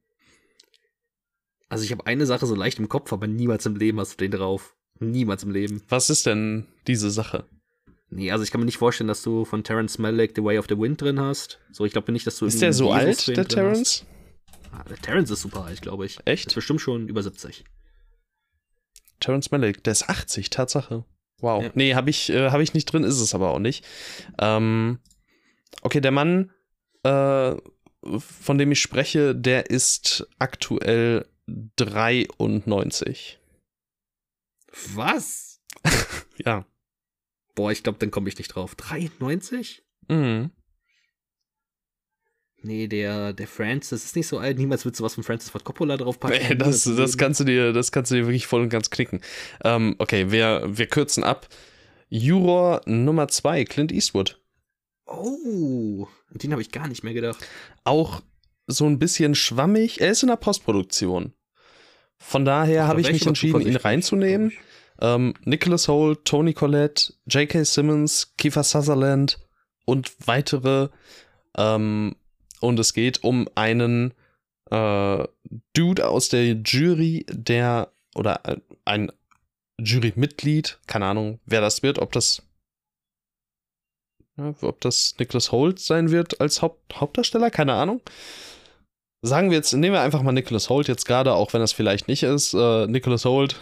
[1.69, 4.17] Also ich habe eine Sache so leicht im Kopf, aber niemals im Leben hast du
[4.17, 4.75] den drauf.
[4.99, 5.83] Niemals im Leben.
[5.89, 7.45] Was ist denn diese Sache?
[8.09, 10.65] Nee, also ich kann mir nicht vorstellen, dass du von Terrence Malick The Way of
[10.69, 11.59] the Wind drin hast.
[11.71, 14.05] So, ich glaube nicht, dass du Ist der so einen alt, Jesus-Film der hast.
[14.71, 16.17] Ah, der Terrence ist super alt, glaube ich.
[16.25, 16.47] Echt?
[16.47, 17.65] Ist bestimmt schon über 70.
[19.19, 21.05] Terrence Malick, der ist 80, Tatsache.
[21.39, 21.63] Wow.
[21.63, 21.71] Ja.
[21.73, 23.85] Nee, habe ich, äh, hab ich nicht drin, ist es aber auch nicht.
[24.39, 24.99] Ähm,
[25.81, 26.51] okay, der Mann,
[27.03, 27.55] äh,
[28.17, 33.39] von dem ich spreche, der ist aktuell 93.
[34.93, 35.61] Was?
[36.43, 36.65] Ja.
[37.55, 38.75] Boah, ich glaube, dann komme ich nicht drauf.
[38.75, 39.83] 93?
[40.09, 40.51] Mhm.
[42.65, 44.57] Nee, der, der Francis ist nicht so alt.
[44.57, 46.41] Niemals würdest du was von Francis Ford Coppola draufpacken.
[46.41, 49.21] Ey, das, das kannst du dir, das kannst du dir wirklich voll und ganz knicken.
[49.63, 51.47] Ähm, okay, wir, wir kürzen ab.
[52.09, 54.41] Juror Nummer 2, Clint Eastwood.
[55.05, 57.47] Oh, an den habe ich gar nicht mehr gedacht.
[57.83, 58.23] Auch
[58.65, 60.01] so ein bisschen schwammig.
[60.01, 61.33] Er ist in der Postproduktion.
[62.17, 64.53] Von daher habe ich mich entschieden, ihn reinzunehmen.
[64.99, 67.63] Ähm, Nicholas Holt, Tony Collette, J.K.
[67.63, 69.37] Simmons, Kiefer Sutherland
[69.85, 70.89] und weitere.
[71.55, 72.15] Ähm,
[72.65, 74.13] und es geht um einen
[74.71, 75.27] äh,
[75.73, 79.11] Dude aus der Jury, der oder ein- ein
[79.79, 82.41] Jurymitglied, keine Ahnung, wer das wird, ob das
[84.37, 88.01] ja, ob das Nicholas Holt sein wird als Haupt Hauptdarsteller, keine Ahnung.
[89.21, 92.07] Sagen wir jetzt, nehmen wir einfach mal Nicholas Holt jetzt gerade, auch wenn das vielleicht
[92.07, 92.53] nicht ist.
[92.53, 93.55] Äh, Nicholas Holt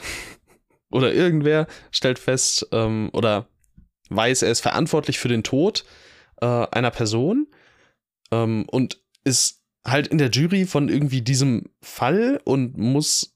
[0.91, 3.47] oder irgendwer stellt fest ähm, oder
[4.09, 5.85] weiß, er ist verantwortlich für den Tod
[6.41, 7.47] äh, einer Person
[8.33, 13.35] ähm, und ist halt in der Jury von irgendwie diesem Fall und muss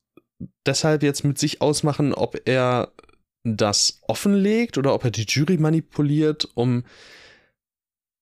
[0.65, 2.91] deshalb jetzt mit sich ausmachen, ob er
[3.43, 6.83] das offenlegt oder ob er die Jury manipuliert, um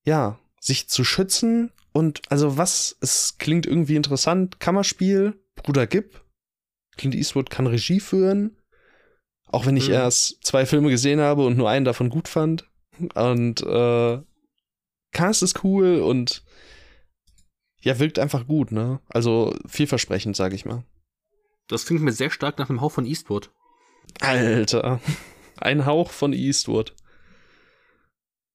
[0.05, 1.71] ja, sich zu schützen.
[1.93, 6.21] Und also was, es klingt irgendwie interessant, Kammerspiel, Bruder Gibb,
[6.97, 8.57] Clint Eastwood kann Regie führen,
[9.47, 9.93] auch wenn ich Mhm.
[9.95, 12.69] erst zwei Filme gesehen habe und nur einen davon gut fand.
[13.13, 14.21] Und äh,
[15.15, 16.43] Cast ist cool und
[17.79, 18.99] ja, wirkt einfach gut, ne?
[19.07, 20.83] Also vielversprechend, sag ich mal.
[21.67, 23.49] Das klingt mir sehr stark nach einem Hauch von Eastwood.
[24.19, 24.99] Alter,
[25.57, 26.93] ein Hauch von Eastwood.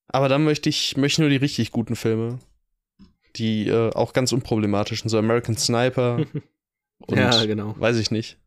[0.08, 2.40] Aber dann möchte ich möchte nur die richtig guten Filme.
[3.36, 6.26] Die äh, auch ganz unproblematischen, so American Sniper
[7.06, 7.74] und ja, genau.
[7.78, 8.38] weiß ich nicht.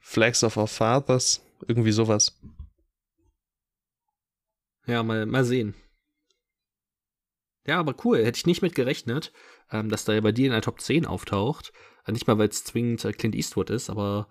[0.00, 2.36] Flags of Our Fathers, irgendwie sowas.
[4.86, 5.74] Ja, mal, mal sehen.
[7.68, 8.24] Ja, aber cool.
[8.24, 9.30] Hätte ich nicht mit gerechnet,
[9.70, 11.72] ähm, dass da bei dir in der Top 10 auftaucht.
[12.06, 14.26] Äh, nicht mal, weil es zwingend äh, Clint Eastwood ist, aber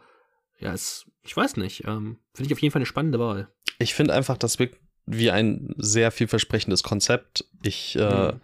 [0.59, 1.83] ja, es, ich weiß nicht.
[1.85, 3.49] Ähm, Finde ich auf jeden Fall eine spannende Wahl.
[3.79, 7.45] Ich finde einfach, das wirkt wie ein sehr vielversprechendes Konzept.
[7.63, 8.41] Ich äh, Mhm.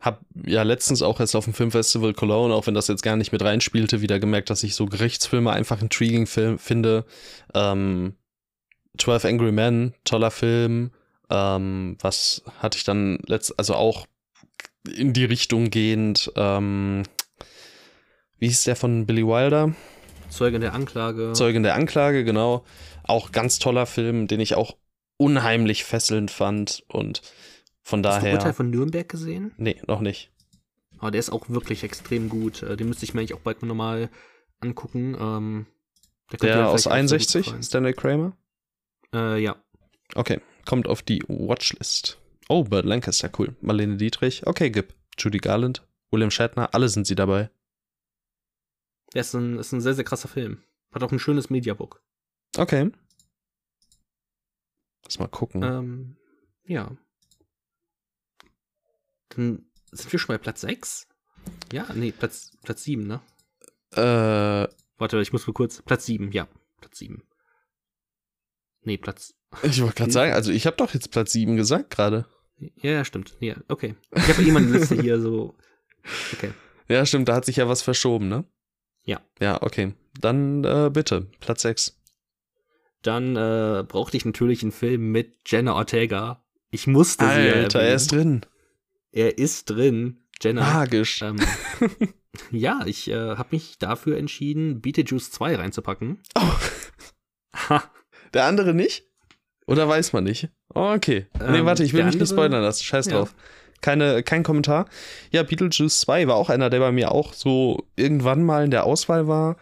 [0.00, 3.32] hab ja letztens auch erst auf dem Filmfestival Cologne, auch wenn das jetzt gar nicht
[3.32, 7.04] mit reinspielte, wieder gemerkt, dass ich so Gerichtsfilme einfach intriguing Film finde.
[7.52, 8.14] Ähm,
[8.96, 10.92] 12 Angry Men, toller Film.
[11.30, 14.06] Ähm, was hatte ich dann letzt, also auch
[14.88, 17.04] in die Richtung gehend, ähm,
[18.38, 19.74] wie hieß der von Billy Wilder?
[20.30, 21.32] Zeugin der Anklage.
[21.34, 22.64] Zeugin der Anklage, genau.
[23.02, 24.76] Auch ganz toller Film, den ich auch
[25.16, 27.20] unheimlich fesselnd fand und
[27.82, 28.34] von Hast du daher.
[28.34, 29.52] Urteil von Nürnberg gesehen?
[29.56, 30.30] Nee, noch nicht.
[30.98, 32.62] Aber der ist auch wirklich extrem gut.
[32.62, 34.10] Äh, Den müsste ich mir eigentlich auch bald nochmal
[34.60, 35.16] angucken.
[35.18, 35.66] Ähm,
[36.30, 37.62] Der vielleicht aus auch sehr gut 61, gefallen.
[37.62, 38.36] Stanley Kramer?
[39.14, 39.56] Äh, ja.
[40.14, 42.18] Okay, kommt auf die Watchlist.
[42.48, 43.54] Oh, Burt Lancaster, cool.
[43.60, 44.94] Marlene Dietrich, okay, gib.
[45.18, 47.50] Judy Garland, William Shatner, alle sind sie dabei.
[49.14, 50.62] Ja, ist ein, ist ein sehr, sehr krasser Film.
[50.92, 52.02] Hat auch ein schönes Mediabook.
[52.56, 52.90] Okay.
[55.04, 55.62] Lass mal gucken.
[55.62, 56.16] Ähm,
[56.64, 56.96] ja.
[59.30, 61.08] Dann sind wir schon bei Platz 6?
[61.72, 63.20] Ja, nee, Platz, Platz 7, ne?
[63.92, 64.68] Äh,
[65.00, 65.80] Warte, ich muss mal kurz.
[65.80, 66.46] Platz 7, ja.
[66.78, 67.22] Platz 7.
[68.82, 69.34] Nee, Platz.
[69.62, 72.26] Ich wollte gerade sagen, also ich habe doch jetzt Platz 7 gesagt gerade.
[72.58, 73.36] Ja, ja, stimmt.
[73.40, 73.94] Ja, okay.
[74.14, 75.56] Ich habe eh meine Liste hier so.
[76.32, 76.52] Okay.
[76.88, 78.44] Ja, stimmt, da hat sich ja was verschoben, ne?
[79.04, 79.20] Ja.
[79.40, 79.94] Ja, okay.
[80.20, 81.96] Dann äh, bitte, Platz 6.
[83.02, 86.44] Dann äh, brauchte ich natürlich einen Film mit Jenna Ortega.
[86.70, 88.42] Ich musste sie ja Alter, er ist drin.
[89.12, 90.24] Er ist drin.
[90.42, 90.62] Jenna.
[90.62, 91.22] Magisch.
[91.22, 91.38] Ähm,
[92.50, 96.22] ja, ich äh, habe mich dafür entschieden, Beetlejuice 2 reinzupacken.
[96.34, 96.52] Oh,
[97.68, 97.90] Ha,
[98.34, 99.09] der andere nicht?
[99.70, 100.48] Oder weiß man nicht?
[100.74, 101.26] Oh, okay.
[101.38, 102.82] nee, Ähm, warte, ich will mich nicht spoilern lassen.
[102.82, 103.12] Scheiß Ja.
[103.18, 103.34] drauf.
[103.80, 104.86] Keine, kein Kommentar.
[105.30, 108.84] Ja, Beetlejuice 2 war auch einer, der bei mir auch so irgendwann mal in der
[108.84, 109.56] Auswahl war,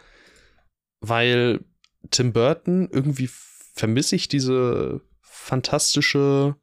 [1.01, 1.61] weil
[2.11, 3.29] Tim Burton irgendwie
[3.75, 6.57] vermisse ich diese fantastische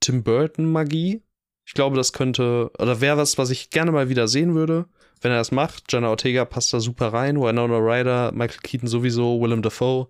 [0.00, 1.22] Tim Burton-Magie.
[1.64, 4.86] Ich glaube, das könnte, oder wäre was, was ich gerne mal wieder sehen würde,
[5.20, 5.92] wenn er das macht.
[5.92, 10.08] Jenna Ortega passt da super rein, Winona Ryder, Michael Keaton sowieso, Willem Dafoe.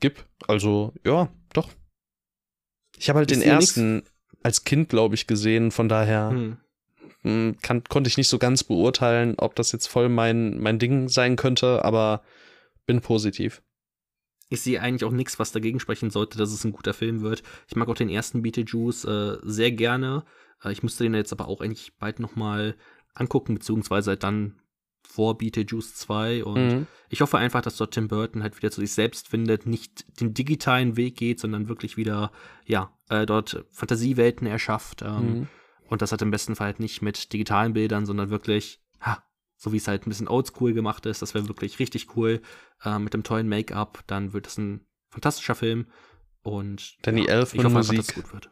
[0.00, 1.70] Gib, also, ja, doch.
[2.98, 4.02] Ich habe halt Ist den ersten
[4.42, 6.56] als Kind, glaube ich, gesehen, von daher hm.
[7.22, 11.08] hm, kann, konnte ich nicht so ganz beurteilen, ob das jetzt voll mein, mein Ding
[11.08, 12.22] sein könnte, aber
[12.86, 13.62] bin positiv.
[14.48, 17.42] Ich sehe eigentlich auch nichts, was dagegen sprechen sollte, dass es ein guter Film wird.
[17.66, 20.24] Ich mag auch den ersten Beetlejuice äh, sehr gerne.
[20.62, 22.76] Äh, ich müsste den jetzt aber auch eigentlich bald noch mal
[23.14, 24.60] angucken, beziehungsweise halt dann
[25.06, 26.44] vor Beetlejuice 2.
[26.44, 26.86] Und Mhm.
[27.08, 30.34] ich hoffe einfach, dass dort Tim Burton halt wieder zu sich selbst findet, nicht den
[30.34, 32.32] digitalen Weg geht, sondern wirklich wieder,
[32.66, 35.02] ja, äh, dort Fantasiewelten erschafft.
[35.02, 35.48] Ähm, Mhm.
[35.88, 39.22] Und das hat im besten Fall halt nicht mit digitalen Bildern, sondern wirklich, ha,
[39.56, 41.22] so wie es halt ein bisschen oldschool gemacht ist.
[41.22, 42.42] Das wäre wirklich richtig cool.
[42.82, 44.02] Äh, mit dem tollen Make-up.
[44.08, 45.86] Dann wird es ein fantastischer Film.
[46.42, 48.50] Und Danny ja, Elfman ich hoffe einfach, dass es gut wird.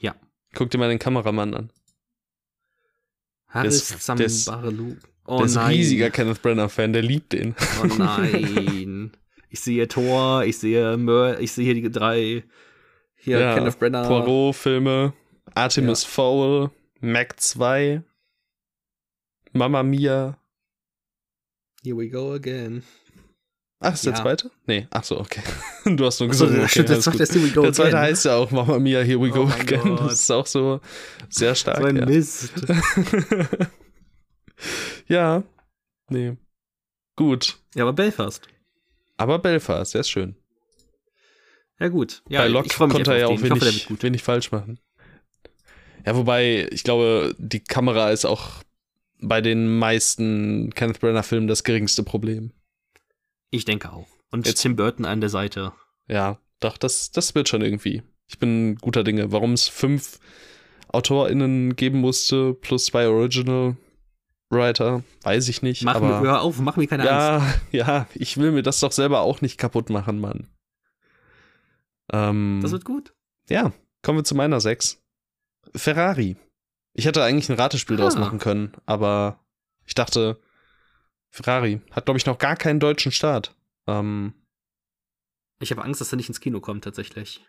[0.00, 0.14] Ja.
[0.54, 1.72] Guck dir mal den Kameramann an.
[3.48, 4.02] Haris ist-
[4.44, 4.96] Sambarelu.
[5.26, 5.68] Oh der ist nein.
[5.74, 7.54] riesiger Kenneth Branagh-Fan, der liebt den.
[7.82, 9.10] Oh nein.
[9.50, 12.44] ich sehe Thor, ich sehe Mör, ich sehe hier die drei.
[13.16, 14.06] Hier Ja, Kenneth Brenner.
[14.06, 15.14] Poirot-Filme,
[15.54, 16.70] Artemis Fowl,
[17.00, 18.02] Mac 2,
[19.52, 20.36] Mamma Mia.
[21.82, 22.82] Here we go again.
[23.80, 24.22] Ach, ist der Ja.
[24.22, 24.50] zweite?
[24.66, 25.42] Nee, ach so, okay.
[25.96, 28.00] Du hast nur gesagt, der, okay, der zweite ist Here we go Der zweite again.
[28.10, 29.96] heißt ja auch Mamma Mia, Here We Oh Go mein Again.
[30.00, 30.80] Das ist auch so
[31.30, 31.78] sehr stark.
[31.80, 32.06] so ein ja.
[32.06, 32.52] Mist.
[35.08, 35.42] Ja,
[36.08, 36.36] nee.
[37.16, 37.58] Gut.
[37.74, 38.48] Ja, aber Belfast.
[39.16, 40.36] Aber Belfast, der ist schön.
[41.78, 42.22] Ja, gut.
[42.28, 43.44] Ja, Bei Locke konnte er ja auch den.
[43.44, 44.78] Ich hoffe, wenig, wenig falsch machen.
[46.06, 48.62] Ja, wobei, ich glaube, die Kamera ist auch
[49.20, 52.52] bei den meisten Kenneth Branagh-Filmen das geringste Problem.
[53.50, 54.06] Ich denke auch.
[54.30, 55.72] Und Jetzt- Tim Burton an der Seite.
[56.08, 58.02] Ja, doch, das, das wird schon irgendwie.
[58.26, 59.32] Ich bin guter Dinge.
[59.32, 60.18] Warum es fünf
[60.88, 63.76] AutorInnen geben musste, plus zwei Original
[64.54, 65.82] Writer, weiß ich nicht.
[65.82, 67.60] Mach aber mir, hör auf, mach mir keine Angst.
[67.72, 70.48] ja, ja, ich will mir das doch selber auch nicht kaputt machen, Mann.
[72.12, 73.14] Ähm, Das wird gut.
[73.48, 75.02] ja, kommen wir zu meiner sechs.
[75.74, 76.36] Ferrari.
[76.92, 78.20] Ich hätte eigentlich ein Ratespiel draus Ah.
[78.20, 79.40] machen können, aber
[79.84, 80.40] ich dachte,
[81.30, 83.54] Ferrari hat, glaube ich, noch gar keinen deutschen Start.
[83.86, 84.34] Ähm,
[85.60, 87.44] Ich habe Angst, dass er nicht ins Kino kommt, tatsächlich.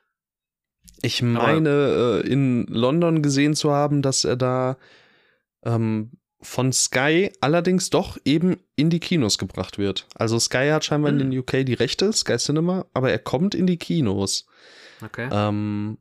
[1.02, 4.78] Ich meine, äh, in London gesehen zu haben, dass er da
[5.64, 6.12] ähm,
[6.42, 10.08] von Sky allerdings doch eben in die Kinos gebracht wird.
[10.16, 11.20] Also Sky hat scheinbar Hm.
[11.22, 14.46] in den UK die Rechte, Sky Cinema, aber er kommt in die Kinos.
[15.04, 15.28] Okay.
[15.32, 15.98] Ähm,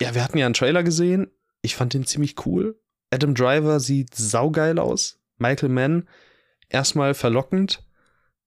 [0.00, 1.30] ja, wir hatten ja einen Trailer gesehen.
[1.62, 2.78] Ich fand den ziemlich cool.
[3.10, 5.20] Adam Driver sieht saugeil aus.
[5.38, 6.08] Michael Mann
[6.68, 7.82] erstmal verlockend.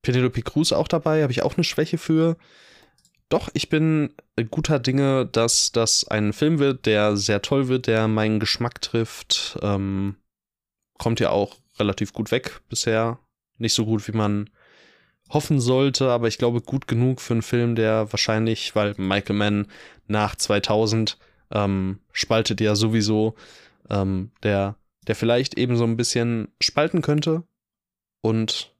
[0.01, 2.38] Penelope Cruz auch dabei, habe ich auch eine Schwäche für.
[3.30, 4.14] Doch, ich bin
[4.51, 9.58] guter Dinge, dass das ein Film wird, der sehr toll wird, der meinen Geschmack trifft.
[9.64, 10.16] Ähm,
[10.98, 13.20] kommt ja auch relativ gut weg bisher.
[13.58, 14.50] Nicht so gut, wie man
[15.30, 19.68] hoffen sollte, aber ich glaube gut genug für einen Film, der wahrscheinlich, weil Michael Mann
[20.08, 21.18] nach 2000
[21.52, 23.36] ähm, spaltet ja sowieso,
[23.89, 24.76] ähm, der,
[25.08, 27.43] der vielleicht eben so ein bisschen spalten könnte.
[28.22, 28.76] Und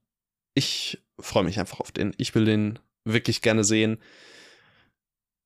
[0.53, 2.13] ich freue mich einfach auf den.
[2.18, 3.99] Ich will den wirklich gerne sehen.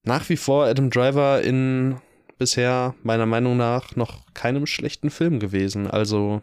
[0.03, 1.99] Nach wie vor Adam Driver in
[2.37, 5.87] bisher meiner Meinung nach noch keinem schlechten Film gewesen.
[5.87, 6.41] Also.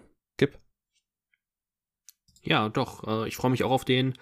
[2.46, 3.06] Ja, doch.
[3.06, 4.14] Äh, ich freue mich auch auf den.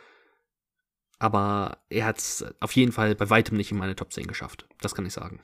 [1.19, 4.67] Aber er hat es auf jeden Fall bei weitem nicht in meine Top 10 geschafft.
[4.81, 5.41] Das kann ich sagen.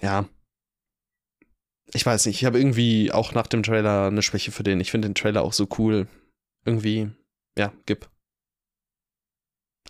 [0.00, 0.28] Ja.
[1.92, 4.80] Ich weiß nicht, ich habe irgendwie auch nach dem Trailer eine Schwäche für den.
[4.80, 6.08] Ich finde den Trailer auch so cool.
[6.64, 7.10] Irgendwie,
[7.56, 8.08] ja, gib.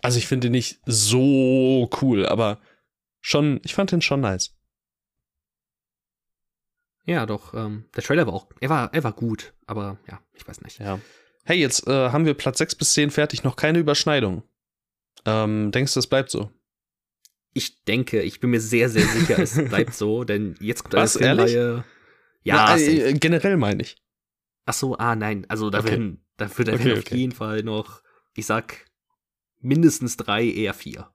[0.03, 2.61] Also ich finde den nicht so cool, aber
[3.19, 4.55] schon, ich fand den schon nice.
[7.05, 10.47] Ja, doch, ähm, der Trailer war auch, er war, er war gut, aber ja, ich
[10.47, 10.77] weiß nicht.
[10.79, 10.99] Ja.
[11.47, 14.43] Hey, jetzt äh, haben wir Platz 6 bis 10 fertig, noch keine Überschneidung.
[15.25, 16.51] Ähm, denkst du, es bleibt so?
[17.53, 21.03] Ich denke, ich bin mir sehr, sehr sicher, es bleibt so, denn jetzt kommt eine
[21.05, 21.13] Was?
[21.13, 21.83] Filmreihe.
[22.43, 23.95] Ja, Na, äh, generell meine ich.
[24.65, 25.91] ach so, ah nein, also da Okay.
[25.91, 27.15] werden, da wird Okay, werden auf okay.
[27.15, 28.01] jeden Fall noch,
[28.35, 28.85] ich sag,
[29.61, 31.09] mindestens drei, eher vier.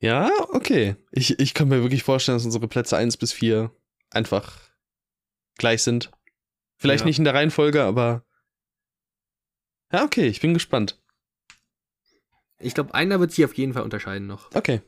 [0.00, 0.96] Ja, okay.
[1.12, 3.70] Ich, ich kann mir wirklich vorstellen, dass unsere Plätze 1 bis 4
[4.10, 4.58] einfach
[5.56, 6.10] gleich sind.
[6.76, 7.06] Vielleicht Ja.
[7.06, 8.24] nicht in der Reihenfolge, aber.
[9.94, 11.00] Ja, okay, ich bin gespannt.
[12.58, 14.50] Ich glaube, einer wird sich auf jeden Fall unterscheiden noch.
[14.52, 14.80] Okay.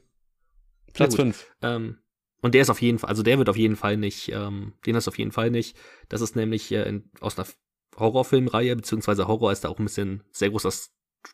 [0.94, 1.20] Platz gut.
[1.20, 1.46] 5.
[1.62, 1.98] Ähm,
[2.42, 4.96] und der ist auf jeden Fall, also der wird auf jeden Fall nicht, ähm, den
[4.96, 5.76] ist auf jeden Fall nicht.
[6.08, 7.46] Das ist nämlich äh, in, aus einer
[7.96, 10.72] Horrorfilmreihe, beziehungsweise Horror ist da auch ein bisschen sehr großer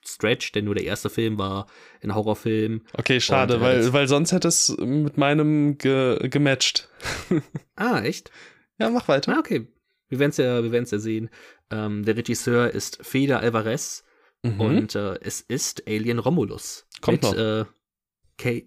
[0.07, 1.67] Stretch, denn nur der erste Film war
[2.03, 2.83] ein Horrorfilm.
[2.93, 6.91] Okay, schade, Und, äh, weil, sonst hätte es mit meinem ge gematcht.
[7.77, 8.31] Ah, echt?
[8.79, 9.35] Ja, mach weiter.
[9.35, 9.67] Ah, okay.
[10.13, 11.31] Wir werden es ja, wir werden's ja sehen.
[11.73, 14.05] Ähm, der Regisseur ist Feder Alvarez
[14.45, 14.61] Mhm.
[14.61, 16.87] und äh, es ist Alien Romulus.
[17.01, 17.67] Kommt mit, noch.
[18.45, 18.65] Äh,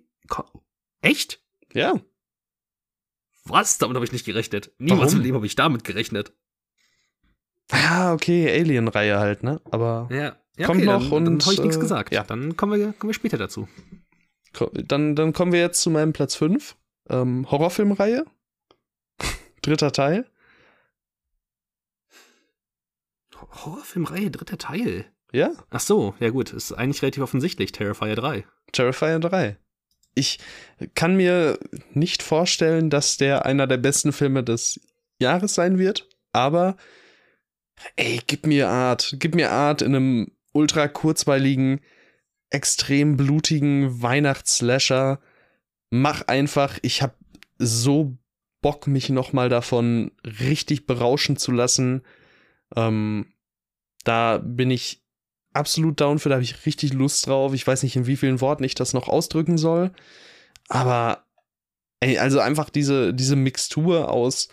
[1.02, 1.42] echt?
[1.74, 2.00] ja.
[3.48, 3.78] Was?
[3.78, 4.72] Damit habe ich nicht gerechnet.
[4.80, 5.18] Niemals Warum?
[5.18, 6.34] im Leben habe ich damit gerechnet.
[7.72, 9.62] Ja, okay, Alien-Reihe halt, ne?
[9.70, 10.36] Aber Ja.
[10.58, 12.14] ja Kommt okay, noch dann, und, dann habe ich nichts äh, gesagt.
[12.14, 12.24] ja.
[12.24, 13.68] Dann kommen wir, kommen wir später dazu.
[14.74, 16.76] dann, dann kommen wir jetzt zu meinem Platz 5.
[17.10, 18.26] Ähm, Horrorfilmreihe.
[19.62, 20.26] Dritter Teil.
[23.42, 25.06] Horrorfilmreihe, dritter Teil.
[25.32, 27.72] Ja, Ach so, ja gut, ist eigentlich relativ offensichtlich.
[27.72, 28.46] Terrifier 3.
[28.72, 29.58] Terrifier 3.
[30.14, 30.40] Ich
[30.94, 31.60] kann mir
[31.92, 34.80] nicht vorstellen, dass der einer der besten Filme des
[35.20, 36.78] Jahres sein wird, aber
[37.98, 39.16] ey, gib mir Art.
[39.20, 41.82] Gib mir Art in einem ultra kurzweiligen,
[42.50, 45.20] extrem blutigen Weihnachtsslasher.
[45.90, 47.18] Mach einfach, ich hab
[47.58, 48.18] so
[48.62, 52.04] Bock, mich nochmal davon richtig berauschen zu lassen.
[52.76, 53.34] Ähm,
[54.04, 55.04] da bin ich
[55.54, 57.54] absolut down für, da habe ich richtig Lust drauf.
[57.54, 59.92] Ich weiß nicht, in wie vielen Worten ich das noch ausdrücken soll.
[60.68, 61.26] Aber,
[62.02, 64.50] ey, also einfach diese, diese Mixtur aus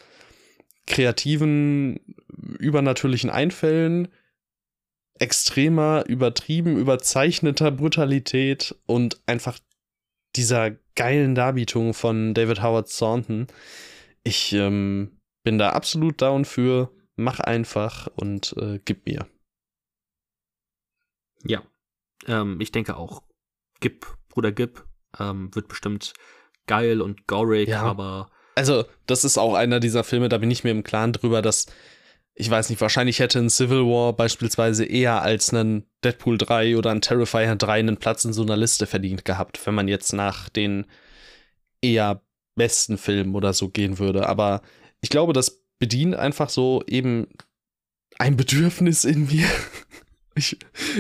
[0.87, 2.01] kreativen,
[2.59, 4.09] übernatürlichen Einfällen,
[5.18, 9.59] extremer, übertrieben, überzeichneter Brutalität und einfach
[10.35, 13.47] dieser geilen Darbietung von David Howard Thornton.
[14.25, 16.91] Ich ähm, bin da absolut down für.
[17.17, 19.27] Mach einfach und äh, gib mir.
[21.45, 21.63] Ja.
[22.27, 23.23] Ähm, ich denke auch.
[23.81, 24.85] Gib, Bruder Gib,
[25.19, 26.15] ähm, wird bestimmt
[26.67, 27.83] geil und gorig, Ja.
[27.83, 31.43] aber Also, das ist auch einer dieser Filme, da bin ich mir im Klaren drüber,
[31.43, 31.67] dass,
[32.35, 36.91] ich weiß nicht, wahrscheinlich hätte ein Civil War beispielsweise eher als einen Deadpool 3 oder
[36.91, 40.49] ein Terrifier 3 einen Platz in so einer Liste verdient gehabt, wenn man jetzt nach
[40.49, 40.87] den
[41.81, 42.23] eher
[42.55, 44.29] besten Filmen oder so gehen würde.
[44.29, 44.63] Aber
[45.01, 47.26] ich glaube, das bedient einfach so eben
[48.16, 49.49] ein Bedürfnis in mir.
[50.35, 50.57] Ich,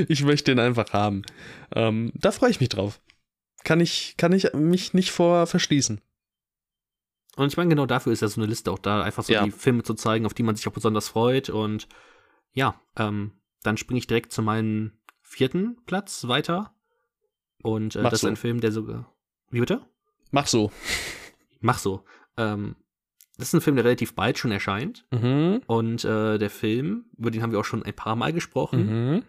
[0.08, 1.22] ich möchte den einfach haben.
[1.74, 3.00] Ähm, da freue ich mich drauf.
[3.64, 6.02] Kann ich, kann ich mich nicht vor verschließen.
[7.36, 9.42] Und ich meine, genau dafür ist ja so eine Liste auch da, einfach so Ja.
[9.42, 11.48] die Filme zu zeigen, auf die man sich auch besonders freut.
[11.48, 11.88] Und
[12.52, 16.74] ja, ähm, dann springe ich direkt zu meinem vierten Platz weiter.
[17.62, 18.26] Und äh, das so.
[18.26, 19.10] ist ein Film, der sogar.
[19.48, 19.80] Wie bitte?
[20.30, 20.70] Mach so.
[21.60, 22.04] Mach so.
[22.36, 22.76] Ähm,
[23.42, 25.04] das ist ein Film, der relativ bald schon erscheint.
[25.10, 25.62] Mhm.
[25.66, 28.86] Und äh, der Film, über den haben wir auch schon ein paar Mal gesprochen.
[29.14, 29.22] Mhm.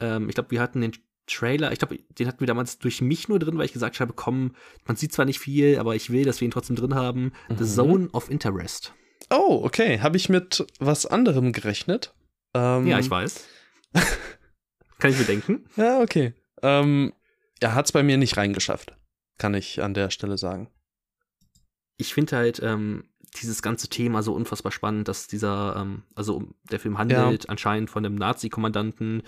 [0.00, 0.92] Ähm, ich glaube, wir hatten den
[1.26, 4.12] Trailer, ich glaube, den hatten wir damals durch mich nur drin, weil ich gesagt habe,
[4.14, 4.54] komm,
[4.86, 7.32] man sieht zwar nicht viel, aber ich will, dass wir ihn trotzdem drin haben.
[7.48, 7.68] The Mhm.
[7.68, 8.92] Zone of Interest.
[9.30, 10.00] Oh, okay.
[10.00, 12.14] Habe ich mit was anderem gerechnet?
[12.54, 13.46] Ähm, Ja, ich weiß.
[14.98, 15.64] Kann ich mir denken.
[15.76, 16.32] Ja, okay.
[16.62, 17.12] Ähm,
[17.60, 18.96] er hat es bei mir nicht reingeschafft.
[19.38, 20.70] Kann ich an der Stelle sagen.
[21.98, 23.04] Ich finde halt ähm,
[23.40, 28.04] dieses ganze Thema so unfassbar spannend, dass dieser, ähm, also der Film handelt anscheinend von
[28.04, 29.22] einem Nazi-Kommandanten,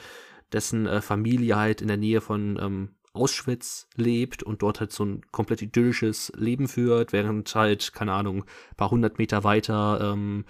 [0.53, 5.05] dessen äh, Familie halt in der Nähe von ähm, Auschwitz lebt und dort halt so
[5.05, 10.45] ein komplett idyllisches Leben führt, während halt, keine Ahnung, ein paar hundert Meter weiter ähm,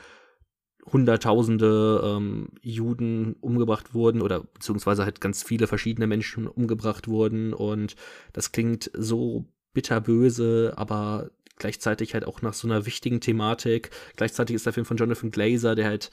[0.92, 7.54] Hunderttausende ähm, Juden umgebracht wurden oder beziehungsweise halt ganz viele verschiedene Menschen umgebracht wurden.
[7.54, 7.96] Und
[8.32, 13.90] das klingt so bitterböse, aber gleichzeitig halt auch nach so einer wichtigen Thematik.
[14.16, 16.10] Gleichzeitig ist der Film von Jonathan Glazer, der halt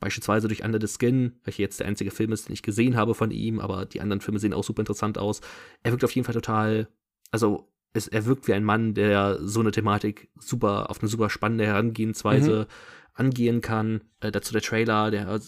[0.00, 3.14] Beispielsweise durch Under the Skin, welcher jetzt der einzige Film ist, den ich gesehen habe
[3.14, 5.40] von ihm, aber die anderen Filme sehen auch super interessant aus.
[5.82, 6.88] Er wirkt auf jeden Fall total,
[7.30, 11.30] also es, er wirkt wie ein Mann, der so eine Thematik super, auf eine super
[11.30, 13.14] spannende Herangehensweise mhm.
[13.14, 14.02] angehen kann.
[14.20, 15.40] Äh, dazu der Trailer, der,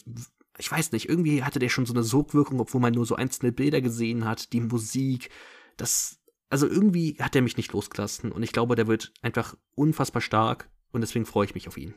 [0.58, 3.52] ich weiß nicht, irgendwie hatte der schon so eine Sogwirkung, obwohl man nur so einzelne
[3.52, 5.30] Bilder gesehen hat, die Musik,
[5.76, 6.17] das,
[6.50, 10.70] also irgendwie hat er mich nicht losgelassen und ich glaube, der wird einfach unfassbar stark
[10.92, 11.94] und deswegen freue ich mich auf ihn.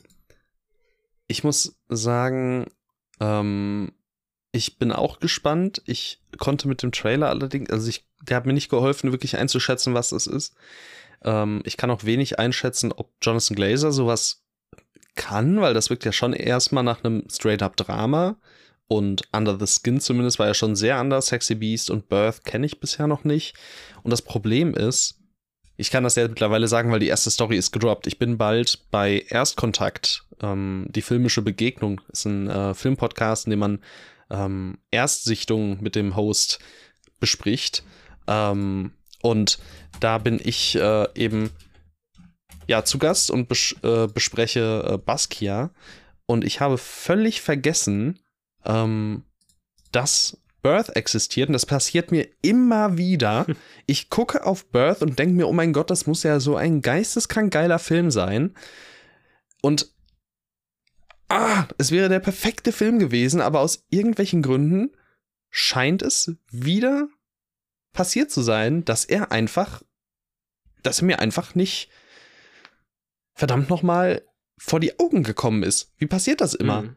[1.28, 2.66] Ich muss sagen,
[3.20, 3.94] ähm,
[4.52, 5.82] ich bin auch gespannt.
[5.86, 9.94] Ich konnte mit dem Trailer allerdings, also ich, der hat mir nicht geholfen, wirklich einzuschätzen,
[9.94, 10.56] was das ist.
[11.24, 14.44] Ähm, ich kann auch wenig einschätzen, ob Jonathan Glazer sowas
[15.16, 18.38] kann, weil das wirkt ja schon erstmal nach einem Straight-up-Drama.
[18.92, 21.28] Und Under the Skin zumindest war ja schon sehr anders.
[21.28, 23.56] Sexy Beast und Birth kenne ich bisher noch nicht.
[24.04, 25.18] Und das Problem ist,
[25.78, 28.06] ich kann das ja mittlerweile sagen, weil die erste Story ist gedroppt.
[28.08, 32.02] Ich bin bald bei Erstkontakt, ähm, die filmische Begegnung.
[32.12, 33.80] Ist ein äh, Filmpodcast, in dem man
[34.30, 36.60] ähm, Erstsichtungen mit dem Host
[37.22, 37.86] bespricht.
[38.28, 39.60] Ähm, und
[40.02, 41.52] da bin ich äh, eben
[42.68, 45.72] ja zu Gast und bes äh, bespreche äh, Baskia.
[46.26, 48.20] Und ich habe völlig vergessen,
[48.66, 49.24] ähm,
[49.92, 53.46] dass Birth existiert und das passiert mir immer wieder.
[53.88, 56.82] Ich gucke auf Birth und denke mir, oh mein Gott, das muss ja so ein
[56.82, 58.56] geisteskrank geiler Film sein.
[59.62, 59.92] Und
[61.28, 64.92] ah, es wäre der perfekte Film gewesen, aber aus irgendwelchen Gründen
[65.50, 67.10] scheint es wieder
[67.92, 69.82] passiert zu sein, dass er einfach,
[70.84, 71.90] dass er mir einfach nicht
[73.34, 74.22] verdammt nochmal
[74.58, 75.92] vor die Augen gekommen ist.
[75.98, 76.84] Wie passiert das immer?
[76.84, 76.96] Mhm.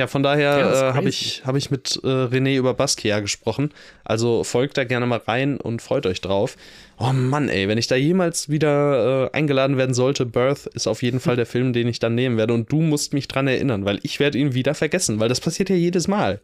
[0.00, 3.68] Ja, von daher ja, äh, habe ich, hab ich mit äh, René über Basquiat gesprochen.
[4.02, 6.56] Also folgt da gerne mal rein und freut euch drauf.
[6.96, 11.02] Oh Mann, ey, wenn ich da jemals wieder äh, eingeladen werden sollte, Birth ist auf
[11.02, 12.54] jeden Fall der Film, den ich dann nehmen werde.
[12.54, 15.68] Und du musst mich dran erinnern, weil ich werde ihn wieder vergessen, weil das passiert
[15.68, 16.40] ja jedes Mal.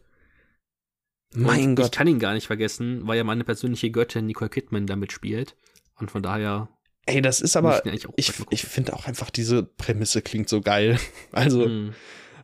[1.33, 1.85] Mein und Gott.
[1.85, 5.55] Ich kann ihn gar nicht vergessen, weil ja meine persönliche Göttin Nicole Kidman damit spielt.
[5.95, 6.69] Und von daher.
[7.07, 7.83] Ey, das ist aber.
[8.17, 10.99] Ich, ich finde auch einfach, diese Prämisse klingt so geil.
[11.31, 11.95] Also, hm.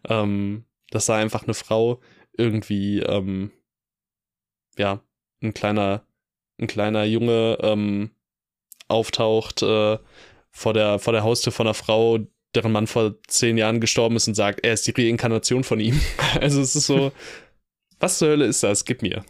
[0.09, 1.99] ähm, dass da einfach eine Frau
[2.37, 3.51] irgendwie, ähm,
[4.77, 5.01] ja,
[5.41, 6.05] ein kleiner,
[6.59, 8.11] ein kleiner Junge ähm,
[8.87, 9.97] auftaucht äh,
[10.51, 12.19] vor, der, vor der Haustür von einer Frau,
[12.53, 15.99] deren Mann vor zehn Jahren gestorben ist und sagt, er ist die Reinkarnation von ihm.
[16.39, 17.11] also es ist so,
[17.99, 18.85] was zur Hölle ist das?
[18.85, 19.25] Gib mir.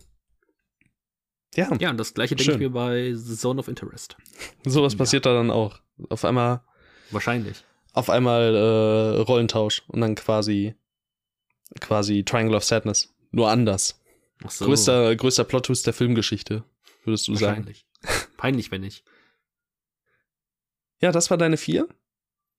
[1.55, 1.70] Ja.
[1.80, 4.18] Ja, und das gleiche denke ich mir bei The Zone of Interest.
[4.66, 4.97] Sowas ja.
[4.97, 5.80] passiert da dann auch.
[6.09, 6.61] Auf einmal.
[7.11, 7.64] Wahrscheinlich.
[7.93, 10.76] Auf einmal äh, Rollentausch und dann quasi
[11.80, 13.14] quasi Triangle of Sadness.
[13.32, 14.02] Nur anders.
[14.44, 14.66] Ach so.
[14.66, 16.64] Größter, größter Plot-Twist der Filmgeschichte,
[17.04, 17.68] würdest du sagen.
[18.38, 19.04] Peinlich, wenn nicht.
[21.00, 21.90] Ja, das war deine vier?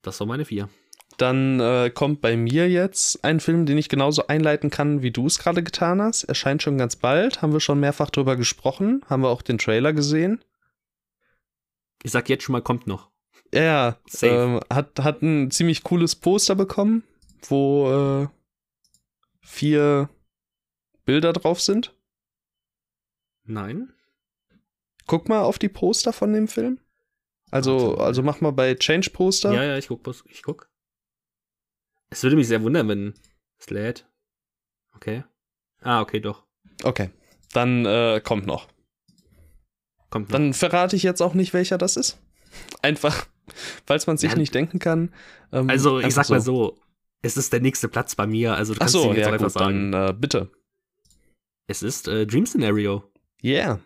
[0.02, 0.68] Das war meine vier.
[1.16, 5.26] Dann äh, kommt bei mir jetzt ein Film, den ich genauso einleiten kann, wie du
[5.26, 6.24] es gerade getan hast.
[6.24, 7.40] Erscheint schon ganz bald.
[7.40, 9.02] Haben wir schon mehrfach drüber gesprochen.
[9.08, 10.44] Haben wir auch den Trailer gesehen.
[12.02, 13.10] Ich sag jetzt schon mal, kommt noch.
[13.54, 17.04] Ja, äh, hat, hat ein ziemlich cooles Poster bekommen,
[17.48, 18.28] wo äh,
[19.44, 20.08] vier
[21.04, 21.94] Bilder drauf sind?
[23.44, 23.92] Nein.
[25.06, 26.80] Guck mal auf die Poster von dem Film.
[27.50, 29.52] Also, also mach mal bei Change Poster.
[29.52, 30.68] Ja, ja, ich guck, ich guck.
[32.10, 33.14] Es würde mich sehr wundern, wenn
[33.58, 34.08] es lädt.
[34.94, 35.24] Okay.
[35.80, 36.44] Ah, okay, doch.
[36.82, 37.10] Okay.
[37.52, 38.68] Dann äh, kommt noch.
[40.10, 40.38] Kommt noch.
[40.38, 42.18] Dann verrate ich jetzt auch nicht, welcher das ist.
[42.82, 43.26] Einfach,
[43.86, 44.38] falls man sich ja.
[44.38, 45.12] nicht denken kann.
[45.52, 46.34] Ähm, also, ich sag so.
[46.34, 46.78] mal so,
[47.24, 48.54] es ist der nächste Platz bei mir.
[48.54, 49.92] Also du kannst Ach so, ja, gut, sagen.
[49.92, 50.50] dann äh, bitte.
[51.66, 53.04] Es ist äh, Dream Scenario.
[53.42, 53.80] Yeah.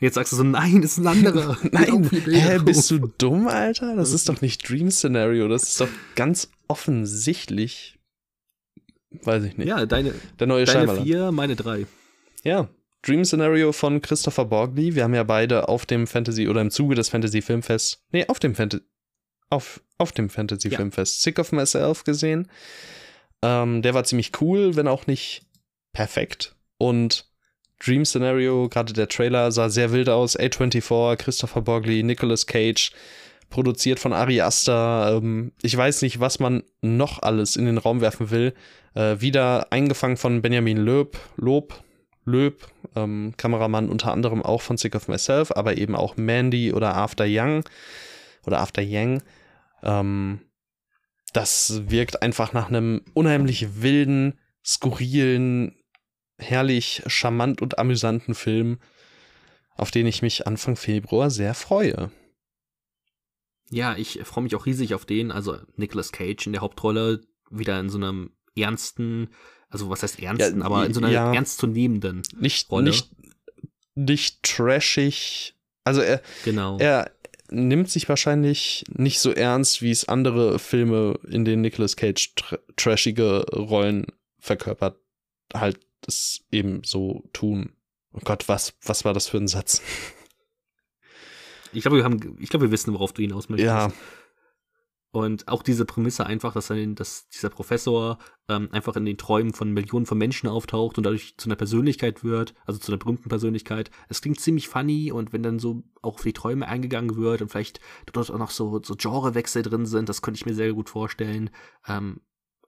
[0.00, 1.56] Jetzt sagst du so, nein, ist ein anderer.
[1.70, 3.94] nein, hä, bist du dumm, Alter?
[3.94, 5.46] Das ist doch nicht Dream Scenario.
[5.46, 8.00] Das ist doch ganz offensichtlich.
[9.22, 9.68] Weiß ich nicht.
[9.68, 11.86] Ja, deine, Der neue deine vier, meine drei.
[12.42, 12.68] Ja,
[13.02, 14.96] Dream Scenario von Christopher Borgli.
[14.96, 18.40] Wir haben ja beide auf dem Fantasy oder im Zuge des Fantasy Filmfests, nee, auf
[18.40, 18.82] dem Fantasy,
[19.52, 20.76] auf, auf dem Fantasy ja.
[20.76, 22.48] Filmfest Sick of Myself gesehen.
[23.42, 25.42] Ähm, der war ziemlich cool, wenn auch nicht
[25.92, 26.54] perfekt.
[26.78, 27.26] Und
[27.84, 30.38] Dream Scenario, gerade der Trailer sah sehr wild aus.
[30.38, 32.92] A24, Christopher Bogley, Nicolas Cage,
[33.50, 35.16] produziert von Ari Aster.
[35.16, 38.54] Ähm, ich weiß nicht, was man noch alles in den Raum werfen will.
[38.94, 41.82] Äh, wieder eingefangen von Benjamin Löb, Lob,
[42.24, 46.96] Löb, ähm, Kameramann unter anderem auch von Sick of Myself, aber eben auch Mandy oder
[46.96, 47.64] After Young
[48.46, 49.22] oder After Yang.
[49.82, 50.40] Ähm,
[51.32, 55.76] das wirkt einfach nach einem unheimlich wilden, skurrilen,
[56.38, 58.78] herrlich charmant und amüsanten Film,
[59.76, 62.10] auf den ich mich Anfang Februar sehr freue.
[63.70, 65.32] Ja, ich freue mich auch riesig auf den.
[65.32, 69.30] Also Nicolas Cage in der Hauptrolle, wieder in so einem ernsten,
[69.70, 71.32] also was heißt ernsten, Ja, aber in so einer ja.
[71.32, 72.90] ernstzunehmenden Nicht, Rolle.
[72.90, 73.08] nicht,
[73.94, 75.54] nicht trashig.
[75.84, 76.78] Also er, Genau.
[76.78, 77.10] er
[77.52, 82.58] nimmt sich wahrscheinlich nicht so ernst, wie es andere Filme, in denen Nicolas Cage tr
[82.76, 84.06] trashige Rollen
[84.38, 84.98] verkörpert,
[85.54, 87.72] halt es eben so tun.
[88.12, 89.82] Oh Gott, was, was war das für ein Satz?
[91.72, 93.66] Ich glaube, wir haben, ich glaube, wir wissen, worauf du hinaus möchtest.
[93.66, 93.92] Ja,
[95.12, 99.52] Und auch diese Prämisse einfach, dass, er, dass dieser Professor ähm, einfach in den Träumen
[99.52, 103.28] von Millionen von Menschen auftaucht und dadurch zu einer Persönlichkeit wird, also zu einer berühmten
[103.28, 103.90] Persönlichkeit.
[104.08, 107.50] Es klingt ziemlich funny und wenn dann so auch auf die Träume eingegangen wird und
[107.50, 107.78] vielleicht
[108.10, 111.50] dort auch noch so, so Genrewechsel drin sind, das könnte ich mir sehr gut vorstellen.
[111.86, 112.22] Ähm,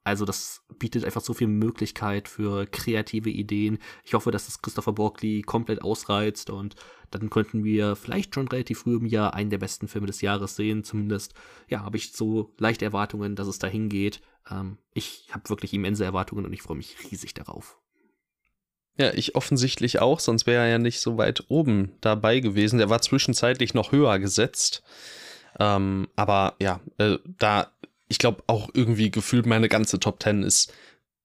[0.04, 3.78] also das bietet einfach so viel Möglichkeit für kreative Ideen.
[4.04, 6.76] Ich hoffe, dass das Christopher Borkley komplett ausreizt und
[7.10, 10.56] dann könnten wir vielleicht schon relativ früh im Jahr einen der besten Filme des Jahres
[10.56, 10.84] sehen.
[10.84, 11.32] Zumindest,
[11.68, 14.20] ja, habe ich so leichte Erwartungen, dass es dahin geht.
[14.50, 17.78] Ähm, ich habe wirklich immense Erwartungen und ich freue mich riesig darauf.
[18.98, 22.78] ja, ich offensichtlich auch, sonst wäre er ja nicht so weit oben dabei gewesen.
[22.78, 24.82] Der war zwischenzeitlich noch höher gesetzt.
[25.58, 27.72] Ähm, aber ja, äh, da,
[28.08, 30.72] ich glaube auch irgendwie gefühlt meine ganze Top 10 ist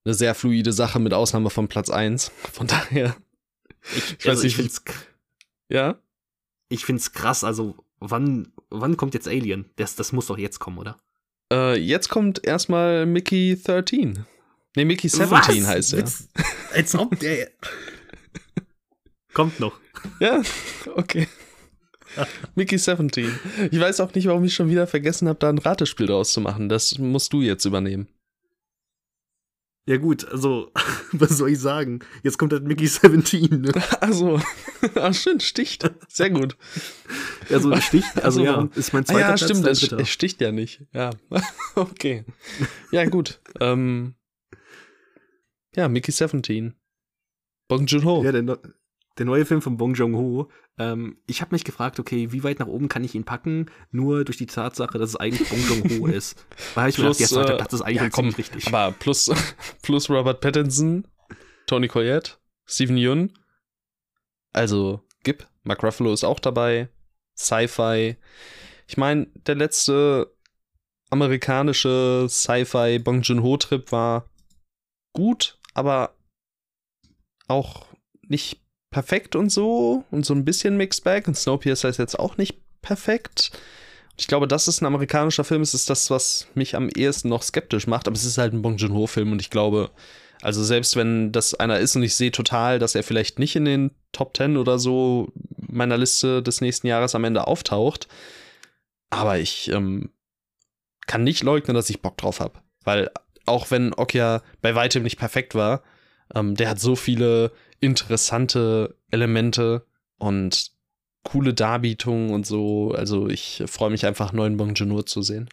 [0.06, 2.32] eine sehr fluide Sache mit Ausnahme von Platz 1.
[2.52, 3.16] Von daher,
[3.96, 5.06] Ich, Ich weiß also, ich nicht, finde es
[5.70, 6.00] ja.
[6.70, 7.44] ich find's krass.
[7.44, 9.70] Also, wann, wann kommt jetzt Alien?
[9.76, 10.98] Das, das muss doch jetzt kommen, oder?
[11.52, 14.26] Äh, jetzt kommt erstmal Mickey 13.
[14.76, 15.48] Nee, Mickey 17 Was?
[15.48, 16.06] heißt er.
[16.74, 17.50] Als ob der.
[19.34, 19.80] kommt noch.
[20.20, 20.42] Ja,
[20.96, 21.28] okay.
[22.56, 23.32] Mickey 17.
[23.72, 26.42] Ich weiß auch nicht, warum ich schon wieder vergessen habe, da ein Ratespiel draus zu
[26.42, 26.70] machen.
[26.70, 28.08] Das musst du jetzt übernehmen.
[29.88, 30.72] Ja, gut, also,
[31.14, 32.00] was soll ich sagen?
[32.22, 33.62] Jetzt kommt halt Mickey 17.
[33.62, 33.72] Ne?
[34.02, 34.40] Also,
[34.96, 35.90] ach stimmt, sticht.
[36.08, 36.56] Sehr gut.
[37.50, 39.44] Also, Stich, also, Also, ja, ist mein Ah, zweiter ja, Platz.
[39.44, 40.84] stimmt, es, es sticht ja nicht.
[40.94, 41.10] Ja,
[41.76, 42.24] okay.
[42.92, 43.42] Ja, gut.
[43.60, 44.14] Ähm,
[45.76, 46.76] ja, Mickey 17.
[47.68, 48.24] Bong Joon-ho.
[48.24, 48.60] Ja, der,
[49.20, 50.50] der neue Film von Bong Joon-ho.
[50.78, 53.70] Ähm, ich habe mich gefragt, okay, wie weit nach oben kann ich ihn packen?
[53.92, 56.46] Nur durch die Tatsache, dass es eigentlich Bong Joon-ho ist.
[56.74, 58.68] Weil ich mir gedacht, der zweite äh, Platz ist eigentlich ja, komm, richtig.
[58.68, 59.30] Aber plus,
[59.82, 61.06] plus Robert Pattinson,
[61.68, 62.34] Tony Collette,
[62.66, 63.34] Steven Yeun.
[64.54, 66.90] Also, Gib, Mark Ruffalo ist auch dabei.
[67.38, 68.16] Sci-Fi.
[68.88, 70.34] Ich meine, der letzte
[71.10, 74.30] amerikanische Sci-Fi Bong Joon-ho-Trip war
[75.14, 76.16] gut, aber
[77.48, 77.88] auch
[78.22, 78.62] nicht
[78.92, 82.58] perfekt und so und so ein bisschen Mixed Bag und Snowpiercer ist jetzt auch nicht
[82.82, 83.52] perfekt.
[84.18, 87.44] Ich glaube, dass es ein amerikanischer Film ist, ist das, was mich am ehesten noch
[87.44, 88.08] skeptisch macht.
[88.08, 89.92] Aber es ist halt ein Bong Joon-ho-Film und ich glaube,
[90.42, 93.66] also selbst wenn das einer ist und ich sehe total, dass er vielleicht nicht in
[93.66, 98.08] den Top 10 oder so meiner Liste des nächsten Jahres am Ende auftaucht,
[99.10, 100.12] aber ich ähm,
[101.08, 102.60] kann nicht leugnen, dass ich Bock drauf habe.
[102.84, 103.12] Weil
[103.46, 105.84] auch wenn Okja bei weitem nicht perfekt war,
[106.34, 109.86] ähm, der hat so viele interessante Elemente
[110.18, 110.72] und
[111.24, 112.92] coole Darbietungen und so.
[112.92, 115.50] Also ich freue mich einfach, neuen Bong Joon-ho zu sehen.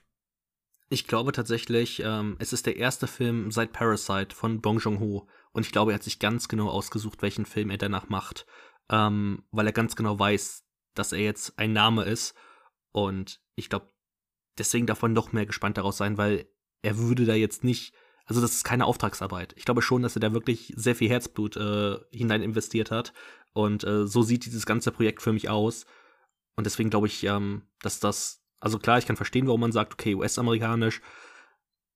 [0.89, 5.27] Ich glaube tatsächlich, ähm, es ist der erste Film seit Parasite von Bong Joon-ho.
[5.53, 8.47] Und ich glaube, er hat sich ganz genau ausgesucht, welchen Film er danach macht.
[8.89, 10.64] Ähm, weil er ganz genau weiß,
[10.95, 12.35] dass er jetzt ein Name ist.
[12.93, 13.91] Und ich glaube,
[14.59, 16.49] deswegen man noch mehr gespannt daraus sein, weil
[16.83, 17.93] er würde da jetzt nicht,
[18.27, 19.55] also das ist keine Auftragsarbeit.
[19.57, 23.12] Ich glaube schon, dass er da wirklich sehr viel Herzblut äh, hinein investiert hat.
[23.53, 25.87] Und äh, so sieht dieses ganze Projekt für mich aus.
[26.57, 29.95] Und deswegen glaube ich, ähm, dass das, also klar, ich kann verstehen, warum man sagt,
[29.95, 31.01] okay, US-amerikanisch.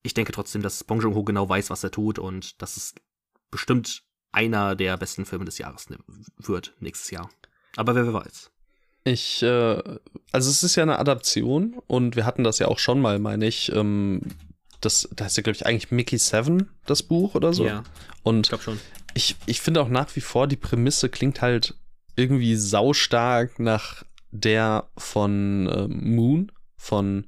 [0.02, 2.94] Ich denke trotzdem, dass Bong Joon-ho genau weiß, was er tut und dass es
[3.50, 4.02] bestimmt
[4.32, 5.98] einer der besten Filme des Jahres ne-
[6.38, 7.28] wird nächstes Jahr.
[7.76, 8.50] Aber wer, wer weiß.
[9.04, 9.98] Ich, äh,
[10.32, 13.46] also es ist ja eine Adaption und wir hatten das ja auch schon mal, meine
[13.46, 13.72] ich.
[13.72, 14.22] Ähm,
[14.80, 17.66] das, da ist ja, glaube ich, eigentlich Mickey Seven, das Buch oder so.
[17.66, 17.82] Ja,
[18.22, 18.80] Und ich glaube schon.
[19.14, 21.74] ich, ich finde auch nach wie vor, die Prämisse klingt halt
[22.16, 27.26] irgendwie saustark nach der von äh, Moon, von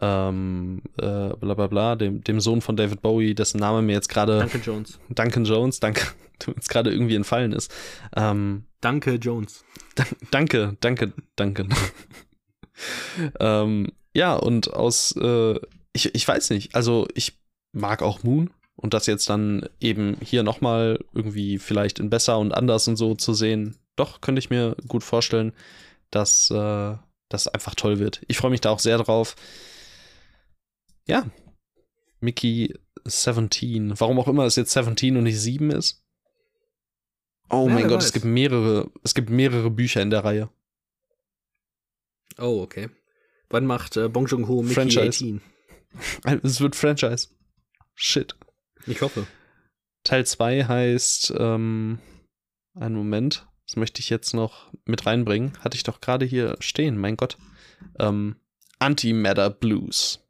[0.00, 4.08] ähm, äh, bla bla bla, dem, dem Sohn von David Bowie, dessen Name mir jetzt
[4.08, 4.98] gerade Danke, Jones.
[5.08, 6.02] Duncan Jones, danke,
[6.46, 7.72] jetzt gerade irgendwie entfallen ist.
[8.16, 9.64] Ähm, Danke, Jones.
[10.30, 11.68] danke, danke, danke.
[13.40, 15.58] ähm, ja, und aus, äh,
[15.98, 17.38] ich, ich weiß nicht, also ich
[17.72, 22.52] mag auch Moon und das jetzt dann eben hier nochmal irgendwie vielleicht in besser und
[22.52, 25.52] anders und so zu sehen, doch, könnte ich mir gut vorstellen,
[26.10, 26.96] dass äh,
[27.28, 28.22] das einfach toll wird.
[28.28, 29.34] Ich freue mich da auch sehr drauf.
[31.08, 31.26] Ja,
[32.20, 33.98] Mickey 17.
[33.98, 36.04] Warum auch immer es jetzt 17 und nicht 7 ist.
[37.50, 38.04] Oh Ja, mein Gott, weiß.
[38.06, 40.48] es gibt mehrere, es gibt mehrere Bücher in der Reihe.
[42.38, 42.88] Oh, okay.
[43.50, 45.08] Wann macht äh, Bong Joon-ho Mickey Franchise.
[45.08, 45.40] 18?
[46.42, 47.28] Es wird Franchise.
[47.94, 48.36] Shit.
[48.86, 49.26] Ich hoffe.
[50.04, 51.98] Teil 2 heißt, ähm,
[52.74, 55.52] einen Moment, das möchte ich jetzt noch mit reinbringen.
[55.60, 57.36] Hatte ich doch gerade hier stehen, mein Gott.
[57.98, 58.36] Ähm,
[58.78, 60.24] Antimatter Blues.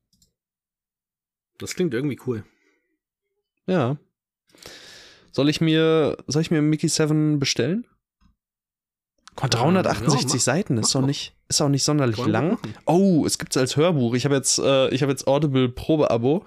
[1.59, 2.45] Das klingt irgendwie cool.
[3.67, 3.99] Ja.
[5.33, 7.87] Soll ich mir, soll ich mir Mickey 7 bestellen?
[9.41, 12.59] Gott, 368 ja, Seiten ist auch nicht, ist auch nicht sonderlich lang.
[12.87, 14.15] Oh, es gibt's als Hörbuch.
[14.15, 16.45] Ich habe jetzt, äh, ich habe jetzt Audible Probeabo.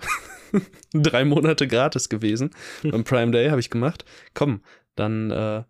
[0.93, 2.49] Drei Monate gratis gewesen.
[2.83, 4.03] Beim Prime Day habe ich gemacht.
[4.33, 4.61] Komm,
[4.95, 5.63] dann, äh,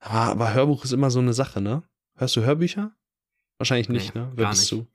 [0.00, 1.82] aber, Hörbuch ist immer so eine Sache, ne?
[2.16, 2.92] Hörst du Hörbücher?
[3.56, 4.32] Wahrscheinlich nicht, Nee, ne?
[4.34, 4.84] Wer gar bist nicht.
[4.84, 4.86] du?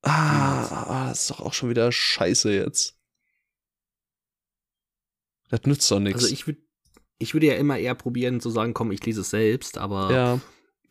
[0.00, 2.96] Ah, ah, das ist doch auch schon wieder scheiße jetzt.
[5.50, 6.22] Das nützt doch nichts.
[6.22, 6.62] Also ich würde
[7.18, 10.40] ich würde ja immer eher probieren zu sagen, komm, ich lese es selbst, aber ja.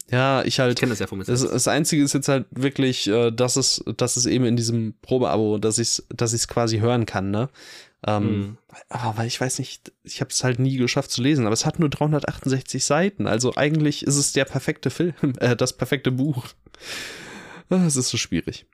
[0.09, 0.73] Ja, ich halt.
[0.73, 1.45] ich kenne das ja von mir selbst.
[1.45, 5.57] das Einzige ist jetzt halt wirklich, äh, dass es, dass es eben in diesem Probeabo,
[5.57, 7.49] dass ich es dass ich's quasi hören kann, ne?
[8.05, 8.57] Ähm, Hm.
[8.89, 11.65] Aber weil ich weiß nicht, ich habe es halt nie geschafft zu lesen, aber es
[11.65, 16.45] hat nur 368 Seiten, also eigentlich ist es der perfekte Film, äh, das perfekte Buch.
[17.69, 18.65] Ah, Es ist so schwierig.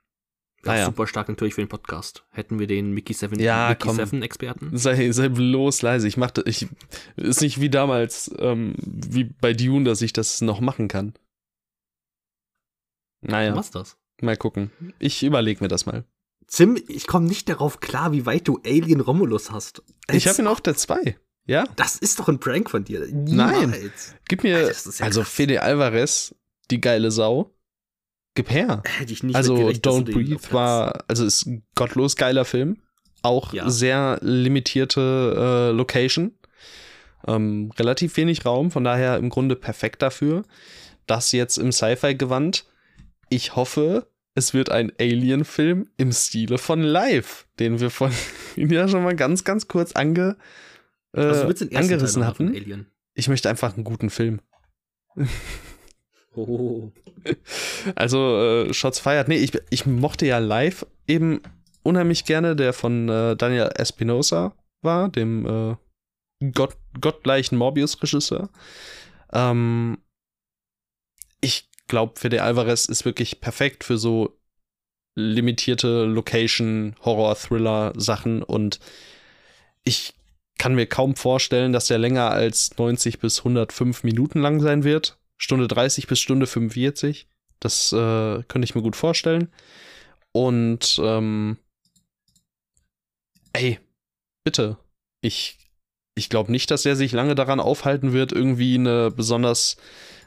[0.64, 0.86] Ja, naja.
[0.86, 2.24] super stark natürlich für den Podcast.
[2.30, 3.96] Hätten wir den Mickey 7 Ja, Mickey komm.
[3.96, 4.76] 7 Experten.
[4.76, 6.08] Sei, sei bloß leise.
[6.08, 6.66] Ich mach das, ich,
[7.16, 11.14] ist nicht wie damals, ähm, wie bei Dune, dass ich das noch machen kann.
[13.20, 13.96] Naja, Was das?
[14.20, 14.70] mal gucken.
[14.98, 16.04] Ich überlege mir das mal.
[16.46, 19.82] Zim, ich komme nicht darauf klar, wie weit du Alien Romulus hast.
[20.10, 21.16] Ich Es- habe ihn auf der 2.
[21.46, 23.00] Ja, Das ist doch ein Prank von dir.
[23.10, 23.70] Nein.
[23.70, 24.14] Niemals.
[24.28, 25.30] gib mir, Alter, das ja also krass.
[25.32, 26.34] Fede Alvarez,
[26.70, 27.54] die geile Sau,
[28.38, 28.82] gib her.
[28.98, 32.78] Hätte ich nicht Also Don't Breathe war, also ist ein gottlos geiler Film.
[33.22, 33.68] Auch Ja.
[33.68, 36.38] sehr limitierte äh, Location.
[37.26, 40.44] Ähm, relativ wenig Raum, von daher im Grunde perfekt dafür.
[41.06, 42.64] Das jetzt im Sci-Fi-Gewand.
[43.28, 44.06] Ich hoffe,
[44.36, 48.12] es wird ein Alien-Film im Stile von Live, den wir von
[48.56, 50.36] ja schon mal ganz, ganz kurz ange,
[51.12, 52.86] äh, Also, den ersten angerissen hatten.
[53.14, 54.40] Ich möchte einfach einen guten Film.
[56.38, 56.92] Oh.
[57.94, 59.28] Also, äh, Shots fired.
[59.28, 61.40] Nee, ich, ich mochte ja live eben
[61.82, 68.48] unheimlich gerne, der von äh, Daniel Espinosa war, dem äh, Gott, gottgleichen Morbius-Regisseur.
[69.32, 69.98] Ähm,
[71.40, 74.38] ich glaube, Fede Alvarez ist wirklich perfekt für so
[75.16, 78.78] limitierte Location, Horror, Thriller-Sachen und
[79.82, 80.14] ich
[80.58, 85.16] kann mir kaum vorstellen, dass der länger als 90 bis 105 Minuten lang sein wird.
[85.38, 87.28] Stunde 30 bis Stunde 45.
[87.60, 89.48] Das äh, könnte ich mir gut vorstellen.
[90.32, 91.56] Und ähm,
[93.52, 93.78] ey,
[94.44, 94.76] bitte.
[95.20, 95.58] Ich,
[96.14, 99.76] ich glaube nicht, dass er sich lange daran aufhalten wird, irgendwie eine besonders,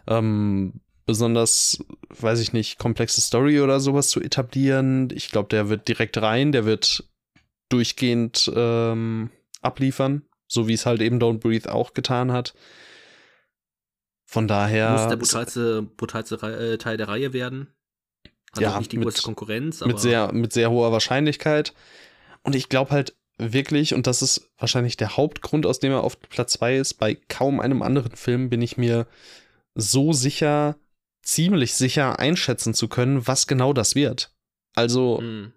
[0.07, 5.09] ähm, besonders, weiß ich nicht, komplexe Story oder sowas zu etablieren.
[5.13, 7.05] Ich glaube, der wird direkt rein, der wird
[7.69, 9.29] durchgehend ähm,
[9.61, 12.53] abliefern, so wie es halt eben Don't Breathe auch getan hat.
[14.31, 14.91] Von daher.
[14.91, 17.67] Muss der brutalste, brutalste äh, Teil der Reihe werden.
[18.53, 21.73] Also Ja, nicht die mit- größte Konkurrenz, aber mit sehr, mit sehr hoher Wahrscheinlichkeit.
[22.41, 26.17] Und ich glaube halt wirklich, und das ist wahrscheinlich der Hauptgrund, aus dem er auf
[26.21, 29.05] Platz 2 ist, bei kaum einem anderen Film bin ich mir
[29.75, 30.77] so sicher,
[31.23, 34.33] ziemlich sicher einschätzen zu können, was genau das wird.
[34.75, 35.51] Also, Hm.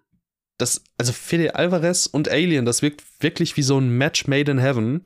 [0.57, 4.57] das, also Fede Alvarez und Alien, das wirkt wirklich wie so ein Match made in
[4.59, 5.03] heaven.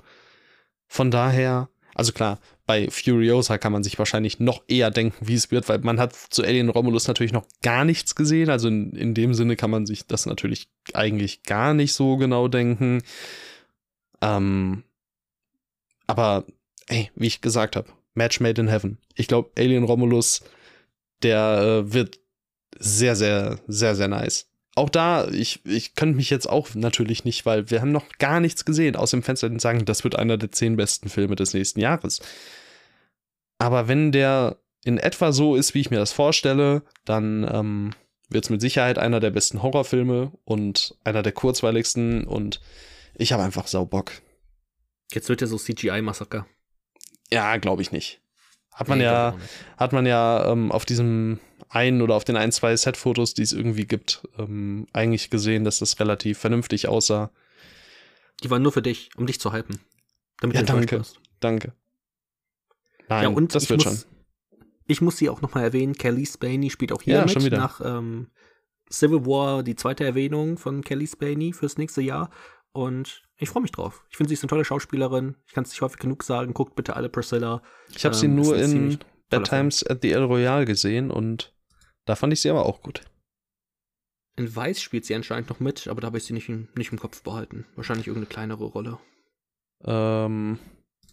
[0.87, 1.69] Von daher,
[1.99, 5.79] also klar, bei Furiosa kann man sich wahrscheinlich noch eher denken, wie es wird, weil
[5.79, 8.49] man hat zu Alien Romulus natürlich noch gar nichts gesehen.
[8.49, 12.47] Also in, in dem Sinne kann man sich das natürlich eigentlich gar nicht so genau
[12.47, 13.03] denken.
[14.21, 14.83] Ähm,
[16.07, 16.45] aber,
[16.87, 18.97] ey, wie ich gesagt habe, Match made in heaven.
[19.15, 20.41] Ich glaube, Alien Romulus,
[21.21, 22.19] der äh, wird
[22.79, 24.48] sehr, sehr, sehr, sehr nice.
[24.79, 28.39] Auch da, ich, ich könnte mich jetzt auch natürlich nicht, weil wir haben noch gar
[28.39, 31.53] nichts gesehen, aus dem Fenster und sagen, das wird einer der zehn besten Filme des
[31.53, 32.21] nächsten Jahres.
[33.57, 37.91] Aber wenn der in etwa so ist, wie ich mir das vorstelle, dann ähm,
[38.29, 42.61] wird es mit Sicherheit einer der besten Horrorfilme und einer der kurzweiligsten und
[43.15, 44.13] ich habe einfach sau Bock.
[45.11, 46.47] Jetzt wird ja so CGI-Massaker.
[47.29, 48.21] Ja, glaube ich nicht.
[48.71, 49.35] Hat man Nee, ja,
[49.75, 53.53] hat man ja ähm, auf diesem einen oder auf den ein, zwei Set-Fotos, die es
[53.53, 57.31] irgendwie gibt, ähm, eigentlich gesehen, dass das relativ vernünftig aussah.
[58.43, 59.79] Die waren nur für dich, um dich zu hypen.
[60.41, 61.03] Damit Ja, du danke.
[61.39, 61.73] Danke.
[63.07, 64.59] Nein, Ja, und das wird muss, schon.
[64.87, 67.31] Ich muss sie auch nochmal erwähnen, Kelly Spaney spielt auch hier Ja, mit.
[67.31, 67.57] schon wieder.
[67.57, 68.27] Nach ähm,
[68.91, 72.31] Civil War die zweite Erwähnung von Kelly Spaney fürs nächste Jahr.
[72.71, 74.03] Und ich freue mich drauf.
[74.09, 75.35] Ich finde, sie ist eine tolle Schauspielerin.
[75.47, 76.53] Ich kann es nicht häufig genug sagen.
[76.53, 77.61] Guckt bitte alle Priscilla.
[77.95, 79.49] Ich habe sie ähm, nur ist ein in Bad.
[79.49, 81.53] Times at the El Royale gesehen und
[82.09, 83.03] da fand ich sie aber auch gut.
[84.35, 86.97] In Weiß spielt sie anscheinend noch mit, aber da habe ich sie nicht, nicht im
[86.99, 87.67] Kopf behalten.
[87.75, 88.97] Wahrscheinlich irgendeine kleinere Rolle.
[89.85, 90.57] Ähm,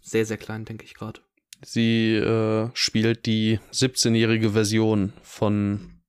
[0.01, 1.21] Sehr, sehr klein, denke ich gerade.
[1.63, 6.01] sie äh, spielt die 17-jährige Version von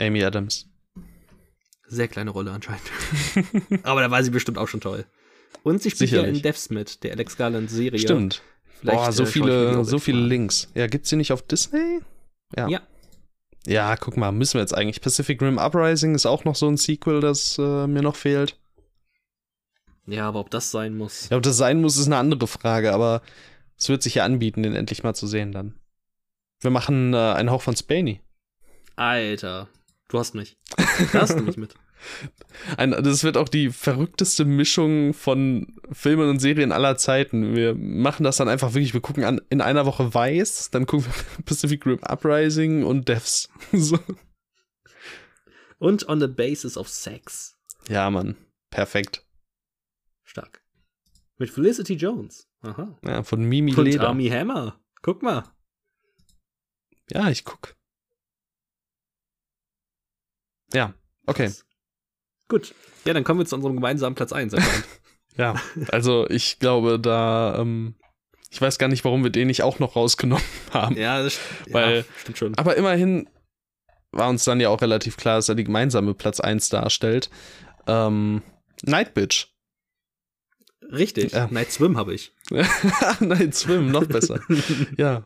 [0.00, 0.66] Amy Adams.
[1.86, 2.90] Sehr kleine Rolle anscheinend.
[3.82, 5.04] aber da war sie bestimmt auch schon toll.
[5.62, 6.38] Und sie spielt ja Sicherlich.
[6.38, 7.98] in Devs mit, der Alex Garland-Serie.
[7.98, 8.40] Stimmt.
[8.80, 10.20] Vielleicht, Boah, so äh, viele, so viele.
[10.20, 10.70] Links.
[10.74, 12.00] Ja, gibt's sie nicht auf Disney?
[12.56, 12.68] Ja.
[12.68, 12.80] Ja.
[13.66, 15.00] Ja, guck mal, müssen wir jetzt eigentlich.
[15.00, 18.58] Pacific Rim Uprising ist auch noch so ein Sequel, das äh, mir noch fehlt.
[20.06, 21.28] Ja, aber ob das sein muss.
[21.28, 23.22] Ja, ob das sein muss, ist eine andere Frage, aber
[23.78, 25.74] es wird sich ja anbieten, den endlich mal zu sehen dann.
[26.60, 28.20] Wir machen äh, einen Hauch von Spaney.
[28.96, 29.68] Alter,
[30.08, 30.56] du hast mich.
[31.12, 31.74] Da hast du mich mit.
[32.76, 37.54] Ein, das wird auch die verrückteste Mischung von Filmen und Serien aller Zeiten.
[37.54, 41.06] Wir machen das dann einfach wirklich, wir gucken an, in einer Woche Weiß, dann gucken
[41.06, 43.48] wir Pacific Rim Uprising und Devs.
[43.72, 43.98] so.
[45.78, 47.58] Und on the basis of sex.
[47.88, 48.36] Ja, Mann.
[48.70, 49.26] Perfekt.
[50.24, 50.62] Stark.
[51.38, 52.48] Mit Felicity Jones.
[52.60, 52.96] Aha.
[53.04, 54.08] Ja, von Mimi Und Leder.
[54.08, 54.80] Army Hammer.
[55.02, 55.44] Guck mal.
[57.10, 57.74] Ja, ich guck.
[60.72, 60.94] Ja,
[61.26, 61.46] okay.
[61.46, 61.64] Krass.
[62.52, 62.74] Gut.
[63.06, 64.52] Ja, dann kommen wir zu unserem gemeinsamen Platz 1.
[64.54, 64.84] anscheinend.
[65.38, 65.54] Ja,
[65.90, 67.94] also ich glaube, da, ähm,
[68.50, 70.94] ich weiß gar nicht, warum wir den nicht auch noch rausgenommen haben.
[70.98, 71.38] ja, das
[71.70, 72.54] Weil- ja, stimmt schon.
[72.58, 73.30] Aber immerhin
[74.10, 77.30] war uns dann ja auch relativ klar, dass er die gemeinsame Platz 1 darstellt.
[77.86, 78.42] Ähm,
[78.82, 79.46] Night Bitch.
[80.90, 81.32] Richtig.
[81.32, 81.48] Ja.
[81.50, 82.34] Night Swim habe ich.
[83.20, 84.38] Night Swim, noch besser.
[84.98, 85.24] ja.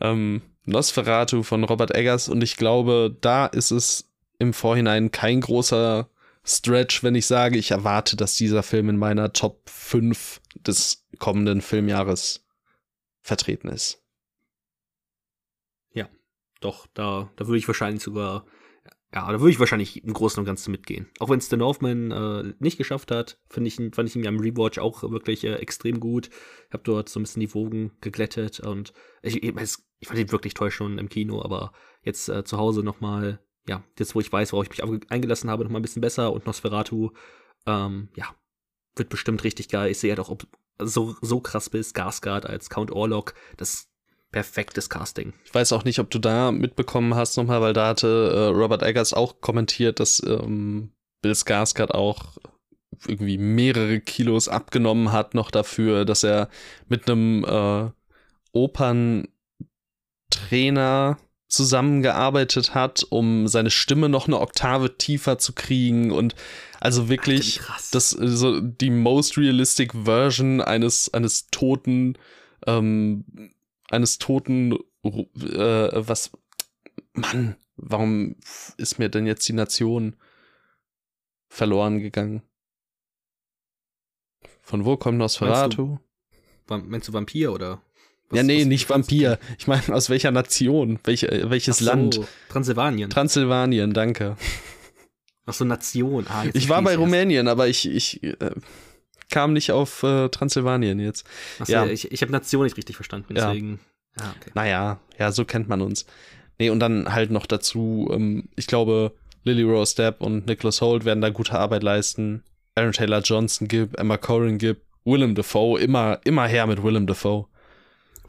[0.00, 6.08] Ähm, Nosferatu von Robert Eggers und ich glaube, da ist es im Vorhinein kein großer
[6.44, 11.60] Stretch, wenn ich sage, ich erwarte, dass dieser Film in meiner Top 5 des kommenden
[11.60, 12.44] Filmjahres
[13.20, 14.02] vertreten ist.
[16.62, 18.46] Doch, da, da würde ich wahrscheinlich sogar,
[19.12, 21.10] ja, da würde ich wahrscheinlich im Großen und Ganzen mitgehen.
[21.18, 24.30] Auch wenn es The Northman äh, nicht geschafft hat, finde ich, fand ich ihn ja
[24.30, 26.30] im Rewatch auch wirklich äh, extrem gut.
[26.68, 28.92] Ich habe dort so ein bisschen die Wogen geglättet und
[29.22, 29.52] ich, ich,
[29.98, 33.82] ich fand ihn wirklich toll schon im Kino, aber jetzt äh, zu Hause nochmal, ja,
[33.98, 37.10] jetzt wo ich weiß, worauf ich mich eingelassen habe, nochmal ein bisschen besser und Nosferatu,
[37.66, 38.34] ähm, ja,
[38.96, 39.90] wird bestimmt richtig geil.
[39.90, 40.46] Ich sehe halt auch, ob
[40.78, 43.88] so, so krass bist, Skarsgård als Count Orlok, das
[44.32, 45.34] perfektes Casting.
[45.44, 48.82] Ich weiß auch nicht, ob du da mitbekommen hast nochmal, weil da hatte äh, Robert
[48.82, 52.38] Eggers auch kommentiert, dass ähm, Bill Skarsgård auch
[53.06, 56.48] irgendwie mehrere Kilos abgenommen hat noch dafür, dass er
[56.88, 57.90] mit einem äh,
[58.52, 59.28] Operntrainer
[61.52, 66.34] zusammengearbeitet hat, um seine Stimme noch eine Oktave tiefer zu kriegen und
[66.80, 67.90] also wirklich krass.
[67.90, 72.16] das so die most realistic Version eines eines toten
[72.66, 73.24] ähm,
[73.90, 74.72] eines toten
[75.04, 76.30] äh, was
[77.12, 78.36] Mann, warum
[78.78, 80.16] ist mir denn jetzt die Nation
[81.48, 82.40] verloren gegangen?
[84.62, 85.98] Von wo kommt Nosferatu?
[86.66, 87.82] Vam- Meinst du Vampir oder?
[88.32, 89.38] Was- ja, nee, was- nicht was- Vampir.
[89.58, 90.98] Ich meine, aus welcher Nation?
[91.04, 92.20] Welche, äh, welches so, Land?
[92.48, 93.08] Transsilvanien.
[93.10, 94.36] Transsilvanien, danke.
[95.46, 96.26] Ach so, Nation.
[96.28, 96.96] Ah, Ich war bei.
[96.96, 98.34] Rumänien, aber ich, ich äh,
[99.30, 101.26] kam nicht auf äh, Transsilvanien jetzt.
[101.60, 101.86] Ach so, Ja.
[101.86, 103.48] Ich, ich habe Nation nicht richtig verstanden, Ja.
[103.48, 103.80] deswegen.
[104.20, 104.50] Ah, okay.
[104.54, 106.06] Naja, ja, so kennt man uns.
[106.58, 111.04] Nee, und dann halt noch dazu, ähm, ich glaube, Lily Rose Depp und Nicholas Holt
[111.04, 112.44] werden da gute Arbeit leisten.
[112.76, 117.46] Aaron Taylor Johnson gibt, Emma Corrin gibt, Willem Dafoe, immer, immer her mit Willem Dafoe.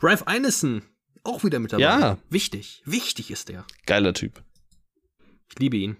[0.03, 0.83] Ralph Ineson,
[1.23, 1.83] auch wieder mit dabei.
[1.83, 2.17] Ja.
[2.29, 3.65] Wichtig, wichtig ist der.
[3.85, 4.43] Geiler Typ.
[5.49, 5.95] Ich liebe ihn.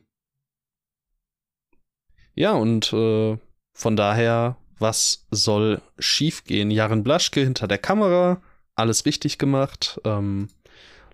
[2.35, 3.37] Ja, und äh,
[3.73, 6.69] von daher, was soll schiefgehen?
[6.69, 8.41] Jaren Blaschke hinter der Kamera,
[8.75, 10.01] alles richtig gemacht.
[10.03, 10.49] Ähm,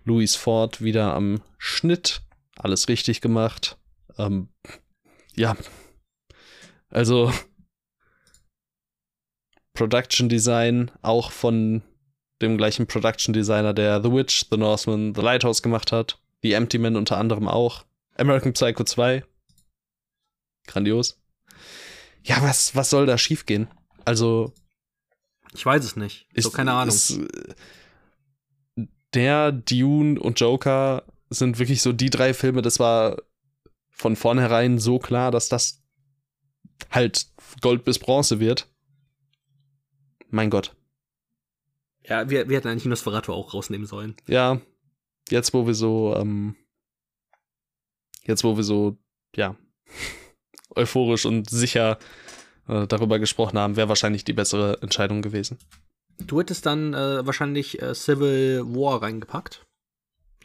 [0.03, 2.23] Louis Ford wieder am Schnitt,
[2.55, 3.77] alles richtig gemacht.
[4.17, 4.49] Ähm,
[5.35, 5.55] ja,
[6.89, 7.31] also
[9.75, 11.83] Production Design auch von
[12.41, 16.19] dem gleichen Production Designer, der The Witch, The Northman, The Lighthouse gemacht hat.
[16.41, 17.85] The Empty Man unter anderem auch.
[18.17, 19.23] American Psycho 2.
[20.67, 21.19] Grandios.
[22.23, 23.67] Ja, was, was soll da schiefgehen?
[24.05, 24.53] Also,
[25.53, 26.27] Ich weiß es nicht.
[26.33, 26.93] ist, so, keine Ahnung.
[26.95, 33.17] Ist, äh, der, Dune und Joker sind wirklich so die drei Filme, das war
[33.89, 35.81] von vornherein so klar, dass das
[36.91, 37.27] halt
[37.61, 38.67] Gold bis Bronze wird.
[40.29, 40.75] Mein Gott.
[42.09, 44.15] Ja, wir, wir hätten eigentlich Nosferatu auch rausnehmen sollen.
[44.27, 44.59] Ja,
[45.29, 46.55] jetzt wo wir so, ähm,
[48.25, 48.97] jetzt wo wir so,
[49.35, 49.55] ja,
[50.75, 51.99] euphorisch und sicher
[52.67, 55.57] äh, darüber gesprochen haben, wäre wahrscheinlich die bessere Entscheidung gewesen.
[56.19, 59.65] Du hättest dann äh, wahrscheinlich äh, Civil War reingepackt.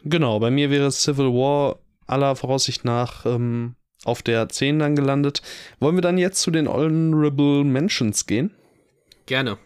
[0.03, 5.41] Genau, bei mir wäre Civil War aller Voraussicht nach ähm, auf der 10 dann gelandet.
[5.79, 8.51] Wollen wir dann jetzt zu den Honorable Mentions gehen?
[9.25, 9.57] Gerne.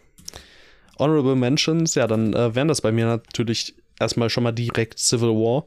[1.00, 5.30] Honorable Mentions, ja, dann äh, wären das bei mir natürlich erstmal schon mal direkt Civil
[5.30, 5.64] War.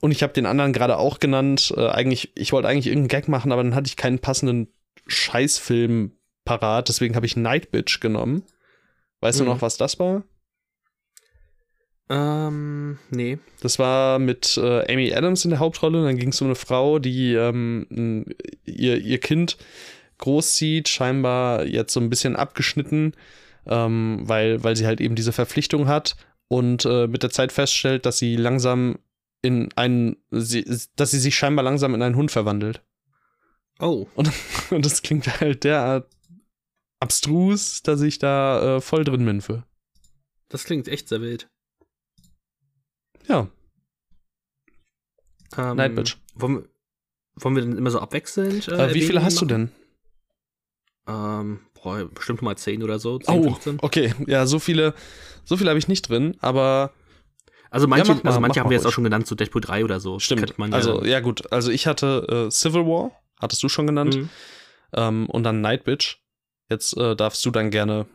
[0.00, 1.72] Und ich habe den anderen gerade auch genannt.
[1.76, 4.68] Äh, eigentlich, ich wollte eigentlich irgendeinen Gag machen, aber dann hatte ich keinen passenden
[5.06, 6.12] Scheißfilm
[6.44, 6.88] parat.
[6.88, 8.42] Deswegen habe ich Night Bitch genommen.
[9.20, 9.44] Weißt mhm.
[9.44, 10.24] du noch, was das war?
[12.10, 13.38] Ähm, nee.
[13.60, 16.02] Das war mit äh, Amy Adams in der Hauptrolle.
[16.02, 18.26] Dann ging es um eine Frau, die ähm,
[18.64, 19.56] ihr, ihr Kind
[20.18, 23.14] großzieht, scheinbar jetzt so ein bisschen abgeschnitten,
[23.66, 26.16] ähm, weil, weil sie halt eben diese Verpflichtung hat
[26.48, 28.98] und äh, mit der Zeit feststellt, dass sie langsam
[29.42, 30.64] in einen, sie,
[30.96, 32.82] dass sie sich scheinbar langsam in einen Hund verwandelt.
[33.80, 34.06] Oh.
[34.14, 34.30] Und,
[34.70, 36.08] und das klingt halt derart
[37.00, 39.64] abstrus, dass ich da äh, voll drin bin für.
[40.48, 41.48] Das klingt echt sehr wild.
[43.26, 43.48] Ja.
[45.56, 46.16] Ähm, Night Bitch.
[46.34, 46.68] Wollen,
[47.34, 48.68] wollen wir denn immer so abwechselnd?
[48.68, 49.48] Äh, äh, wie viele hast machen?
[49.48, 49.72] du denn?
[51.06, 53.18] Ähm, boah, bestimmt mal 10 oder so.
[53.18, 53.78] 10, oh, 15.
[53.82, 54.14] okay.
[54.26, 54.94] Ja, so viele,
[55.44, 56.92] so viele habe ich nicht drin, aber.
[57.70, 59.84] Also manche, ja, mal, also manche haben wir jetzt auch schon genannt, so Deadpool 3
[59.84, 60.18] oder so.
[60.18, 60.54] Stimmt.
[60.58, 61.50] Ja also, ja, gut.
[61.50, 64.16] Also ich hatte äh, Civil War, hattest du schon genannt.
[64.16, 64.28] Mhm.
[64.94, 66.18] Ähm, und dann Night Bitch.
[66.68, 68.06] Jetzt äh, darfst du dann gerne.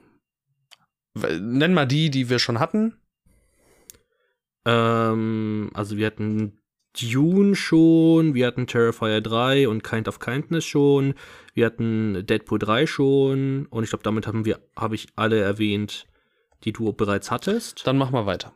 [1.15, 2.98] Nenn mal die, die wir schon hatten.
[4.65, 6.60] Ähm, also wir hatten
[6.99, 11.14] Dune schon, wir hatten Terrifier 3 und Kind of Kindness schon,
[11.53, 16.07] wir hatten Deadpool 3 schon und ich glaube, damit haben wir, habe ich alle erwähnt,
[16.64, 17.86] die du bereits hattest.
[17.86, 18.53] Dann mach mal weiter.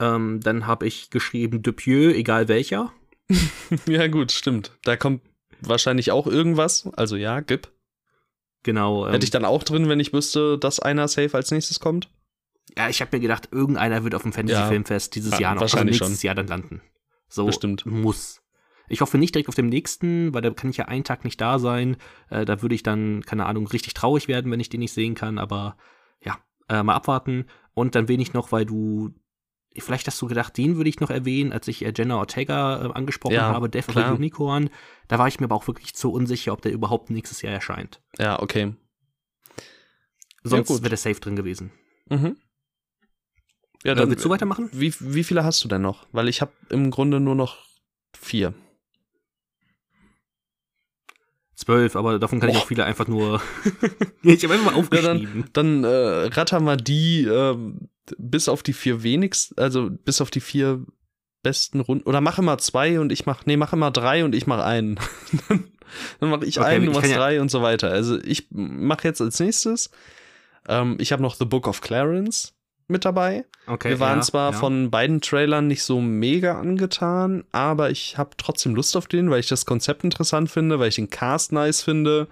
[0.00, 2.92] Ähm, dann habe ich geschrieben Dupieux, egal welcher.
[3.86, 4.72] ja, gut, stimmt.
[4.82, 5.22] Da kommt
[5.60, 6.88] wahrscheinlich auch irgendwas.
[6.96, 7.70] Also ja, gib.
[8.62, 9.06] Genau.
[9.06, 12.10] Ähm, Hätte ich dann auch drin, wenn ich wüsste, dass einer safe als nächstes kommt?
[12.76, 15.82] Ja, ich habe mir gedacht, irgendeiner wird auf dem Fantasy-Filmfest dieses ja, Jahr noch, also
[15.82, 16.26] nächstes schon.
[16.26, 16.80] Jahr dann landen.
[17.30, 17.86] So Bestimmt.
[17.86, 18.42] muss.
[18.88, 21.40] Ich hoffe nicht direkt auf dem nächsten, weil da kann ich ja einen Tag nicht
[21.40, 21.96] da sein.
[22.28, 25.14] Äh, da würde ich dann, keine Ahnung, richtig traurig werden, wenn ich den nicht sehen
[25.14, 25.38] kann.
[25.38, 25.76] Aber
[26.22, 26.38] ja,
[26.68, 27.46] äh, mal abwarten.
[27.72, 29.14] Und dann wenig noch, weil du
[29.78, 32.92] vielleicht hast du gedacht, den würde ich noch erwähnen, als ich äh, Jenna Ortega äh,
[32.92, 34.12] angesprochen ja, habe, Death klar.
[34.12, 34.70] of Unicorn.
[35.06, 38.02] Da war ich mir aber auch wirklich zu unsicher, ob der überhaupt nächstes Jahr erscheint.
[38.18, 38.74] Ja, okay.
[40.42, 41.70] Sonst ja, wäre der safe drin gewesen.
[42.08, 42.36] Mhm.
[43.84, 44.68] Ja, dann willst du weitermachen?
[44.72, 46.06] Wie, wie viele hast du denn noch?
[46.12, 47.58] Weil ich habe im Grunde nur noch
[48.18, 48.52] vier.
[51.54, 52.52] Zwölf, aber davon kann oh.
[52.52, 53.40] ich auch viele einfach nur.
[54.22, 55.38] ich habe einfach mal aufgeschrieben.
[55.40, 57.56] Ja, dann dann äh, rattern wir die äh,
[58.18, 60.84] bis auf die vier wenigsten, also bis auf die vier
[61.42, 62.06] besten Runden.
[62.06, 64.98] Oder mach immer zwei und ich mach, nee, mach immer drei und ich mach einen.
[66.20, 67.90] dann mache ich okay, einen, du machst drei ja und so weiter.
[67.90, 69.90] Also ich mache jetzt als nächstes.
[70.68, 72.54] Ähm, ich habe noch The Book of Clarence
[72.90, 73.44] mit dabei.
[73.66, 74.58] Okay, Wir waren ja, zwar ja.
[74.58, 79.40] von beiden Trailern nicht so mega angetan, aber ich habe trotzdem Lust auf den, weil
[79.40, 82.28] ich das Konzept interessant finde, weil ich den Cast nice finde,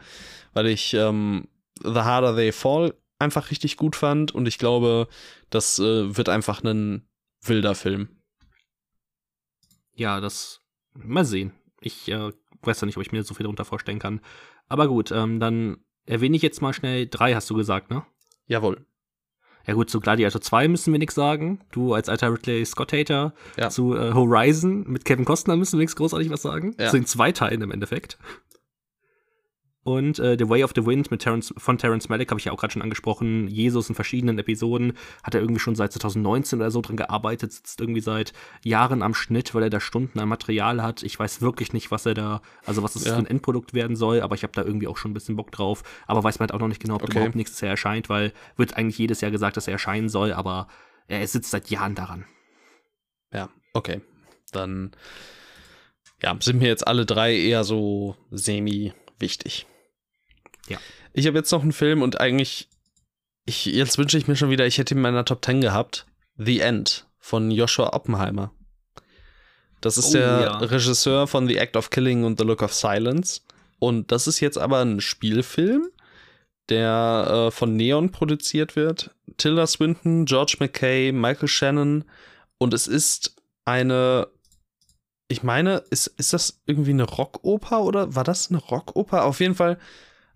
[0.53, 1.49] weil ich ähm,
[1.83, 5.09] The Harder They Fall einfach richtig gut fand und ich glaube,
[5.51, 7.07] das äh, wird einfach ein
[7.43, 8.09] wilder Film.
[9.95, 10.61] Ja, das
[10.95, 11.53] mal sehen.
[11.81, 12.31] Ich äh,
[12.63, 14.21] weiß ja nicht, ob ich mir so viel darunter vorstellen kann.
[14.69, 18.05] Aber gut, ähm, dann erwähne ich jetzt mal schnell drei, hast du gesagt, ne?
[18.47, 18.87] Jawohl.
[19.69, 21.61] Ja gut, zu Gladiator 2 müssen wir nichts sagen.
[21.71, 23.35] Du als alter Ridley Scott-Hater.
[23.59, 23.69] Ja.
[23.69, 26.75] Zu äh, Horizon mit Kevin Costner müssen wir nichts großartig was sagen.
[26.81, 26.89] Ja.
[26.89, 28.17] Zu den zwei Teilen im Endeffekt.
[29.89, 32.53] Und äh, The Way of the Wind mit Terrence, von Terrence Malick habe ich ja
[32.53, 33.49] auch gerade schon angesprochen.
[33.49, 34.93] Jesus in verschiedenen Episoden
[35.23, 39.15] hat er irgendwie schon seit 2019 oder so dran gearbeitet, sitzt irgendwie seit Jahren am
[39.15, 41.03] Schnitt, weil er da Stunden an Material hat.
[41.05, 43.15] Ich weiß wirklich nicht, was er da, also was es ja.
[43.15, 45.53] für ein Endprodukt werden soll, aber ich habe da irgendwie auch schon ein bisschen Bock
[45.53, 45.83] drauf.
[46.07, 47.13] Aber weiß man halt auch noch nicht genau, ob okay.
[47.13, 50.69] überhaupt nächstes Jahr erscheint, weil wird eigentlich jedes Jahr gesagt, dass er erscheinen soll, aber
[51.07, 52.27] er sitzt seit Jahren daran.
[53.33, 54.03] Ja, okay.
[54.53, 54.91] Dann
[56.23, 59.67] ja, sind mir jetzt alle drei eher so semi wichtig.
[60.69, 60.79] Ja.
[61.13, 62.69] Ich habe jetzt noch einen Film und eigentlich,
[63.45, 66.07] ich, jetzt wünsche ich mir schon wieder, ich hätte ihn in meiner Top 10 gehabt.
[66.37, 68.53] The End von Joshua Oppenheimer.
[69.81, 70.57] Das ist oh, der ja.
[70.59, 73.41] Regisseur von The Act of Killing und The Look of Silence.
[73.79, 75.89] Und das ist jetzt aber ein Spielfilm,
[76.69, 79.11] der äh, von Neon produziert wird.
[79.37, 82.05] Tilda Swinton, George McKay, Michael Shannon.
[82.59, 84.29] Und es ist eine
[85.29, 89.25] ich meine, ist, ist das irgendwie eine Rockoper oder war das eine Rockoper?
[89.25, 89.79] Auf jeden Fall.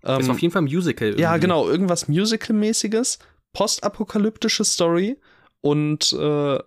[0.03, 1.09] Ähm, ist auf jeden Fall Musical.
[1.09, 1.21] Irgendwie.
[1.21, 3.19] Ja, genau, irgendwas Musical-mäßiges,
[3.53, 5.19] postapokalyptische Story
[5.61, 6.59] und äh,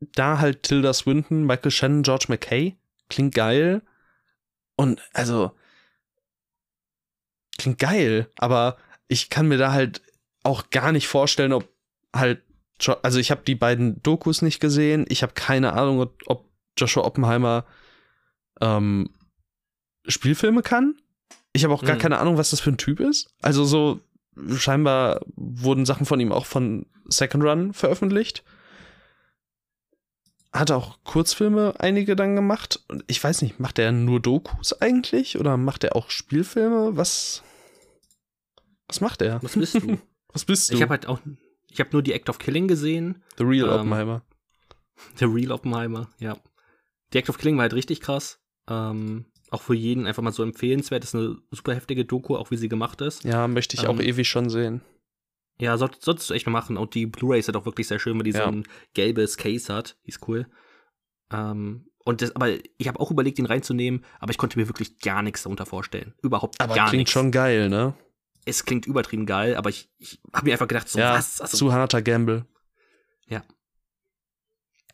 [0.00, 2.76] da halt Tilda Swinton, Michael Shannon, George McKay.
[3.08, 3.82] Klingt geil.
[4.76, 5.52] Und also
[7.58, 8.76] klingt geil, aber
[9.08, 10.02] ich kann mir da halt
[10.44, 11.68] auch gar nicht vorstellen, ob
[12.14, 12.42] halt
[13.02, 15.04] also ich habe die beiden Dokus nicht gesehen.
[15.08, 16.48] Ich habe keine Ahnung, ob
[16.78, 17.64] Joshua Oppenheimer
[18.60, 19.10] ähm,
[20.06, 20.94] Spielfilme kann.
[21.58, 22.00] Ich habe auch gar Mhm.
[22.00, 23.34] keine Ahnung, was das für ein Typ ist.
[23.42, 24.00] Also so
[24.56, 28.44] scheinbar wurden Sachen von ihm auch von Second Run veröffentlicht.
[30.52, 32.82] Hat auch Kurzfilme einige dann gemacht.
[32.88, 36.96] Und ich weiß nicht, macht er nur Dokus eigentlich oder macht er auch Spielfilme?
[36.96, 37.42] Was
[38.86, 39.42] was macht er?
[39.42, 39.98] Was bist du?
[40.32, 40.74] Was bist du?
[40.74, 41.20] ich habe halt auch,
[41.70, 43.22] ich habe nur die Act of Killing gesehen.
[43.38, 44.22] The Real ähm, Oppenheimer.
[45.16, 46.36] The Real Oppenheimer, ja.
[47.12, 48.38] Die Act of Killing war halt richtig krass.
[48.68, 51.04] Ähm, auch für jeden einfach mal so empfehlenswert.
[51.04, 53.24] Ist eine super heftige Doku, auch wie sie gemacht ist.
[53.24, 54.80] Ja, möchte ich auch ähm, ewig schon sehen.
[55.60, 56.76] Ja, soll, solltest du echt mal machen.
[56.76, 58.46] Und die Blu-ray ist halt auch wirklich sehr schön, weil die so Ja.
[58.48, 58.64] ein
[58.94, 59.96] gelbes Case hat.
[60.06, 60.46] Die ist cool.
[61.32, 62.48] Ähm, und das, aber
[62.78, 66.14] ich habe auch überlegt, den reinzunehmen, aber ich konnte mir wirklich gar nichts darunter vorstellen.
[66.22, 67.12] Überhaupt Aber gar klingt nichts.
[67.12, 67.94] schon geil, ne?
[68.46, 71.40] Es klingt übertrieben geil, aber ich, ich habe mir einfach gedacht, so ja, was?
[71.40, 72.46] Also, zu harter Gamble.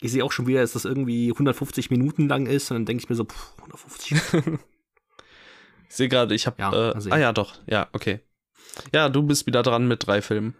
[0.04, 3.02] Ich sehe auch schon wieder, dass das irgendwie 150 Minuten lang ist und dann denke
[3.02, 4.14] ich mir so, pff, 150
[5.88, 6.56] Ich sehe gerade, ich habe.
[6.60, 7.12] Ja, äh, sehen.
[7.12, 7.54] ah ja, doch.
[7.66, 8.20] Ja, okay.
[8.92, 10.54] Ja, du bist wieder dran mit drei Filmen.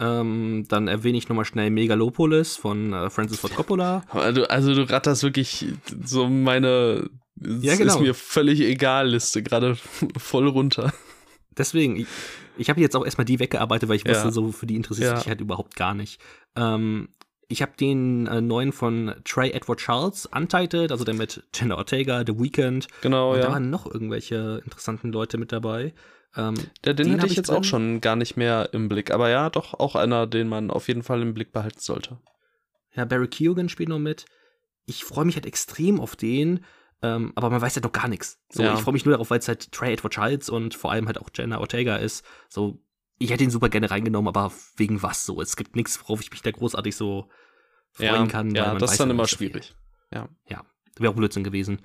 [0.00, 4.02] ähm, Dann erwähne ich nochmal schnell Megalopolis von äh, Francis Ford Coppola.
[4.12, 5.66] Also, also du ratterst wirklich
[6.04, 7.10] so meine
[7.40, 7.94] Ja, genau.
[7.96, 9.76] ist mir völlig egal Liste gerade
[10.16, 10.92] voll runter.
[11.58, 12.06] Deswegen, ich,
[12.56, 14.14] ich habe jetzt auch erstmal die weggearbeitet, weil ich Ja.
[14.14, 15.18] wusste, so für die interessiert Ja.
[15.18, 16.20] sich halt überhaupt gar nicht.
[16.54, 17.08] Ähm,
[17.48, 22.24] ich habe den äh, neuen von Trey Edward Charles, Untitled, also der mit Jenna Ortega,
[22.26, 22.88] The Weeknd.
[23.02, 23.52] Genau, und da ja.
[23.52, 25.94] waren noch irgendwelche interessanten Leute mit dabei.
[26.36, 26.54] Ähm,
[26.84, 27.56] Der, den, den hatte ich jetzt drin.
[27.58, 29.10] auch schon gar nicht mehr im Blick.
[29.10, 32.18] Aber ja, doch auch einer, den man auf jeden Fall im Blick behalten sollte.
[32.94, 34.26] ja, Barry Keoghan spielt noch mit.
[34.84, 36.64] Ich freue mich halt extrem auf den,
[37.02, 38.38] ähm, aber man weiß ja doch gar nichts.
[38.50, 38.74] So, Ja.
[38.74, 41.18] ich freue mich nur darauf, weil es halt Trey Edward Charles und vor allem halt
[41.20, 42.24] auch Jenna Ortega ist.
[42.48, 42.82] So,
[43.18, 45.40] ich hätte ihn super gerne reingenommen, aber wegen was so?
[45.40, 47.28] Es gibt nichts, worauf ich mich da großartig so
[47.92, 48.48] freuen kann.
[48.50, 49.50] weil ja das ist dann ja immer nicht so viel.
[49.50, 49.74] schwierig.
[50.98, 51.80] Wäre auch Blödsinn gewesen.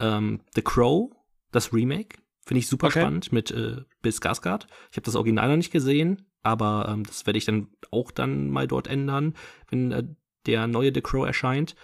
[0.00, 1.10] Ähm, The Crow,
[1.52, 3.00] das Remake, finde ich super Okay.
[3.00, 4.66] spannend mit äh, Bill Skarsgård.
[4.90, 8.50] Ich habe das Original noch nicht gesehen, aber ähm, das werde ich dann auch dann
[8.50, 9.34] mal dort ändern,
[9.70, 10.02] wenn äh,
[10.46, 11.76] der neue The Crow erscheint.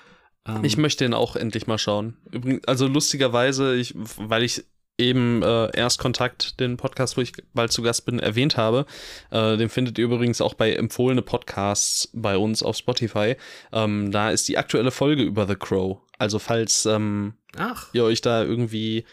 [0.47, 2.17] Ähm, Ich möchte den auch endlich mal schauen.
[2.33, 4.65] Übrigens, also lustigerweise, ich, weil ich
[4.99, 8.87] eben äh, erst Kontakt, den Podcast, wo ich bald zu Gast bin, erwähnt habe.
[9.31, 13.37] Äh, den findet ihr übrigens auch bei empfohlene Podcasts bei uns auf Spotify.
[13.73, 16.01] Ähm, da ist die aktuelle Folge über The Crow.
[16.19, 19.05] Also falls ähm, Ach, ihr euch da irgendwie,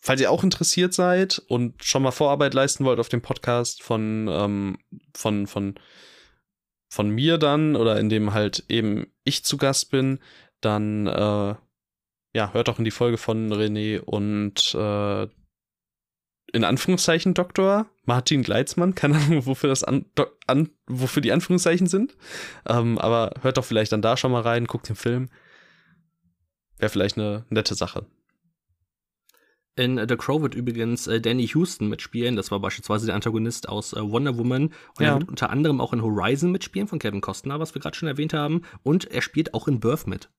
[0.00, 4.28] falls ihr auch interessiert seid und schon mal Vorarbeit leisten wollt auf dem Podcast von,
[4.28, 4.78] ähm,
[5.14, 5.78] von, von,
[6.90, 10.18] von mir dann oder in dem halt eben ich zu Gast bin,
[10.60, 11.54] dann äh,
[12.34, 15.28] ja, hört doch in die Folge von René und äh,
[16.52, 21.86] in Anführungszeichen Doktor Martin Gleitzmann, keine Ahnung, wofür das an, do, an wofür die Anführungszeichen
[21.86, 22.16] sind.
[22.66, 25.28] Ähm, aber hört doch vielleicht dann da schon mal rein, guckt den Film.
[26.78, 28.06] Wäre vielleicht eine nette Sache.
[29.76, 32.34] in The Crow wird übrigens äh, Danny Houston mitspielen.
[32.36, 34.68] Das war beispielsweise der Antagonist aus äh, Wonder Woman.
[34.68, 35.08] Und Ja.
[35.14, 38.08] er wird unter anderem auch in Horizon mitspielen von Kevin Costner, was wir gerade schon
[38.08, 38.62] erwähnt haben.
[38.82, 40.30] Und er spielt auch in Birth mit.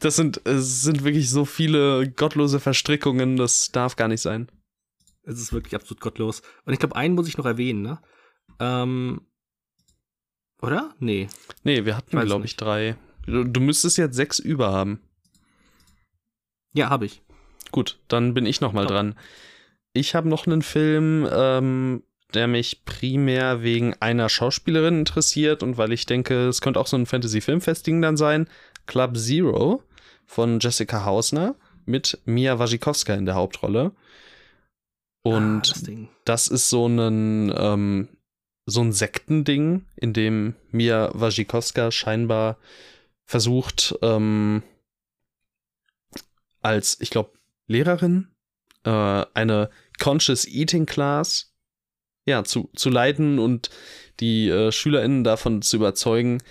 [0.00, 4.48] Das sind, es sind wirklich so viele gottlose Verstrickungen, das darf gar nicht sein.
[5.24, 6.42] Es ist wirklich absolut gottlos.
[6.64, 8.00] Und ich glaube, einen muss ich noch erwähnen, ne?
[8.60, 9.22] Ähm,
[10.62, 10.94] oder?
[11.00, 11.28] Nee.
[11.64, 12.96] Nee, wir hatten, glaube ich, drei.
[13.26, 15.00] Du, du müsstest jetzt sechs über haben.
[16.72, 17.22] Ja, habe ich.
[17.72, 18.92] Gut, dann bin ich noch mal Top.
[18.92, 19.18] dran.
[19.92, 22.02] Ich habe noch einen Film, ähm,
[22.34, 26.96] der mich primär wegen einer Schauspielerin interessiert und weil ich denke, es könnte auch so
[26.96, 28.48] ein Fantasy-Filmfest-Ding dann sein.
[28.86, 29.82] Club Zero
[30.24, 31.54] von Jessica Hausner
[31.84, 33.92] mit Mia Wasikowska in der Hauptrolle.
[35.22, 35.80] Und ah,
[36.24, 38.08] das das ist so ein ähm,
[38.66, 42.58] so ein Sektending, in dem Mia Wasikowska scheinbar
[43.24, 44.62] versucht, ähm,
[46.60, 47.30] als, ich glaube,
[47.68, 48.28] Lehrerin
[48.84, 51.54] äh, eine Conscious Eating Class
[52.26, 53.70] ja, zu, zu leiten und
[54.18, 56.42] die äh, SchülerInnen davon zu überzeugen,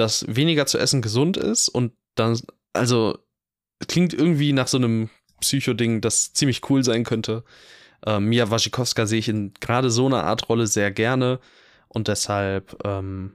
[0.00, 2.38] dass weniger zu essen gesund ist und dann,
[2.72, 3.18] also,
[3.86, 5.10] klingt irgendwie nach so einem
[5.40, 7.44] Psycho-Ding, das ziemlich cool sein könnte.
[8.04, 11.38] Ähm, Mia Wasikowska sehe ich in gerade so einer Art Rolle sehr gerne
[11.88, 13.34] und deshalb ähm,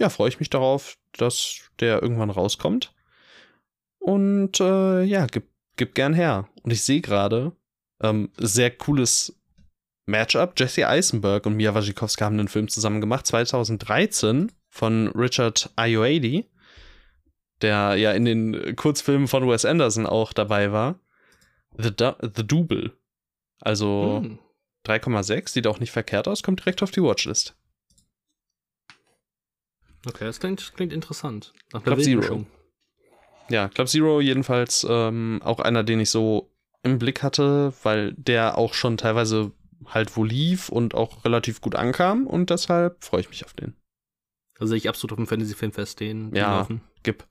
[0.00, 2.94] ja, freue ich mich darauf, dass der irgendwann rauskommt.
[3.98, 5.44] Und äh, ja, gib,
[5.76, 6.48] gib gern her.
[6.62, 7.52] Und ich sehe gerade,
[8.02, 9.38] ähm, sehr cooles
[10.06, 10.54] Matchup.
[10.56, 16.46] Jesse Eisenberg und Mia Wasikowska haben einen Film zusammen gemacht, 2013 von Richard Ayoade,
[17.60, 20.98] der ja in den Kurzfilmen von Wes Anderson auch dabei war.
[21.76, 22.92] The, du The Double.
[23.60, 24.38] Also Hm.
[24.86, 27.54] 3,6, sieht auch nicht verkehrt aus, kommt direkt auf die Watchlist.
[30.06, 31.52] Okay, das klingt, klingt interessant.
[31.72, 32.22] Nach Club Zero.
[32.22, 32.46] Wildmischung.
[33.50, 36.50] ja, Club Zero jedenfalls ähm, auch einer, den ich so
[36.82, 39.52] im Blick hatte, weil der auch schon teilweise
[39.84, 43.74] halt wo lief und auch relativ gut ankam und deshalb freue ich mich auf den.
[44.60, 46.58] Also ich absolut auf dem Fantasy-Filmfest den, den Ja.
[46.58, 46.82] laufen.
[47.02, 47.24] Gib.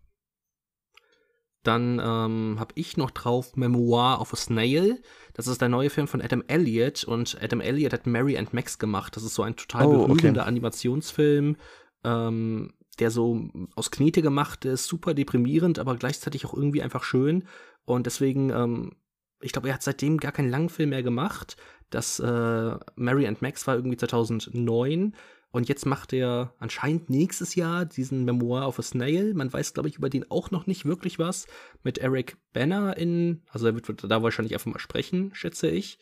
[1.63, 5.01] Dann ähm, habe ich noch drauf Memoir of a Snail.
[5.33, 8.79] Das ist der neue Film von Adam Elliott und Adam Elliott hat Mary and Max
[8.79, 9.15] gemacht.
[9.15, 10.13] Das ist so ein total Oh, okay.
[10.13, 11.57] berührender Animationsfilm,
[12.05, 17.45] ähm, der so aus Knete gemacht ist, super deprimierend, aber gleichzeitig auch irgendwie einfach schön.
[17.85, 18.95] Und deswegen, ähm,
[19.41, 21.57] ich glaube, er hat seitdem gar keinen langen Film mehr gemacht.
[21.89, 25.13] Das äh, Mary and Max war irgendwie 2009.
[25.51, 29.33] Und jetzt macht er anscheinend nächstes Jahr diesen Memoir of a Snail.
[29.33, 31.47] Man weiß, glaube ich, über den auch noch nicht wirklich was.
[31.83, 35.97] Mit Eric Banner in, also er wird da wahrscheinlich einfach mal sprechen, schätze ich.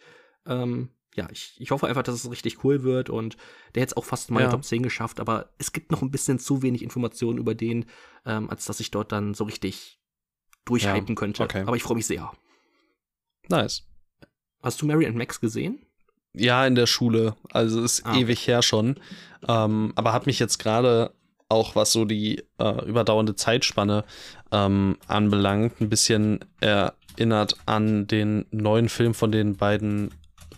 [0.45, 3.37] Ähm, ja, ich, ich hoffe einfach, dass es richtig cool wird und
[3.73, 4.51] der hat es auch fast in meine Ja.
[4.51, 7.85] Top 10 geschafft, aber es gibt noch ein bisschen zu wenig Informationen über den,
[8.25, 9.99] ähm, als dass ich dort dann so richtig
[10.65, 11.43] durchhypen könnte.
[11.43, 11.61] okay.
[11.61, 12.31] Aber ich freue mich sehr.
[13.49, 13.87] Nice.
[14.61, 15.86] Hast du Mary and Max gesehen?
[16.37, 17.35] Ja, in der Schule.
[17.51, 18.95] Also ist Ah, ewig her schon.
[19.47, 21.11] Ähm, aber hat mich jetzt gerade
[21.49, 24.03] auch, was so die äh, überdauernde Zeitspanne
[24.51, 30.11] ähm, anbelangt, ein bisschen erinnert an den neuen Film von den beiden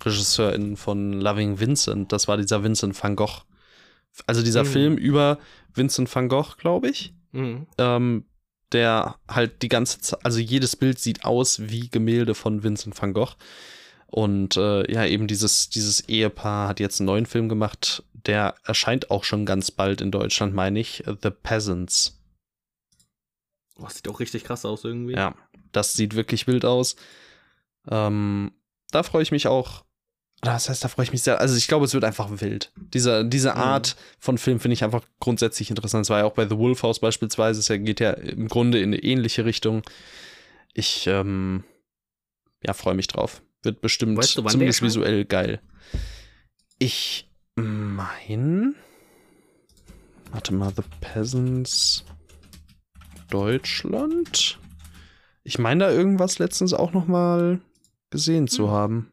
[0.04, 2.12] RegisseurInnen von Loving Vincent.
[2.12, 3.42] Das war dieser Vincent van Gogh.
[4.28, 4.68] Also dieser Mhm.
[4.68, 5.38] Film über
[5.74, 7.14] Vincent van Gogh, glaube ich.
[7.32, 7.68] Mhm.
[7.78, 8.26] ähm,
[8.72, 13.14] der halt die ganze Zeit, also jedes Bild sieht aus wie Gemälde von Vincent van
[13.14, 13.34] Gogh.
[14.12, 19.12] Und äh, ja, eben dieses, dieses Ehepaar hat jetzt einen neuen Film gemacht, der erscheint
[19.12, 22.20] auch schon ganz bald in Deutschland, meine ich, The Peasants.
[23.78, 25.14] Oh, sieht auch richtig krass aus irgendwie.
[25.14, 25.36] Ja,
[25.72, 26.96] das sieht wirklich wild aus.
[27.88, 28.52] Ähm,
[28.92, 29.86] da freue ich mich auch.
[30.42, 31.40] Das heißt, da freue ich mich sehr.
[31.40, 32.72] Also ich glaube, es wird einfach wild.
[32.94, 33.58] Diese, diese Mhm.
[33.58, 36.06] Art von Film finde ich einfach grundsätzlich interessant.
[36.06, 37.60] Es war ja auch bei The Wolf House beispielsweise.
[37.60, 39.84] Es geht ja im Grunde in eine ähnliche Richtung.
[40.74, 41.64] Ich ähm,
[42.66, 43.42] ja, freue mich drauf.
[43.64, 45.62] Wird bestimmt Weißt du, zumindest visuell geil.
[46.78, 48.76] Ich mein.
[50.32, 52.06] Warte mal, The Peasants
[53.30, 54.60] Deutschland?
[55.44, 57.60] Ich meine da irgendwas letztens auch noch mal
[58.12, 58.72] gesehen zu Hm.
[58.72, 59.12] haben.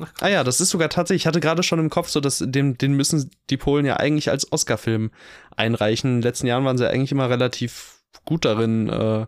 [0.00, 0.12] Ach.
[0.20, 2.76] Ah ja, das ist sogar tatsächlich, ich hatte gerade schon im Kopf, so dass den,
[2.76, 5.10] den müssen die Polen ja eigentlich als Oscar-Film
[5.56, 6.10] einreichen.
[6.10, 9.26] In den letzten Jahren waren sie eigentlich immer relativ gut darin, äh,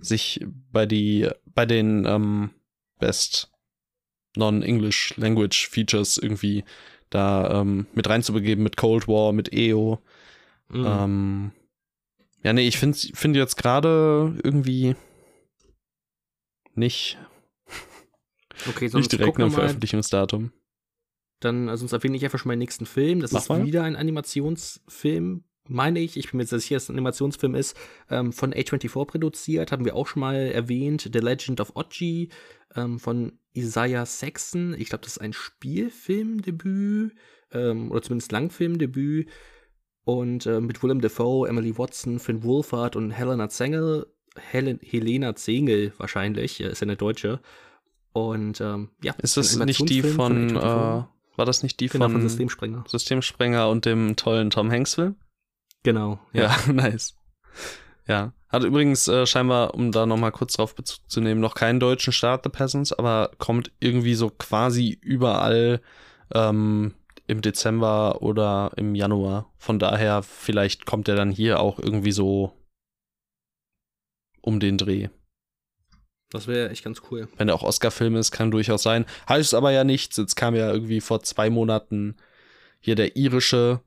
[0.00, 2.50] sich bei die, bei den ähm,
[2.98, 3.52] Best
[4.36, 6.64] Non-English Language Features irgendwie
[7.10, 10.00] da ähm, mit reinzubegeben, mit Cold War, mit EO.
[10.68, 10.84] Mhm.
[10.86, 11.52] Ähm,
[12.42, 14.94] ja, nee, ich finde find jetzt gerade irgendwie
[16.74, 17.18] nicht,
[18.68, 19.50] okay, sonst nicht direkt ein.
[19.50, 20.52] Veröffentlichungsdatum.
[21.40, 23.20] Dann, also sonst erwähne ich einfach schon meinen nächsten Film.
[23.20, 23.64] Das Mach ist mal.
[23.64, 26.16] wieder ein Animationsfilm, meine ich.
[26.16, 27.76] Ich bin mir jetzt sicher, dass es ein Animationsfilm ist,
[28.10, 29.72] ähm, von A24 produziert.
[29.72, 31.08] Haben wir auch schon mal erwähnt.
[31.12, 32.28] The Legend of Oji
[32.74, 34.74] ähm, von Isaiah Saxon.
[34.78, 37.14] Ich glaube, das ist ein Spielfilmdebüt
[37.52, 39.28] ähm, oder zumindest Langfilmdebüt.
[40.04, 44.06] Und äh, mit Willem Dafoe, Emily Watson, Finn Wolfhard und Helena Zengel.
[44.36, 47.40] Helen, Helena Zengel wahrscheinlich, äh, ist ja eine Deutsche.
[48.12, 51.06] Und ähm, ja, Ist das nicht die Animationsfilm von, äh, A24.
[51.36, 52.84] war das nicht die Genau, von, von Systemsprenger.
[52.86, 55.16] Systemsprenger und dem tollen Tom Hanks Film?
[55.82, 57.14] Genau, Ja, nice.
[58.08, 61.78] Ja, hat übrigens äh, scheinbar, um da nochmal kurz drauf Bezug zu nehmen, noch keinen
[61.78, 65.82] deutschen Start, The Peasants, aber kommt irgendwie so quasi überall
[66.34, 66.94] ähm,
[67.26, 69.52] im Dezember oder im Januar.
[69.58, 72.54] Von daher, vielleicht kommt er dann hier auch irgendwie so
[74.40, 75.08] um den Dreh.
[76.30, 77.28] Das wäre echt ganz cool.
[77.36, 79.04] Wenn er auch Oscar-Film ist, kann durchaus sein.
[79.28, 80.16] Heißt aber ja nichts.
[80.16, 82.16] Jetzt kam ja irgendwie vor zwei Monaten
[82.80, 83.80] hier der irische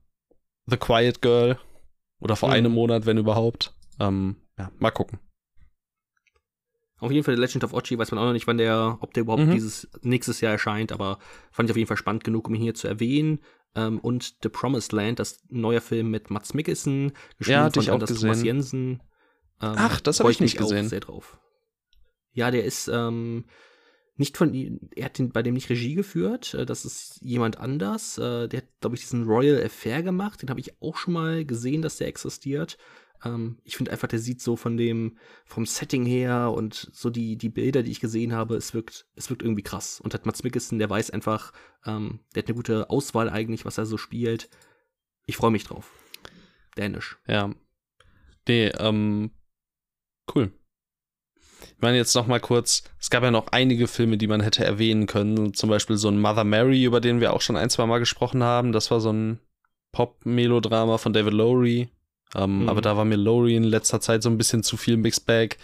[0.67, 1.59] The Quiet Girl.
[2.19, 2.55] Oder vor Mhm.
[2.55, 3.73] einem Monat, wenn überhaupt.
[4.07, 5.19] Ähm, ja, mal gucken.
[6.99, 9.13] Auf jeden Fall The Legend of Ochi weiß man auch noch nicht, wann der, ob
[9.13, 9.51] der überhaupt Mhm.
[9.51, 11.17] dieses nächstes Jahr erscheint, aber
[11.51, 13.39] fand ich auf jeden Fall spannend genug, um ihn hier zu erwähnen.
[13.73, 17.89] Ähm, und The Promised Land, das neue Film mit Mats Mikkelsen, geschrieben Ja, von ich
[17.89, 18.45] auch Anders Thomas gesehen.
[18.45, 18.91] Jensen.
[19.61, 20.85] Ähm, Ach, das hab freu ich nicht gesehen.
[20.85, 21.39] Auch sehr drauf.
[22.33, 23.45] Ja, der ist ähm,
[24.15, 27.57] nicht von ihm, er hat den, bei dem nicht Regie geführt, äh, das ist jemand
[27.57, 28.17] anders.
[28.19, 31.45] Äh, der hat, glaube ich, diesen Royal Affair gemacht, den habe ich auch schon mal
[31.45, 32.77] gesehen, dass der existiert.
[33.23, 37.37] Ähm, ich finde einfach, der sieht so von dem, vom Setting her und so die,
[37.37, 39.99] die Bilder, die ich gesehen habe, es wirkt, es wirkt irgendwie krass.
[40.01, 41.53] Und hat Mats Mikkelsen, der weiß einfach,
[41.85, 44.49] ähm, der hat eine gute Auswahl eigentlich, was er so spielt.
[45.25, 45.91] Ich freue mich drauf.
[46.77, 47.19] Dänisch.
[47.27, 47.53] Ja.
[48.47, 49.31] Nee, ähm,
[50.33, 50.51] cool.
[51.61, 54.63] Ich meine jetzt noch mal kurz, es gab ja noch einige Filme, die man hätte
[54.63, 55.53] erwähnen können.
[55.53, 58.43] Zum Beispiel so ein Mother Mary, über den wir auch schon ein, zwei Mal gesprochen
[58.43, 58.71] haben.
[58.71, 59.39] Das war so ein
[59.91, 61.89] Pop-Melodrama von David Lowry.
[62.35, 62.69] Ähm, Mhm.
[62.69, 65.57] Aber da war mir Lowry in letzter Zeit so ein bisschen zu viel Mixed Bag.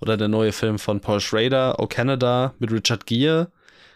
[0.00, 3.48] Oder der neue Film von Paul Schrader, O Canada, mit Richard Gere.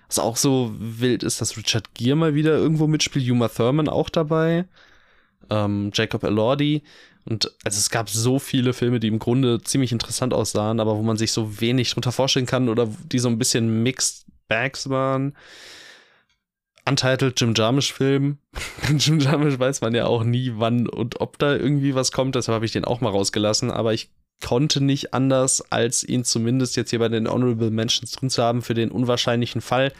[0.06, 3.28] Was auch so wild ist, dass Richard Gere mal wieder irgendwo mitspielt.
[3.28, 4.66] Uma Thurman auch dabei.
[5.50, 6.82] Ähm, Jacob Elordi.
[7.24, 11.02] Und also es gab so viele Filme, die im Grunde ziemlich interessant aussahen, aber wo
[11.02, 15.34] man sich so wenig drunter vorstellen kann oder die so ein bisschen Mixed Bags waren.
[16.88, 18.38] Untitled Jim Jarmusch-Film.
[18.96, 22.34] Jim Jarmusch weiß man ja auch nie, wann und ob da irgendwie was kommt.
[22.34, 23.70] Deshalb habe ich den auch mal rausgelassen.
[23.70, 24.10] Aber ich
[24.44, 28.62] konnte nicht anders, als ihn zumindest jetzt hier bei den Honorable Mentions drin zu haben
[28.62, 29.92] für den unwahrscheinlichen Fall,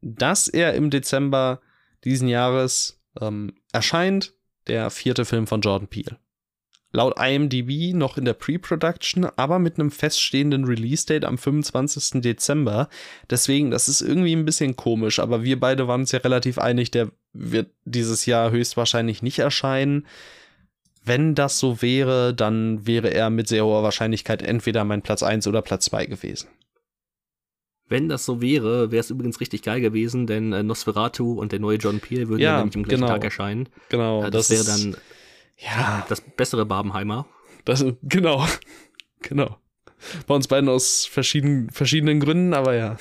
[0.00, 1.60] dass er im Dezember
[2.04, 4.34] diesen Jahres ähm, erscheint.
[4.66, 6.18] Der vierte Film von Jordan Peele
[6.90, 12.22] laut IMDb noch in der Pre-Production, aber mit einem feststehenden Release-Date am 25.
[12.22, 12.88] Dezember.
[13.28, 16.90] Deswegen, das ist irgendwie ein bisschen komisch, aber wir beide waren uns ja relativ einig,
[16.90, 20.06] der wird dieses Jahr höchstwahrscheinlich nicht erscheinen.
[21.04, 25.46] Wenn das so wäre, dann wäre er mit sehr hoher Wahrscheinlichkeit entweder mein Platz 1
[25.46, 26.48] oder Platz 2 gewesen.
[27.88, 31.60] Wenn das so wäre, wäre es übrigens richtig geil gewesen, denn äh, Nosferatu und der
[31.60, 33.12] neue John Peel würden ja, ja nämlich am gleichen genau.
[33.12, 33.68] Tag erscheinen.
[33.88, 34.24] Genau.
[34.24, 34.96] Äh, das, das wäre dann
[35.58, 36.06] ja.
[36.08, 37.26] Das bessere Barbenheimer.
[37.64, 38.46] Das, genau.
[39.20, 39.58] Genau.
[40.26, 42.96] Bei uns beiden aus verschiedenen, verschiedenen Gründen, aber ja.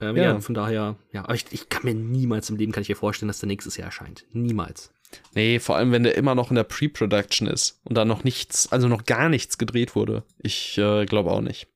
[0.00, 0.22] Ähm, ja.
[0.22, 0.40] ja.
[0.40, 3.28] von daher, ja, aber ich, ich kann mir niemals im Leben kann ich mir vorstellen,
[3.28, 4.26] dass der nächstes Jahr erscheint.
[4.32, 4.92] Niemals.
[5.34, 8.70] Nee, vor allem, wenn der immer noch in der Pre-Production ist und da noch nichts,
[8.72, 10.24] also noch gar nichts gedreht wurde.
[10.38, 11.68] Ich äh, glaube auch nicht.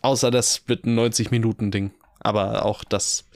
[0.00, 1.92] Außer das wird ein 90-Minuten-Ding.
[2.20, 3.28] Aber auch das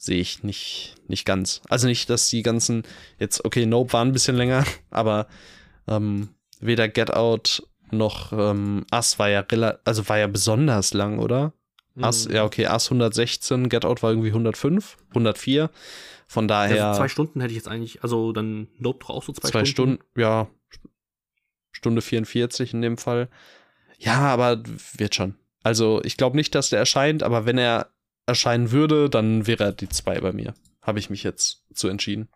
[0.00, 1.60] sehe ich nicht, nicht ganz.
[1.68, 2.84] Also nicht, dass die ganzen,
[3.18, 5.26] jetzt, okay, Nope war ein bisschen länger, aber
[5.86, 9.44] ähm, weder Get Out noch ähm, Us war ja
[9.84, 11.52] also war ja besonders lang, oder?
[11.94, 12.04] Mhm.
[12.04, 15.70] Us, ja, okay, Us 116, Get Out war irgendwie 105, 104.
[16.26, 16.86] Von daher.
[16.86, 19.64] Also zwei Stunden hätte ich jetzt eigentlich, also dann Nope doch auch so zwei, zwei
[19.64, 19.96] Stunden.
[19.96, 20.48] Zwei Stunden, ja.
[21.72, 23.28] Stunde 44 in dem Fall.
[23.98, 24.62] Ja, aber
[24.96, 25.34] wird schon.
[25.62, 27.90] Also ich glaube nicht, dass der erscheint, aber wenn er
[28.26, 30.54] erscheinen würde, dann wäre er die 2 bei mir.
[30.82, 32.28] Habe ich mich jetzt zu entschieden.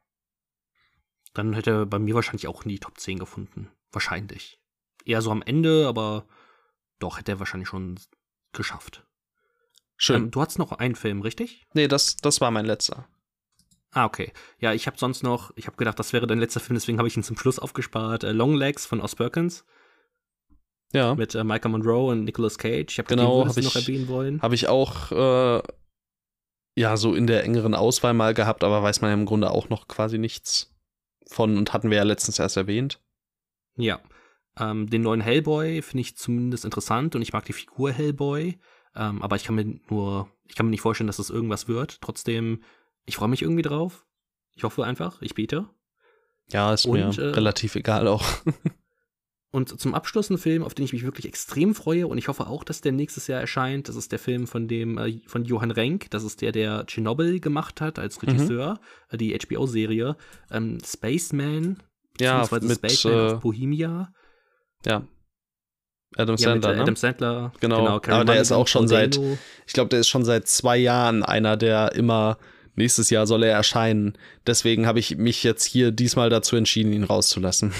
[1.33, 3.71] Dann hätte er bei mir wahrscheinlich auch in die Top 10 gefunden.
[3.91, 4.61] Wahrscheinlich.
[5.05, 6.27] Eher so am Ende, aber
[6.99, 7.99] doch, hätte er wahrscheinlich schon
[8.53, 9.05] geschafft.
[9.97, 10.25] Schön.
[10.25, 11.67] Ähm, du hattest noch einen Film, richtig?
[11.75, 13.09] Nee, das, das war mein letzter.
[13.91, 14.33] Ah, okay.
[14.59, 17.09] Ja, ich habe sonst noch, ich habe gedacht, das wäre dein letzter Film, deswegen habe
[17.09, 18.25] ich ihn zum Schluss aufgespart.
[18.25, 19.65] Äh, Long Legs von Os Perkins.
[20.95, 21.15] Ja.
[21.17, 22.93] Mit äh, Micah Monroe und Nicolas Cage.
[22.93, 24.41] Ich habe genau, hab ich, noch erwähnen wollen.
[24.41, 25.63] Habe ich auch äh,
[26.77, 29.69] ja so in der engeren Auswahl mal gehabt, aber weiß man ja im Grunde auch
[29.69, 30.73] noch quasi nichts
[31.27, 33.01] von und hatten wir ja letztens erst erwähnt.
[33.77, 34.01] Ja.
[34.57, 38.57] Ähm, den neuen Hellboy finde ich zumindest interessant und ich mag die Figur Hellboy,
[38.95, 42.01] ähm, aber ich kann mir nur, ich kann mir nicht vorstellen, dass das irgendwas wird.
[42.03, 42.63] Trotzdem,
[43.05, 44.07] ich freue mich irgendwie drauf.
[44.55, 45.69] Ich hoffe einfach, ich bete.
[46.53, 48.25] Ja, ist und, mir äh, relativ egal auch.
[49.55, 52.49] Und zum Abschluss ein Film, auf den ich mich wirklich extrem freue und ich hoffe
[52.49, 53.89] auch, dass der nächstes Jahr erscheint.
[53.89, 56.11] Das ist der Film von dem äh, von Johann Renk.
[56.11, 58.31] Das ist der, der Tschernobyl gemacht hat als mhm.
[58.31, 58.81] Regisseur,
[59.13, 59.19] mhm.
[59.19, 60.17] die HBO-Serie
[60.51, 61.81] ähm, Spaceman,
[62.19, 64.13] ja, mit Spaceman äh, auf Bohemia.
[64.85, 65.07] Ja.
[66.17, 66.71] Adam Sandler.
[66.71, 67.53] Ja, mit, äh, Adam Sandler.
[67.61, 68.01] Genau.
[68.01, 69.21] genau Aber der ist auch schon seit,
[69.69, 72.39] ich glaube, der ist schon seit zwei Jahren einer, der immer
[72.75, 74.19] nächstes Jahr soll er erscheinen.
[74.49, 77.73] Deswegen habe ich mich jetzt hier diesmal dazu entschieden, ihn rauszulassen.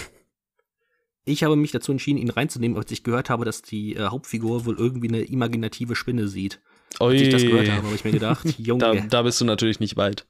[1.25, 4.67] Ich habe mich dazu entschieden, ihn reinzunehmen, als ich gehört habe, dass die äh, Hauptfigur
[4.67, 6.61] wohl irgendwie eine imaginative Spinne sieht.
[7.01, 7.13] Ui.
[7.13, 8.81] Als ich das gehört habe, habe ich mir gedacht, Junge.
[8.81, 10.27] Da, da bist du natürlich nicht weit.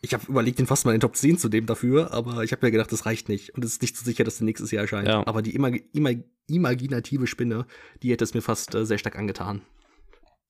[0.00, 2.50] Ich habe überlegt, den fast mal in den Top 10 zu nehmen dafür, aber ich
[2.50, 3.54] habe mir gedacht, das reicht nicht.
[3.54, 5.06] Und es ist nicht so sicher, dass der nächstes Jahr erscheint.
[5.06, 5.24] Ja.
[5.26, 6.16] Aber die imag imag
[6.48, 7.66] imaginative Spinne,
[8.02, 9.62] die hätte es mir fast äh, sehr stark angetan.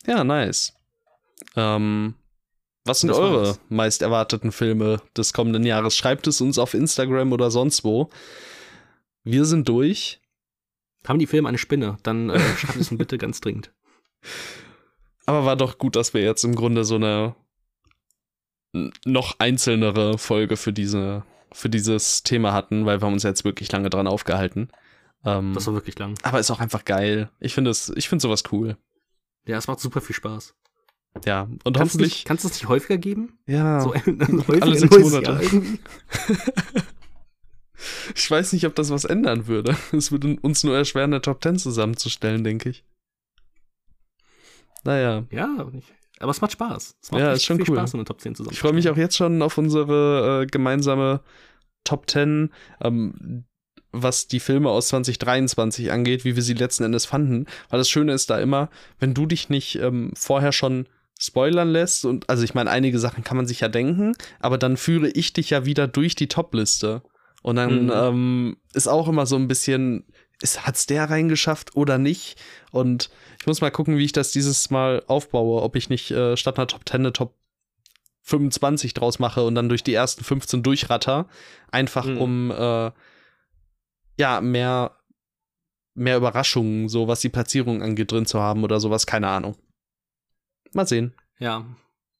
[0.06, 0.72] Ja, nice.
[1.54, 2.14] Ähm,
[2.84, 3.60] was sind eure war's.
[3.68, 5.96] meist erwarteten Filme des kommenden Jahres?
[5.96, 8.10] Schreibt es uns auf Instagram oder sonst wo.
[9.24, 10.20] Wir sind durch.
[11.06, 11.96] Haben die Filme eine Spinne?
[12.02, 13.72] Dann äh, schreibt es mir bitte ganz dringend.
[15.26, 17.34] Aber war doch gut, dass wir jetzt im Grunde so eine
[19.04, 23.70] noch einzelnere Folge für diese für dieses Thema hatten, weil wir haben uns jetzt wirklich
[23.70, 24.70] lange dran aufgehalten.
[25.24, 26.14] Ähm, das war wirklich lang.
[26.22, 27.30] Aber ist auch einfach geil.
[27.40, 28.76] Ich finde es, ich finde sowas cool.
[29.44, 30.54] Ja, es macht super viel Spaß.
[31.26, 32.12] Ja, und kannst hoffentlich.
[32.12, 33.38] Nicht, kannst du es nicht häufiger geben?
[33.46, 33.82] Ja.
[33.82, 35.40] So, häufiger alle sechs Monate.
[38.14, 39.76] Ich weiß nicht, ob das was ändern würde.
[39.92, 42.84] Es würde uns nur erschweren, eine Top 10 zusammenzustellen, denke ich.
[44.84, 45.24] Naja.
[45.30, 45.66] Ja,
[46.18, 46.96] aber es macht Spaß.
[47.02, 47.76] Es macht ja, ist schon viel cool.
[47.76, 48.52] Spaß, eine Top 10 zusammenzustellen.
[48.54, 51.20] Ich freue mich auch jetzt schon auf unsere äh, gemeinsame
[51.84, 52.50] Top 10,
[52.82, 53.44] ähm,
[53.90, 57.46] was die Filme aus 2023 angeht, wie wir sie letzten Endes fanden.
[57.68, 60.86] Weil das Schöne ist da immer, wenn du dich nicht ähm, vorher schon
[61.18, 64.76] spoilern lässt und also ich meine, einige Sachen kann man sich ja denken, aber dann
[64.76, 67.02] führe ich dich ja wieder durch die Top-Liste.
[67.42, 67.92] Und dann mhm.
[67.92, 70.04] ähm, ist auch immer so ein bisschen
[70.58, 72.36] hat es der reingeschafft oder nicht?
[72.70, 73.10] Und
[73.40, 76.58] ich muss mal gucken, wie ich das dieses Mal aufbaue, ob ich nicht äh, statt
[76.58, 77.36] einer Top 10 eine Top
[78.22, 81.28] 25 draus mache und dann durch die ersten 15 durchratter,
[81.70, 82.18] einfach mhm.
[82.18, 82.90] um äh,
[84.18, 84.96] ja mehr
[85.94, 89.56] mehr Überraschungen, so was die Platzierung angeht, drin zu haben oder sowas, keine Ahnung.
[90.72, 91.14] Mal sehen.
[91.38, 91.66] Ja,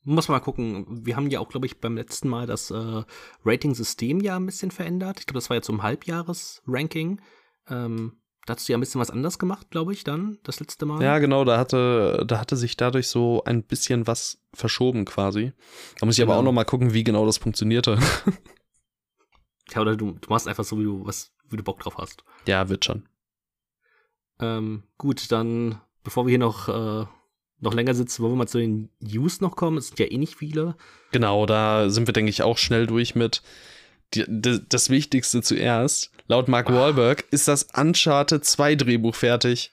[0.05, 1.05] muss mal gucken.
[1.07, 3.03] Wir haben ja auch, glaube ich, beim letzten Mal das äh,
[3.45, 5.21] Rating-System ja ein bisschen verändert.
[5.21, 7.21] Ich glaube, das war ja zum Halbjahres-Ranking.
[7.69, 10.85] Ähm, da hast du ja ein bisschen was anders gemacht, glaube ich, dann, das letzte
[10.85, 11.01] Mal.
[11.03, 15.53] Ja, genau, da hatte, da hatte sich dadurch so ein bisschen was verschoben quasi.
[16.01, 16.33] Da muss ich genau.
[16.33, 17.99] aber auch noch mal gucken, wie genau das funktionierte.
[19.71, 22.25] ja, oder du, du machst einfach so, wie du, was, wie du Bock drauf hast.
[22.47, 23.09] Ja, wird schon.
[24.41, 27.07] Ähm, gut, dann, bevor wir hier noch, äh,
[27.63, 29.79] noch länger sitzen, wollen wir mal zu den News noch kommen.
[29.79, 30.77] Es sind ja eh nicht viele.
[31.13, 33.43] Genau, da sind wir, denke ich, auch schnell durch mit.
[34.15, 36.11] Die, die, das Wichtigste zuerst.
[36.27, 36.75] Laut Mark Ach.
[36.75, 39.73] Wahlberg ist das Uncharted 2 Drehbuch fertig.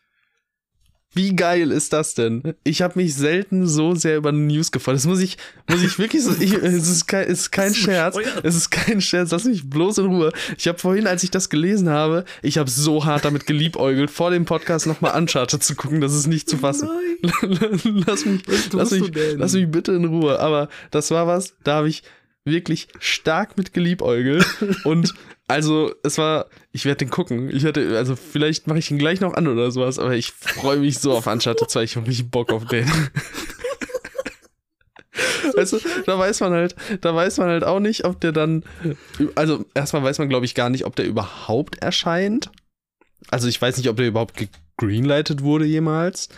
[1.11, 2.53] Wie geil ist das denn?
[2.63, 4.95] Ich habe mich selten so sehr über News gefreut.
[4.95, 5.37] Das muss ich,
[5.67, 6.31] muss ich wirklich so.
[6.39, 8.15] Ich, es ist kein, es ist kein Scherz.
[8.43, 9.31] Es ist kein Scherz.
[9.31, 10.31] Lass mich bloß in Ruhe.
[10.55, 14.29] Ich habe vorhin, als ich das gelesen habe, ich habe so hart damit geliebäugelt, vor
[14.29, 15.99] dem Podcast nochmal Uncharted zu gucken.
[15.99, 16.87] Das ist nicht zu fassen.
[17.41, 20.39] lass mich, lass mich, lass mich bitte in Ruhe.
[20.39, 22.03] Aber das war was, da habe ich
[22.45, 24.45] wirklich stark mit geliebäugelt.
[24.83, 25.15] und
[25.49, 27.49] also, es war, ich werde den gucken.
[27.49, 30.77] Ich werde, also vielleicht mache ich ihn gleich noch an oder sowas, aber ich freue
[30.77, 31.81] mich so auf Uncharted 2.
[31.81, 32.87] Ich habe richtig Bock auf den.
[35.55, 38.63] weißt du, da weiß man halt, da weiß man halt auch nicht, ob der dann,
[39.33, 42.51] also erstmal weiß man, glaube ich, gar nicht, ob der überhaupt erscheint.
[43.31, 46.29] Also ich weiß nicht, ob der überhaupt gegreenlightet wurde jemals.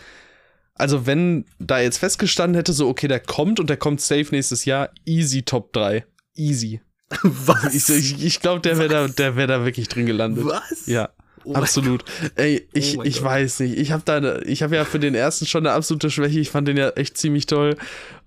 [0.73, 4.63] Also wenn da jetzt festgestanden hätte, so okay, der kommt und der kommt safe nächstes
[4.63, 6.05] Jahr, easy Top 3.
[6.33, 6.79] Easy.
[7.23, 7.73] Was?
[7.73, 10.45] Ich, ich, ich glaube, der wäre da, der wäre da wirklich drin gelandet.
[10.45, 10.87] Was?
[10.87, 11.09] Ja.
[11.43, 12.05] Oh absolut.
[12.35, 13.77] Ey, ich, oh ich weiß nicht.
[13.77, 16.39] Ich habe da, eine, ich habe ja für den ersten schon eine absolute Schwäche.
[16.39, 17.77] Ich fand den ja echt ziemlich toll.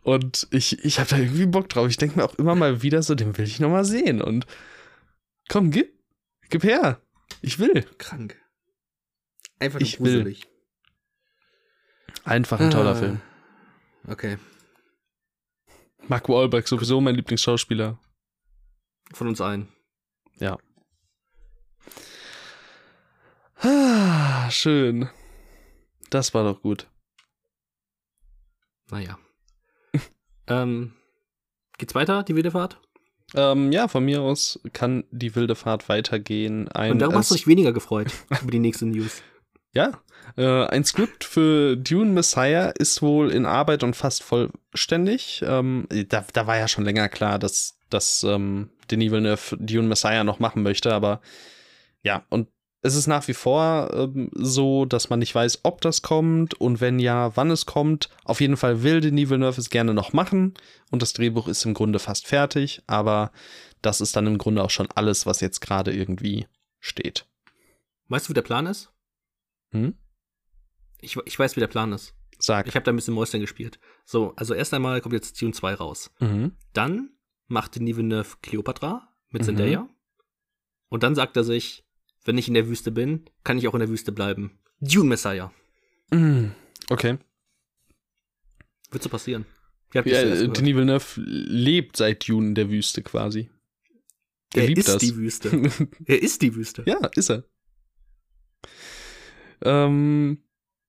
[0.02, 1.89] Und ich, ich habe da irgendwie Bock drauf.
[1.89, 4.20] Ich denke mir auch immer mal wieder so, den will ich noch mal sehen.
[4.20, 4.47] Und
[5.48, 5.93] komm, gib,
[6.51, 7.01] gib her.
[7.40, 7.85] Ich will.
[7.98, 8.36] Krank.
[9.61, 10.43] Einfach nur ich gruselig.
[10.43, 12.23] Will.
[12.24, 12.94] Einfach ein toller ah.
[12.97, 13.20] Film.
[14.09, 14.39] Okay.
[16.09, 17.98] Mark Wahlberg sowieso mein Lieblingsschauspieler.
[19.13, 19.69] Von uns allen.
[20.39, 20.59] Ja.
[23.59, 25.09] Ah, schön.
[26.11, 26.89] Das war doch gut.
[28.91, 29.19] Naja.
[30.47, 30.95] ähm,
[31.79, 32.81] geht's weiter, die wilde Fahrt?
[33.35, 36.69] Ähm, ja, von mir aus kann die wilde Fahrt weitergehen.
[36.69, 38.13] Ein, Und darum hast du dich weniger gefreut
[38.43, 39.23] über die nächste News.
[39.77, 39.91] Ja,
[40.37, 45.43] äh, ein Skript für Dune Messiah ist wohl in Arbeit und fast vollständig.
[45.45, 50.25] Ähm, da, da war ja schon länger klar, dass, dass ähm, Denis Villeneuve Dune Messiah
[50.25, 51.21] noch machen möchte, aber
[52.03, 52.49] ja, und
[52.83, 56.83] es ist nach wie vor ähm, so, dass man nicht weiß, ob das kommt und
[56.83, 58.11] wenn ja, wann es kommt.
[58.25, 60.53] Auf jeden Fall will Denis Villeneuve es gerne noch machen
[60.91, 63.33] und das Drehbuch ist im Grunde fast fertig, aber
[63.81, 66.47] das ist dann im Grunde auch schon alles, was jetzt gerade irgendwie
[66.79, 67.27] steht.
[68.09, 68.93] Weißt du, wie der Plan ist?
[69.71, 69.95] Hm?
[71.01, 72.15] Ich, ich weiß, wie der Plan ist.
[72.39, 72.66] Sag.
[72.66, 73.79] Ich habe da ein bisschen Mäuschen gespielt.
[74.05, 76.11] So, also erst einmal kommt jetzt Tune 2 raus.
[76.21, 76.53] Mhm.
[76.75, 77.14] Dann
[77.47, 79.47] macht Denis Villeneuve Cleopatra mit mhm.
[79.47, 79.89] Zendaya.
[80.89, 81.85] Und dann sagt er sich,
[82.25, 84.59] wenn ich in der Wüste bin, kann ich auch in der Wüste bleiben.
[84.81, 85.53] Dune Messiah.
[86.11, 86.53] Mhm.
[86.89, 87.19] Okay.
[88.91, 89.47] Wird so passieren.
[89.93, 93.51] Ja, Denis Villeneuve lebt seit Dune in der Wüste quasi.
[94.55, 94.99] Er, er ist das.
[94.99, 95.51] die Wüste.
[96.05, 96.85] er ist die Wüste.
[96.87, 97.45] Ja, ist er.
[99.62, 100.43] Ähm,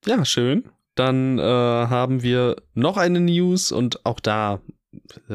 [0.05, 0.69] ja, schön.
[0.95, 4.61] Dann äh, haben wir noch eine News und auch da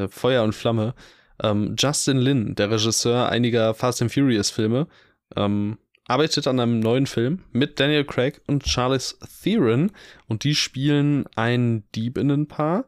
[0.09, 0.93] Feuer und Flamme.
[1.41, 4.87] Ähm, Justin Lin, der Regisseur einiger Fast and Furious Filme,
[5.35, 5.77] ähm,
[6.07, 9.91] arbeitet an einem neuen Film mit Daniel Craig und Charles Theron
[10.27, 12.85] und die spielen ein Diebinnenpaar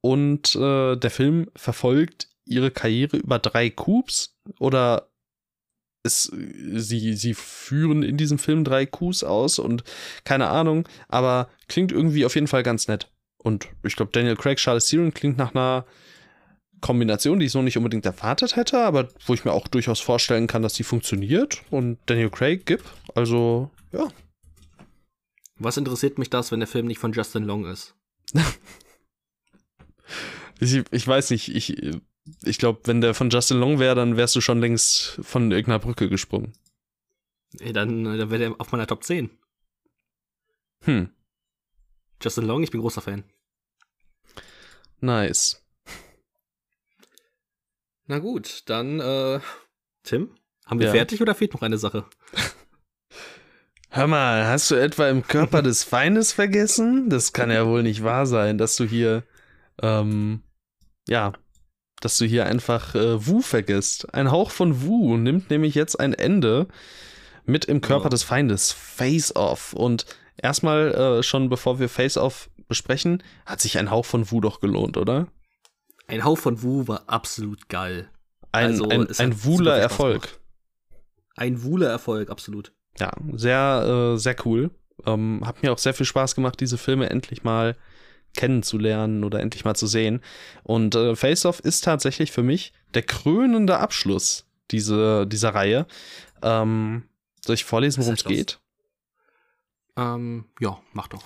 [0.00, 5.10] und äh, der Film verfolgt ihre Karriere über drei Coups oder
[6.02, 9.84] es, sie, sie führen in diesem Film drei Coups aus und
[10.24, 13.10] keine Ahnung, aber klingt irgendwie auf jeden Fall ganz nett.
[13.44, 15.84] Und ich glaube, Daniel Craig, Charles Theron klingt nach einer
[16.80, 20.46] Kombination, die ich so nicht unbedingt erwartet hätte, aber wo ich mir auch durchaus vorstellen
[20.46, 21.62] kann, dass die funktioniert.
[21.70, 22.84] Und Daniel Craig gibt,
[23.14, 24.08] also ja.
[25.58, 27.94] Was interessiert mich das, wenn der Film nicht von Justin Long ist?
[30.58, 32.00] ich, ich weiß nicht, ich
[32.42, 35.78] ich glaube, wenn der von Justin Long wäre, dann wärst du schon längst von irgendeiner
[35.78, 36.54] Brücke gesprungen.
[37.60, 39.30] Ey, dann, dann wäre der auf meiner Top 10.
[40.84, 41.10] Hm.
[42.22, 43.24] Justin Long, ich bin großer Fan.
[45.04, 45.62] Nice.
[48.06, 49.40] Na gut, dann, äh,
[50.02, 50.30] Tim,
[50.64, 50.92] haben wir ja.
[50.92, 52.06] fertig oder fehlt noch eine Sache?
[53.90, 57.10] Hör mal, hast du etwa im Körper des Feindes vergessen?
[57.10, 59.24] Das kann ja wohl nicht wahr sein, dass du hier,
[59.82, 60.42] ähm,
[61.06, 61.34] ja,
[62.00, 64.14] dass du hier einfach äh, Wu vergisst.
[64.14, 66.66] Ein Hauch von Wu nimmt nämlich jetzt ein Ende
[67.44, 68.10] mit im Körper oh.
[68.10, 69.74] des Feindes, Face Off.
[69.74, 70.06] Und
[70.38, 74.60] erstmal, äh, schon bevor wir Face Off besprechen, hat sich ein Hauch von Wu doch
[74.60, 75.28] gelohnt, oder?
[76.06, 78.10] Ein Hauch von Wu war absolut geil.
[78.52, 80.38] Ein, also, ein, ein Wuler Erfolg.
[81.36, 82.72] Ein Wuler Erfolg, absolut.
[82.98, 84.70] Ja, sehr, äh, sehr cool.
[85.06, 87.76] Ähm, hat mir auch sehr viel Spaß gemacht, diese Filme endlich mal
[88.36, 90.20] kennenzulernen oder endlich mal zu sehen.
[90.62, 95.86] Und äh, Face Off ist tatsächlich für mich der krönende Abschluss diese, dieser Reihe.
[96.42, 97.04] Ähm,
[97.44, 98.60] soll ich vorlesen, worum es geht?
[99.96, 101.22] Ähm, ja, mach doch.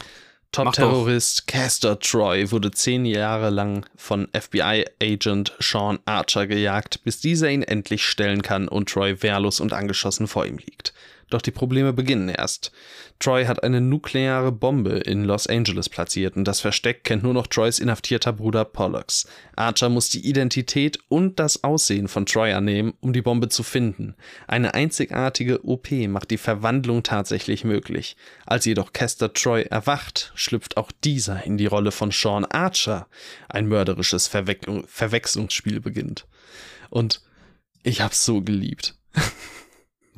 [0.52, 7.62] Top-Terrorist Castor Troy wurde zehn Jahre lang von FBI-Agent Sean Archer gejagt, bis dieser ihn
[7.62, 10.94] endlich stellen kann und Troy wehrlos und angeschossen vor ihm liegt.
[11.30, 12.72] Doch die Probleme beginnen erst.
[13.18, 17.46] Troy hat eine nukleare Bombe in Los Angeles platziert und das Versteck kennt nur noch
[17.46, 19.26] Troys inhaftierter Bruder Pollux.
[19.54, 24.14] Archer muss die Identität und das Aussehen von Troy annehmen, um die Bombe zu finden.
[24.46, 28.16] Eine einzigartige OP macht die Verwandlung tatsächlich möglich.
[28.46, 33.06] Als jedoch Kester Troy erwacht, schlüpft auch dieser in die Rolle von Sean Archer.
[33.48, 34.56] Ein mörderisches Verwe
[34.86, 36.26] Verwechslungsspiel beginnt.
[36.88, 37.22] Und
[37.82, 38.94] ich hab's so geliebt.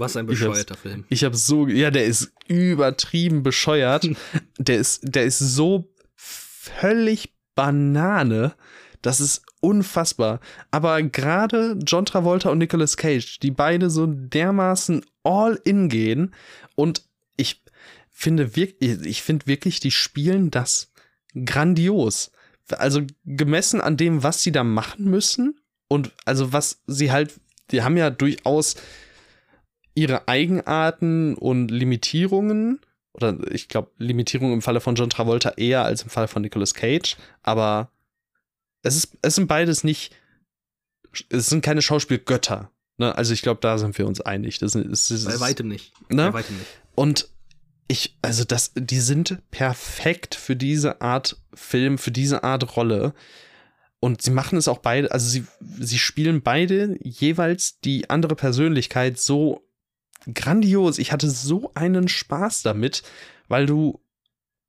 [0.00, 1.04] Was ein bescheuerter ich Film.
[1.10, 4.08] Ich habe so, ja, der ist übertrieben bescheuert.
[4.58, 8.54] der ist, der ist so völlig Banane.
[9.02, 10.40] Das ist unfassbar.
[10.70, 16.34] Aber gerade John Travolta und Nicolas Cage, die beide so dermaßen all in gehen
[16.76, 17.02] und
[17.36, 17.62] ich
[18.10, 20.92] finde wirklich, ich finde wirklich, die spielen das
[21.44, 22.30] grandios.
[22.70, 27.38] Also gemessen an dem, was sie da machen müssen und also was sie halt,
[27.70, 28.76] die haben ja durchaus
[30.00, 32.80] ihre Eigenarten und Limitierungen.
[33.12, 36.74] Oder ich glaube, Limitierungen im Falle von John Travolta eher als im Falle von Nicolas
[36.74, 37.16] Cage.
[37.42, 37.90] Aber
[38.82, 40.14] es, ist, es sind beides nicht.
[41.28, 42.70] Es sind keine Schauspielgötter.
[42.96, 43.14] Ne?
[43.14, 44.58] Also ich glaube, da sind wir uns einig.
[44.58, 45.92] Das ist, ist, Bei weitem nicht.
[46.08, 46.30] Ne?
[46.30, 46.70] Bei weitem nicht.
[46.94, 47.28] Und
[47.88, 53.12] ich, also das, die sind perfekt für diese Art Film, für diese Art Rolle.
[53.98, 55.44] Und sie machen es auch beide, also sie,
[55.78, 59.66] sie spielen beide jeweils die andere Persönlichkeit so
[60.34, 60.98] grandios.
[60.98, 63.02] Ich hatte so einen Spaß damit,
[63.48, 64.00] weil du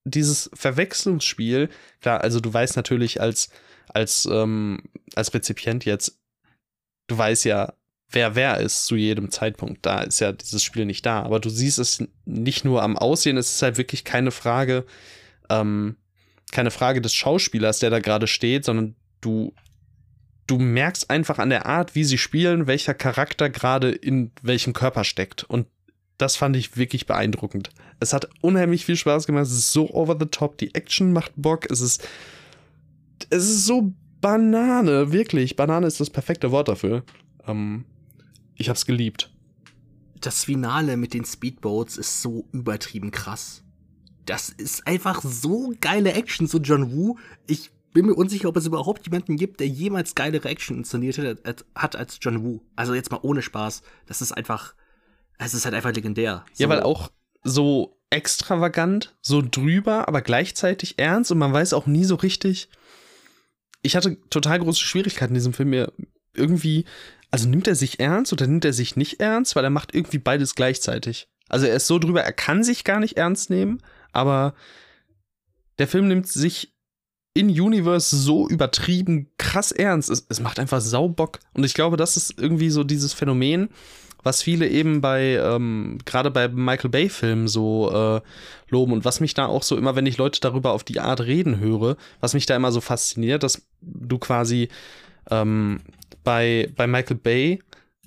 [0.04, 1.70] dieses Verwechslungsspiel,
[2.02, 3.50] klar, also du weißt natürlich als,
[3.90, 4.84] als, ähm,
[5.16, 6.20] als Rezipient jetzt,
[7.08, 7.74] du weißt ja,
[8.12, 9.86] wer wer ist zu jedem Zeitpunkt.
[9.86, 11.24] Da ist ja dieses Spiel nicht da.
[11.24, 14.86] Aber du siehst es nicht nur am Aussehen, es ist halt wirklich keine Frage,
[15.50, 15.98] ähm,
[16.52, 19.54] keine Frage des Schauspielers, der da gerade steht, sondern du
[20.52, 25.06] du merkst einfach an der Art, wie sie spielen, welcher Charakter gerade in welchem Körper
[25.06, 25.46] steckt.
[25.46, 25.68] Und
[26.18, 27.70] das fand ich wirklich beeindruckend.
[28.02, 29.46] Es hat unheimlich viel Spaß gemacht.
[29.46, 30.58] Es ist so over the top.
[30.58, 31.72] Die Action macht Bock.
[31.72, 32.06] Es ist,
[33.30, 35.56] es ist so Banane, wirklich.
[35.56, 37.04] Banane ist das perfekte Wort dafür.
[37.48, 37.86] Ähm,
[38.56, 39.32] ich hab's geliebt.
[40.20, 43.64] Das Finale mit den Speedboats ist so übertrieben krass.
[44.26, 47.18] Das ist einfach so geile Action, so John Woo.
[47.48, 51.18] Ich bin mir unsicher, ob es überhaupt jemanden gibt, der jemals geile Action inszeniert
[51.76, 52.62] hat als John Woo.
[52.76, 53.84] Also jetzt mal ohne Spaß.
[54.06, 54.74] Das ist einfach,
[55.38, 56.46] es ist halt einfach legendär.
[56.54, 56.64] So.
[56.64, 57.12] Ja, weil auch
[57.44, 62.70] so extravagant, so drüber, aber gleichzeitig ernst und man weiß auch nie so richtig.
[63.82, 65.92] Ich hatte total große Schwierigkeiten in diesem Film mir
[66.34, 66.86] irgendwie,
[67.32, 70.20] also nimmt er sich ernst oder nimmt er sich nicht ernst, weil er macht irgendwie
[70.20, 71.30] beides gleichzeitig.
[71.50, 73.82] Also er ist so drüber, er kann sich gar nicht ernst nehmen,
[74.12, 74.54] aber
[75.80, 76.71] der Film nimmt sich
[77.34, 80.10] in Universe so übertrieben krass ernst.
[80.10, 81.40] Es, es macht einfach Saubock.
[81.54, 83.70] Und ich glaube, das ist irgendwie so dieses Phänomen,
[84.24, 88.22] was viele eben bei, ähm, gerade bei Michael Bay-Filmen so äh,
[88.70, 91.22] loben und was mich da auch so immer, wenn ich Leute darüber auf die Art
[91.22, 94.70] reden höre, was mich da immer so fasziniert, dass du quasi
[95.30, 95.82] ähm,
[96.24, 97.60] bei, bei Michael Bay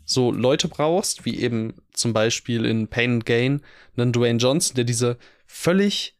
[0.04, 3.62] so Leute brauchst, wie eben zum Beispiel in Pain and Gain
[3.96, 6.14] einen Dwayne Johnson, der diese völlig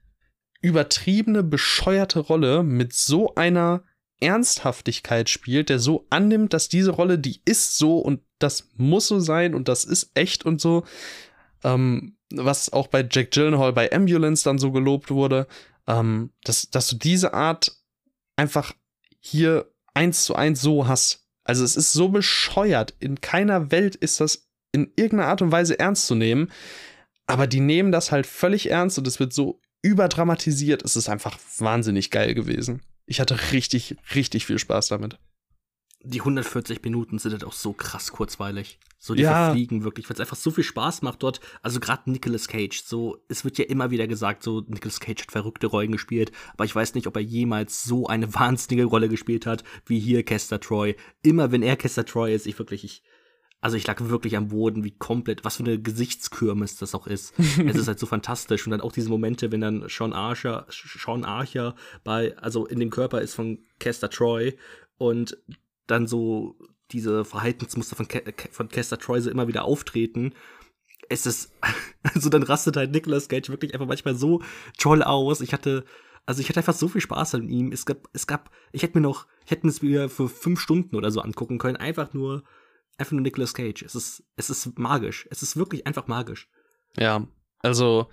[0.64, 3.82] übertriebene, bescheuerte Rolle mit so einer
[4.18, 9.20] Ernsthaftigkeit spielt, der so annimmt, dass diese Rolle, die ist so und das muss so
[9.20, 10.84] sein und das ist echt und so.
[11.62, 15.46] Ähm, was auch bei Jack Gyllenhaal bei Ambulance dann so gelobt wurde,
[15.86, 17.76] ähm, dass, dass du diese Art
[18.36, 18.72] einfach
[19.20, 21.26] hier eins zu eins so hast.
[21.44, 22.94] Also es ist so bescheuert.
[23.00, 26.50] In keiner Welt ist das in irgendeiner Art und Weise ernst zu nehmen.
[27.26, 30.82] Aber die nehmen das halt völlig ernst und es wird so überdramatisiert.
[30.82, 32.80] Es ist einfach wahnsinnig geil gewesen.
[33.06, 35.18] Ich hatte richtig, richtig viel Spaß damit.
[36.06, 38.78] die 140 Minuten sind halt auch so krass kurzweilig.
[38.98, 39.46] So die Ja.
[39.46, 41.40] verfliegen wirklich, weil es einfach so viel Spaß macht dort.
[41.62, 45.32] Also gerade Nicolas Cage, so es wird ja immer wieder gesagt, so Nicolas Cage hat
[45.32, 49.46] verrückte Rollen gespielt, aber ich weiß nicht, ob er jemals so eine wahnsinnige Rolle gespielt
[49.46, 50.94] hat wie hier Kester Troy.
[51.22, 53.02] Immer wenn er Kester Troy ist, ich wirklich ich
[53.64, 57.32] also ich lag wirklich am Boden, wie komplett, was für eine Gesichtskürmis das auch ist.
[57.38, 58.66] es ist halt so fantastisch.
[58.66, 61.74] Und dann auch diese Momente, wenn dann Sean Archer, Sean Archer
[62.04, 64.58] bei, also in dem Körper ist von Kester Troy
[64.98, 65.38] und
[65.86, 66.58] dann so
[66.90, 70.34] diese Verhaltensmuster von, Ke von Kester Troy so immer wieder auftreten.
[71.08, 71.50] Es ist,
[72.02, 74.42] also dann rastet halt Nicolas Cage wirklich einfach manchmal so
[74.76, 75.40] toll aus.
[75.40, 75.86] Ich hatte,
[76.26, 77.72] also ich hatte einfach so viel Spaß an ihm.
[77.72, 80.60] Es gab, es gab, ich hätte mir noch, ich hätte mir es wieder für fünf
[80.60, 81.78] Stunden oder so angucken können.
[81.78, 82.44] Einfach nur,
[82.98, 83.82] einfach nur Nicolas Cage.
[83.82, 85.26] Es ist, es ist magisch.
[85.30, 86.48] Es ist wirklich einfach magisch.
[86.96, 87.26] Ja,
[87.60, 88.08] also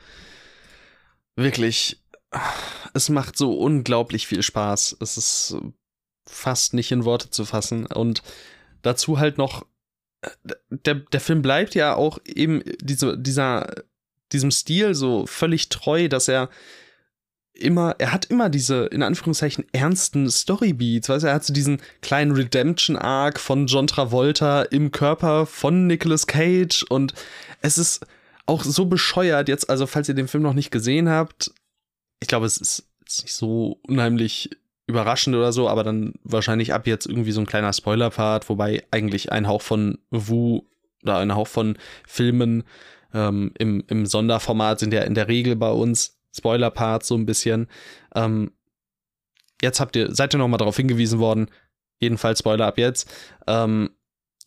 [1.35, 2.01] wirklich,
[2.93, 4.97] es macht so unglaublich viel Spaß.
[4.99, 5.57] Es ist
[6.25, 7.85] fast nicht in Worte zu fassen.
[7.85, 8.23] Und
[8.81, 9.65] dazu halt noch,
[10.69, 13.73] der, der Film bleibt ja auch eben diese, dieser,
[14.31, 16.49] diesem Stil so völlig treu, dass er
[17.61, 21.81] immer, er hat immer diese, in Anführungszeichen, ernsten Storybeats, weißt du, er hat so diesen
[22.01, 26.83] kleinen Redemption-Arc von John Travolta im Körper von Nicolas Cage.
[26.89, 27.13] Und
[27.61, 28.05] es ist
[28.45, 31.51] auch so bescheuert jetzt, also falls ihr den Film noch nicht gesehen habt,
[32.19, 32.87] ich glaube, es ist,
[33.23, 34.49] nicht so unheimlich
[34.87, 39.31] überraschend oder so, aber dann wahrscheinlich ab jetzt irgendwie so ein kleiner Spoiler-Part, wobei eigentlich
[39.31, 40.61] ein Hauch von Wu
[41.03, 41.77] oder ein Hauch von
[42.07, 42.63] Filmen
[43.13, 47.67] ähm, im, im Sonderformat sind ja in der Regel bei uns Spoiler-Part so ein bisschen.
[48.15, 48.51] Ähm,
[49.61, 51.49] jetzt habt ihr, seid ihr noch mal darauf hingewiesen worden,
[51.99, 53.09] jedenfalls Spoiler ab jetzt,
[53.47, 53.91] ähm,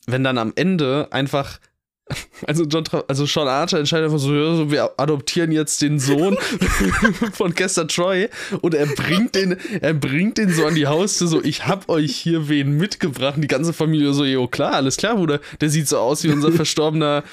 [0.06, 1.60] wenn dann am Ende einfach
[2.46, 5.98] also John Tra also Sean Archer entscheidet einfach so, ja, so, wir adoptieren jetzt den
[5.98, 6.36] Sohn
[7.32, 8.28] von Kester Troy
[8.60, 12.14] und er bringt den, er bringt den so an die Haustür, so, ich hab euch
[12.14, 13.36] hier wen mitgebracht.
[13.36, 15.40] Und die ganze Familie so, jo, klar, alles klar, Bruder.
[15.60, 17.24] Der sieht so aus wie unser verstorbener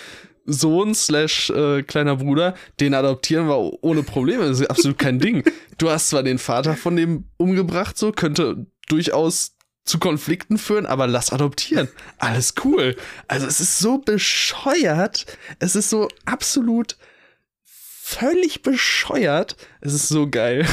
[0.51, 4.47] Sohn slash äh, kleiner Bruder, den adoptieren wir ohne Probleme.
[4.47, 5.43] Das ist absolut kein Ding.
[5.77, 11.07] Du hast zwar den Vater von dem umgebracht, so könnte durchaus zu Konflikten führen, aber
[11.07, 11.87] lass adoptieren.
[12.17, 12.95] Alles cool.
[13.27, 15.25] Also es ist so bescheuert.
[15.59, 16.97] Es ist so absolut
[17.63, 19.55] völlig bescheuert.
[19.79, 20.67] Es ist so geil.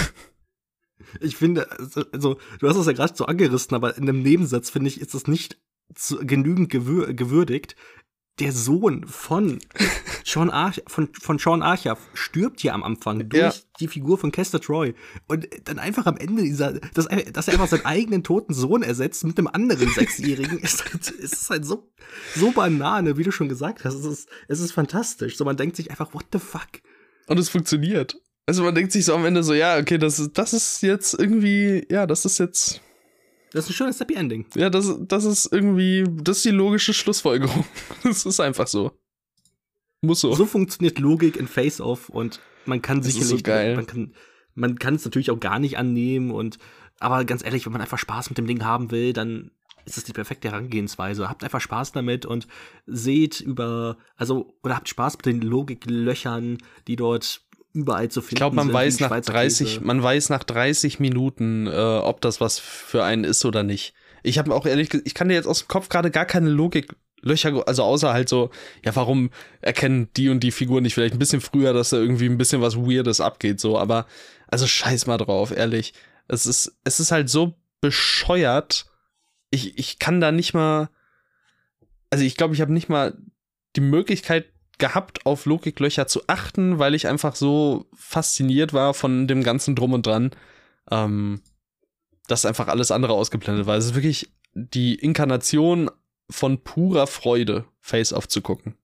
[1.20, 4.68] Ich finde, also, also du hast es ja gerade so angerissen, aber in einem Nebensatz
[4.68, 5.56] finde ich, ist es nicht
[5.94, 7.76] zu, genügend gewür gewürdigt.
[8.40, 9.58] Der Sohn von
[10.24, 13.52] Sean, Archer, von, von Sean Archer stirbt ja am Anfang durch Ja.
[13.80, 14.94] die Figur von Kester Troy.
[15.26, 18.82] Und dann einfach am Ende dieser, dass er, dass er einfach seinen eigenen toten Sohn
[18.82, 21.90] ersetzt mit einem anderen Sechsjährigen, ist, halt, ist halt so,
[22.36, 23.94] so Banane, wie du schon gesagt hast.
[23.94, 25.36] Es ist, es ist fantastisch.
[25.36, 26.68] So, man denkt sich einfach, what the fuck?
[27.26, 28.20] Und es funktioniert.
[28.46, 31.12] Also man denkt sich so am Ende so, ja, okay, das ist, das ist jetzt
[31.18, 32.80] irgendwie, ja, das ist jetzt,
[33.52, 34.46] Das ist ein schönes Happy Ending.
[34.54, 37.64] ja, das, das ist irgendwie, das ist die logische Schlussfolgerung.
[38.02, 38.92] Das ist einfach so.
[40.00, 40.34] Muss so.
[40.34, 43.74] So funktioniert Logik in Face-Off und man kann Das ist sicherlich, so geil.
[43.76, 44.14] man kann,
[44.54, 46.58] man kann es natürlich auch gar nicht annehmen und,
[47.00, 49.50] aber ganz ehrlich, wenn man einfach Spaß mit dem Ding haben will, dann
[49.84, 51.28] ist das die perfekte Herangehensweise.
[51.28, 52.46] Habt einfach Spaß damit und
[52.86, 58.38] seht über, also, oder habt Spaß mit den Logiklöchern, die dort überall zu finden Ich
[58.38, 59.80] glaube, man weiß nach Schweizer 30, Käse.
[59.84, 63.94] man weiß nach 30 Minuten, äh, ob das was für einen ist oder nicht.
[64.22, 66.50] Ich habe auch ehrlich, ge- ich kann dir jetzt aus dem Kopf gerade gar keine
[66.50, 68.50] Logiklöcher, also außer halt so,
[68.84, 69.30] ja, warum
[69.60, 72.60] erkennen die und die Figur nicht vielleicht ein bisschen früher, dass da irgendwie ein bisschen
[72.60, 74.06] was Weirdes abgeht, so, aber
[74.48, 75.94] also scheiß mal drauf, ehrlich.
[76.26, 78.86] Es ist, es ist halt so bescheuert.
[79.50, 80.90] Ich, ich kann da nicht mal,
[82.10, 83.16] also ich glaube, ich habe nicht mal
[83.76, 84.46] die Möglichkeit
[84.78, 89.92] gehabt, auf Logiklöcher zu achten, weil ich einfach so fasziniert war von dem ganzen Drum
[89.92, 90.30] und Dran,
[90.90, 91.42] ähm,
[92.28, 93.76] dass einfach alles andere ausgeblendet war.
[93.76, 95.90] Es ist wirklich die Inkarnation
[96.30, 98.76] von purer Freude, Face-Off zu gucken.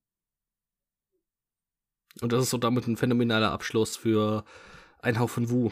[2.21, 4.45] Und das ist so damit ein phänomenaler Abschluss für
[5.01, 5.71] ein Hauch von Wu.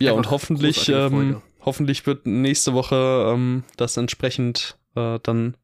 [0.00, 5.56] Ja, Einfach und hoffentlich, ähm, hoffentlich wird nächste Woche ähm, das entsprechend äh, dann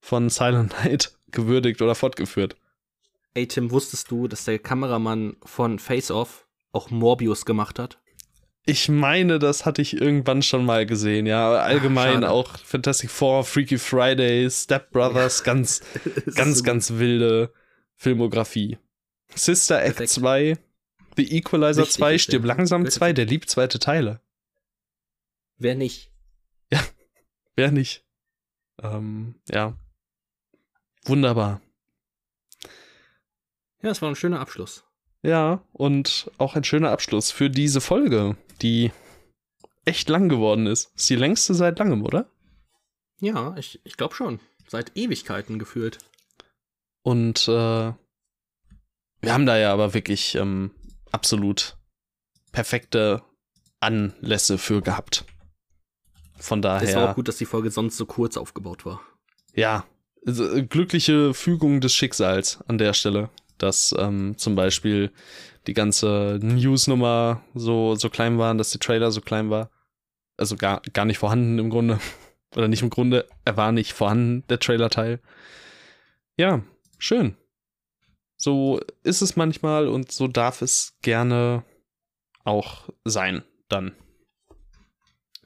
[0.00, 2.56] von Silent Night gewürdigt oder fortgeführt.
[3.34, 7.98] Ey, Tim, wusstest du, dass der Kameramann von Face Off auch Morbius gemacht hat?
[8.66, 11.52] Ich meine, das hatte ich irgendwann schon mal gesehen, ja.
[11.56, 12.30] Allgemein schade.
[12.30, 15.82] auch Fantastic Four, Freaky Friday, Step Brothers, ganz,
[16.24, 17.52] Das ganz, so ganz wilde
[17.96, 18.78] Filmografie.
[19.34, 20.10] Sister Act Perfekt.
[20.10, 20.58] 2,
[21.16, 22.94] The Equalizer Wichtig 2, ist Stirb langsam Wirklich.
[22.94, 24.20] 2, der liebt zweite Teile.
[25.58, 26.12] Wer nicht?
[27.56, 28.04] Wer nicht?
[28.82, 29.76] Ähm, ja.
[31.04, 31.60] Wunderbar.
[33.84, 34.82] Ja, das war ein schöner Abschluss.
[35.22, 38.92] Ja, und auch ein schöner Abschluss für diese Folge, die
[39.84, 40.90] echt lang geworden ist.
[40.96, 42.30] Ist die längste seit langem, oder?
[43.20, 44.40] Ja, ich, ich glaube schon.
[44.68, 45.98] Seit Ewigkeiten gefühlt.
[47.02, 47.92] Und äh,
[49.20, 50.70] wir haben da ja aber wirklich ähm,
[51.12, 51.76] absolut
[52.52, 53.22] perfekte
[53.80, 55.26] Anlässe für gehabt.
[56.38, 56.88] Von daher.
[56.88, 59.02] Es war auch gut, dass die Folge sonst so kurz aufgebaut war.
[59.52, 59.84] Ja,
[60.26, 63.28] also, äh, glückliche Fügung des Schicksals an der Stelle,
[63.58, 65.12] dass ähm, zum Beispiel
[65.66, 69.70] die ganze News-Nummer so, so klein war, dass der Trailer so klein war.
[70.36, 71.98] Also gar, gar nicht vorhanden im Grunde.
[72.56, 75.20] Oder nicht im Grunde, er war nicht vorhanden, der Trailer-Teil.
[76.36, 76.62] Ja,
[76.98, 77.36] schön.
[78.36, 81.64] So ist es manchmal und so darf es gerne
[82.44, 83.92] auch sein, dann.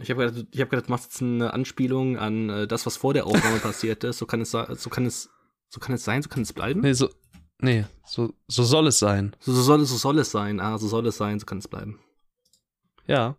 [0.01, 2.97] Ich habe gedacht, ich hab gedacht, du machst jetzt eine Anspielung an äh, das, was
[2.97, 4.19] vor der Aufnahme passiert ist.
[4.19, 5.31] So kann es, so kann es,
[5.69, 6.81] so kann es sein, so kann es bleiben.
[6.81, 7.09] Nee, so,
[7.61, 9.35] nee, so, so soll es sein.
[9.41, 10.61] So, so, soll, so soll es sein.
[10.61, 11.99] Ah, so soll es sein, so kann es bleiben.
[13.07, 13.37] Ja.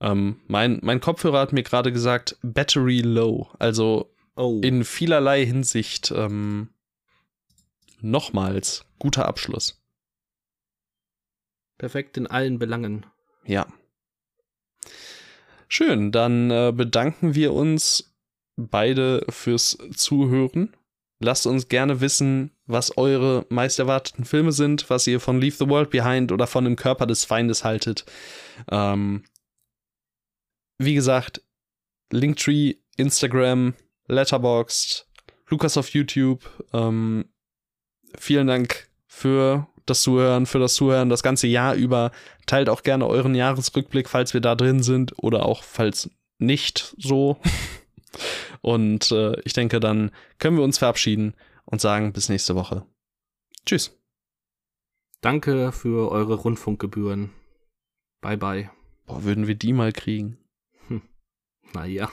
[0.00, 3.48] Ähm, mein, mein Kopfhörer hat mir gerade gesagt, Battery Low.
[3.58, 4.60] Also Oh.
[4.62, 6.70] in vielerlei Hinsicht ähm,
[8.00, 9.82] nochmals guter Abschluss.
[11.76, 13.04] Perfekt in allen Belangen.
[13.44, 13.66] Ja.
[15.68, 18.14] Schön, dann äh, bedanken wir uns
[18.56, 20.74] beide fürs Zuhören.
[21.18, 25.68] Lasst uns gerne wissen, was eure meist erwarteten Filme sind, was ihr von Leave the
[25.68, 28.04] World Behind oder von Im Körper des Feindes haltet.
[28.70, 29.24] Ähm,
[30.78, 31.42] wie gesagt,
[32.10, 33.74] Linktree, Instagram,
[34.08, 35.06] Letterboxd,
[35.48, 36.42] Lukas auf YouTube.
[36.72, 37.26] Ähm,
[38.18, 42.10] vielen Dank für das Zuhören, für das Zuhören das ganze Jahr über.
[42.46, 47.38] Teilt auch gerne euren Jahresrückblick, falls wir da drin sind oder auch falls nicht so.
[48.60, 51.34] Und äh, ich denke, dann können wir uns verabschieden
[51.72, 52.86] und sagen bis nächste Woche.
[53.66, 53.98] Tschüss.
[55.20, 57.32] Danke für eure Rundfunkgebühren.
[58.20, 58.70] Bye bye.
[59.06, 60.38] Boah, würden wir die mal kriegen?
[61.72, 62.10] Naja.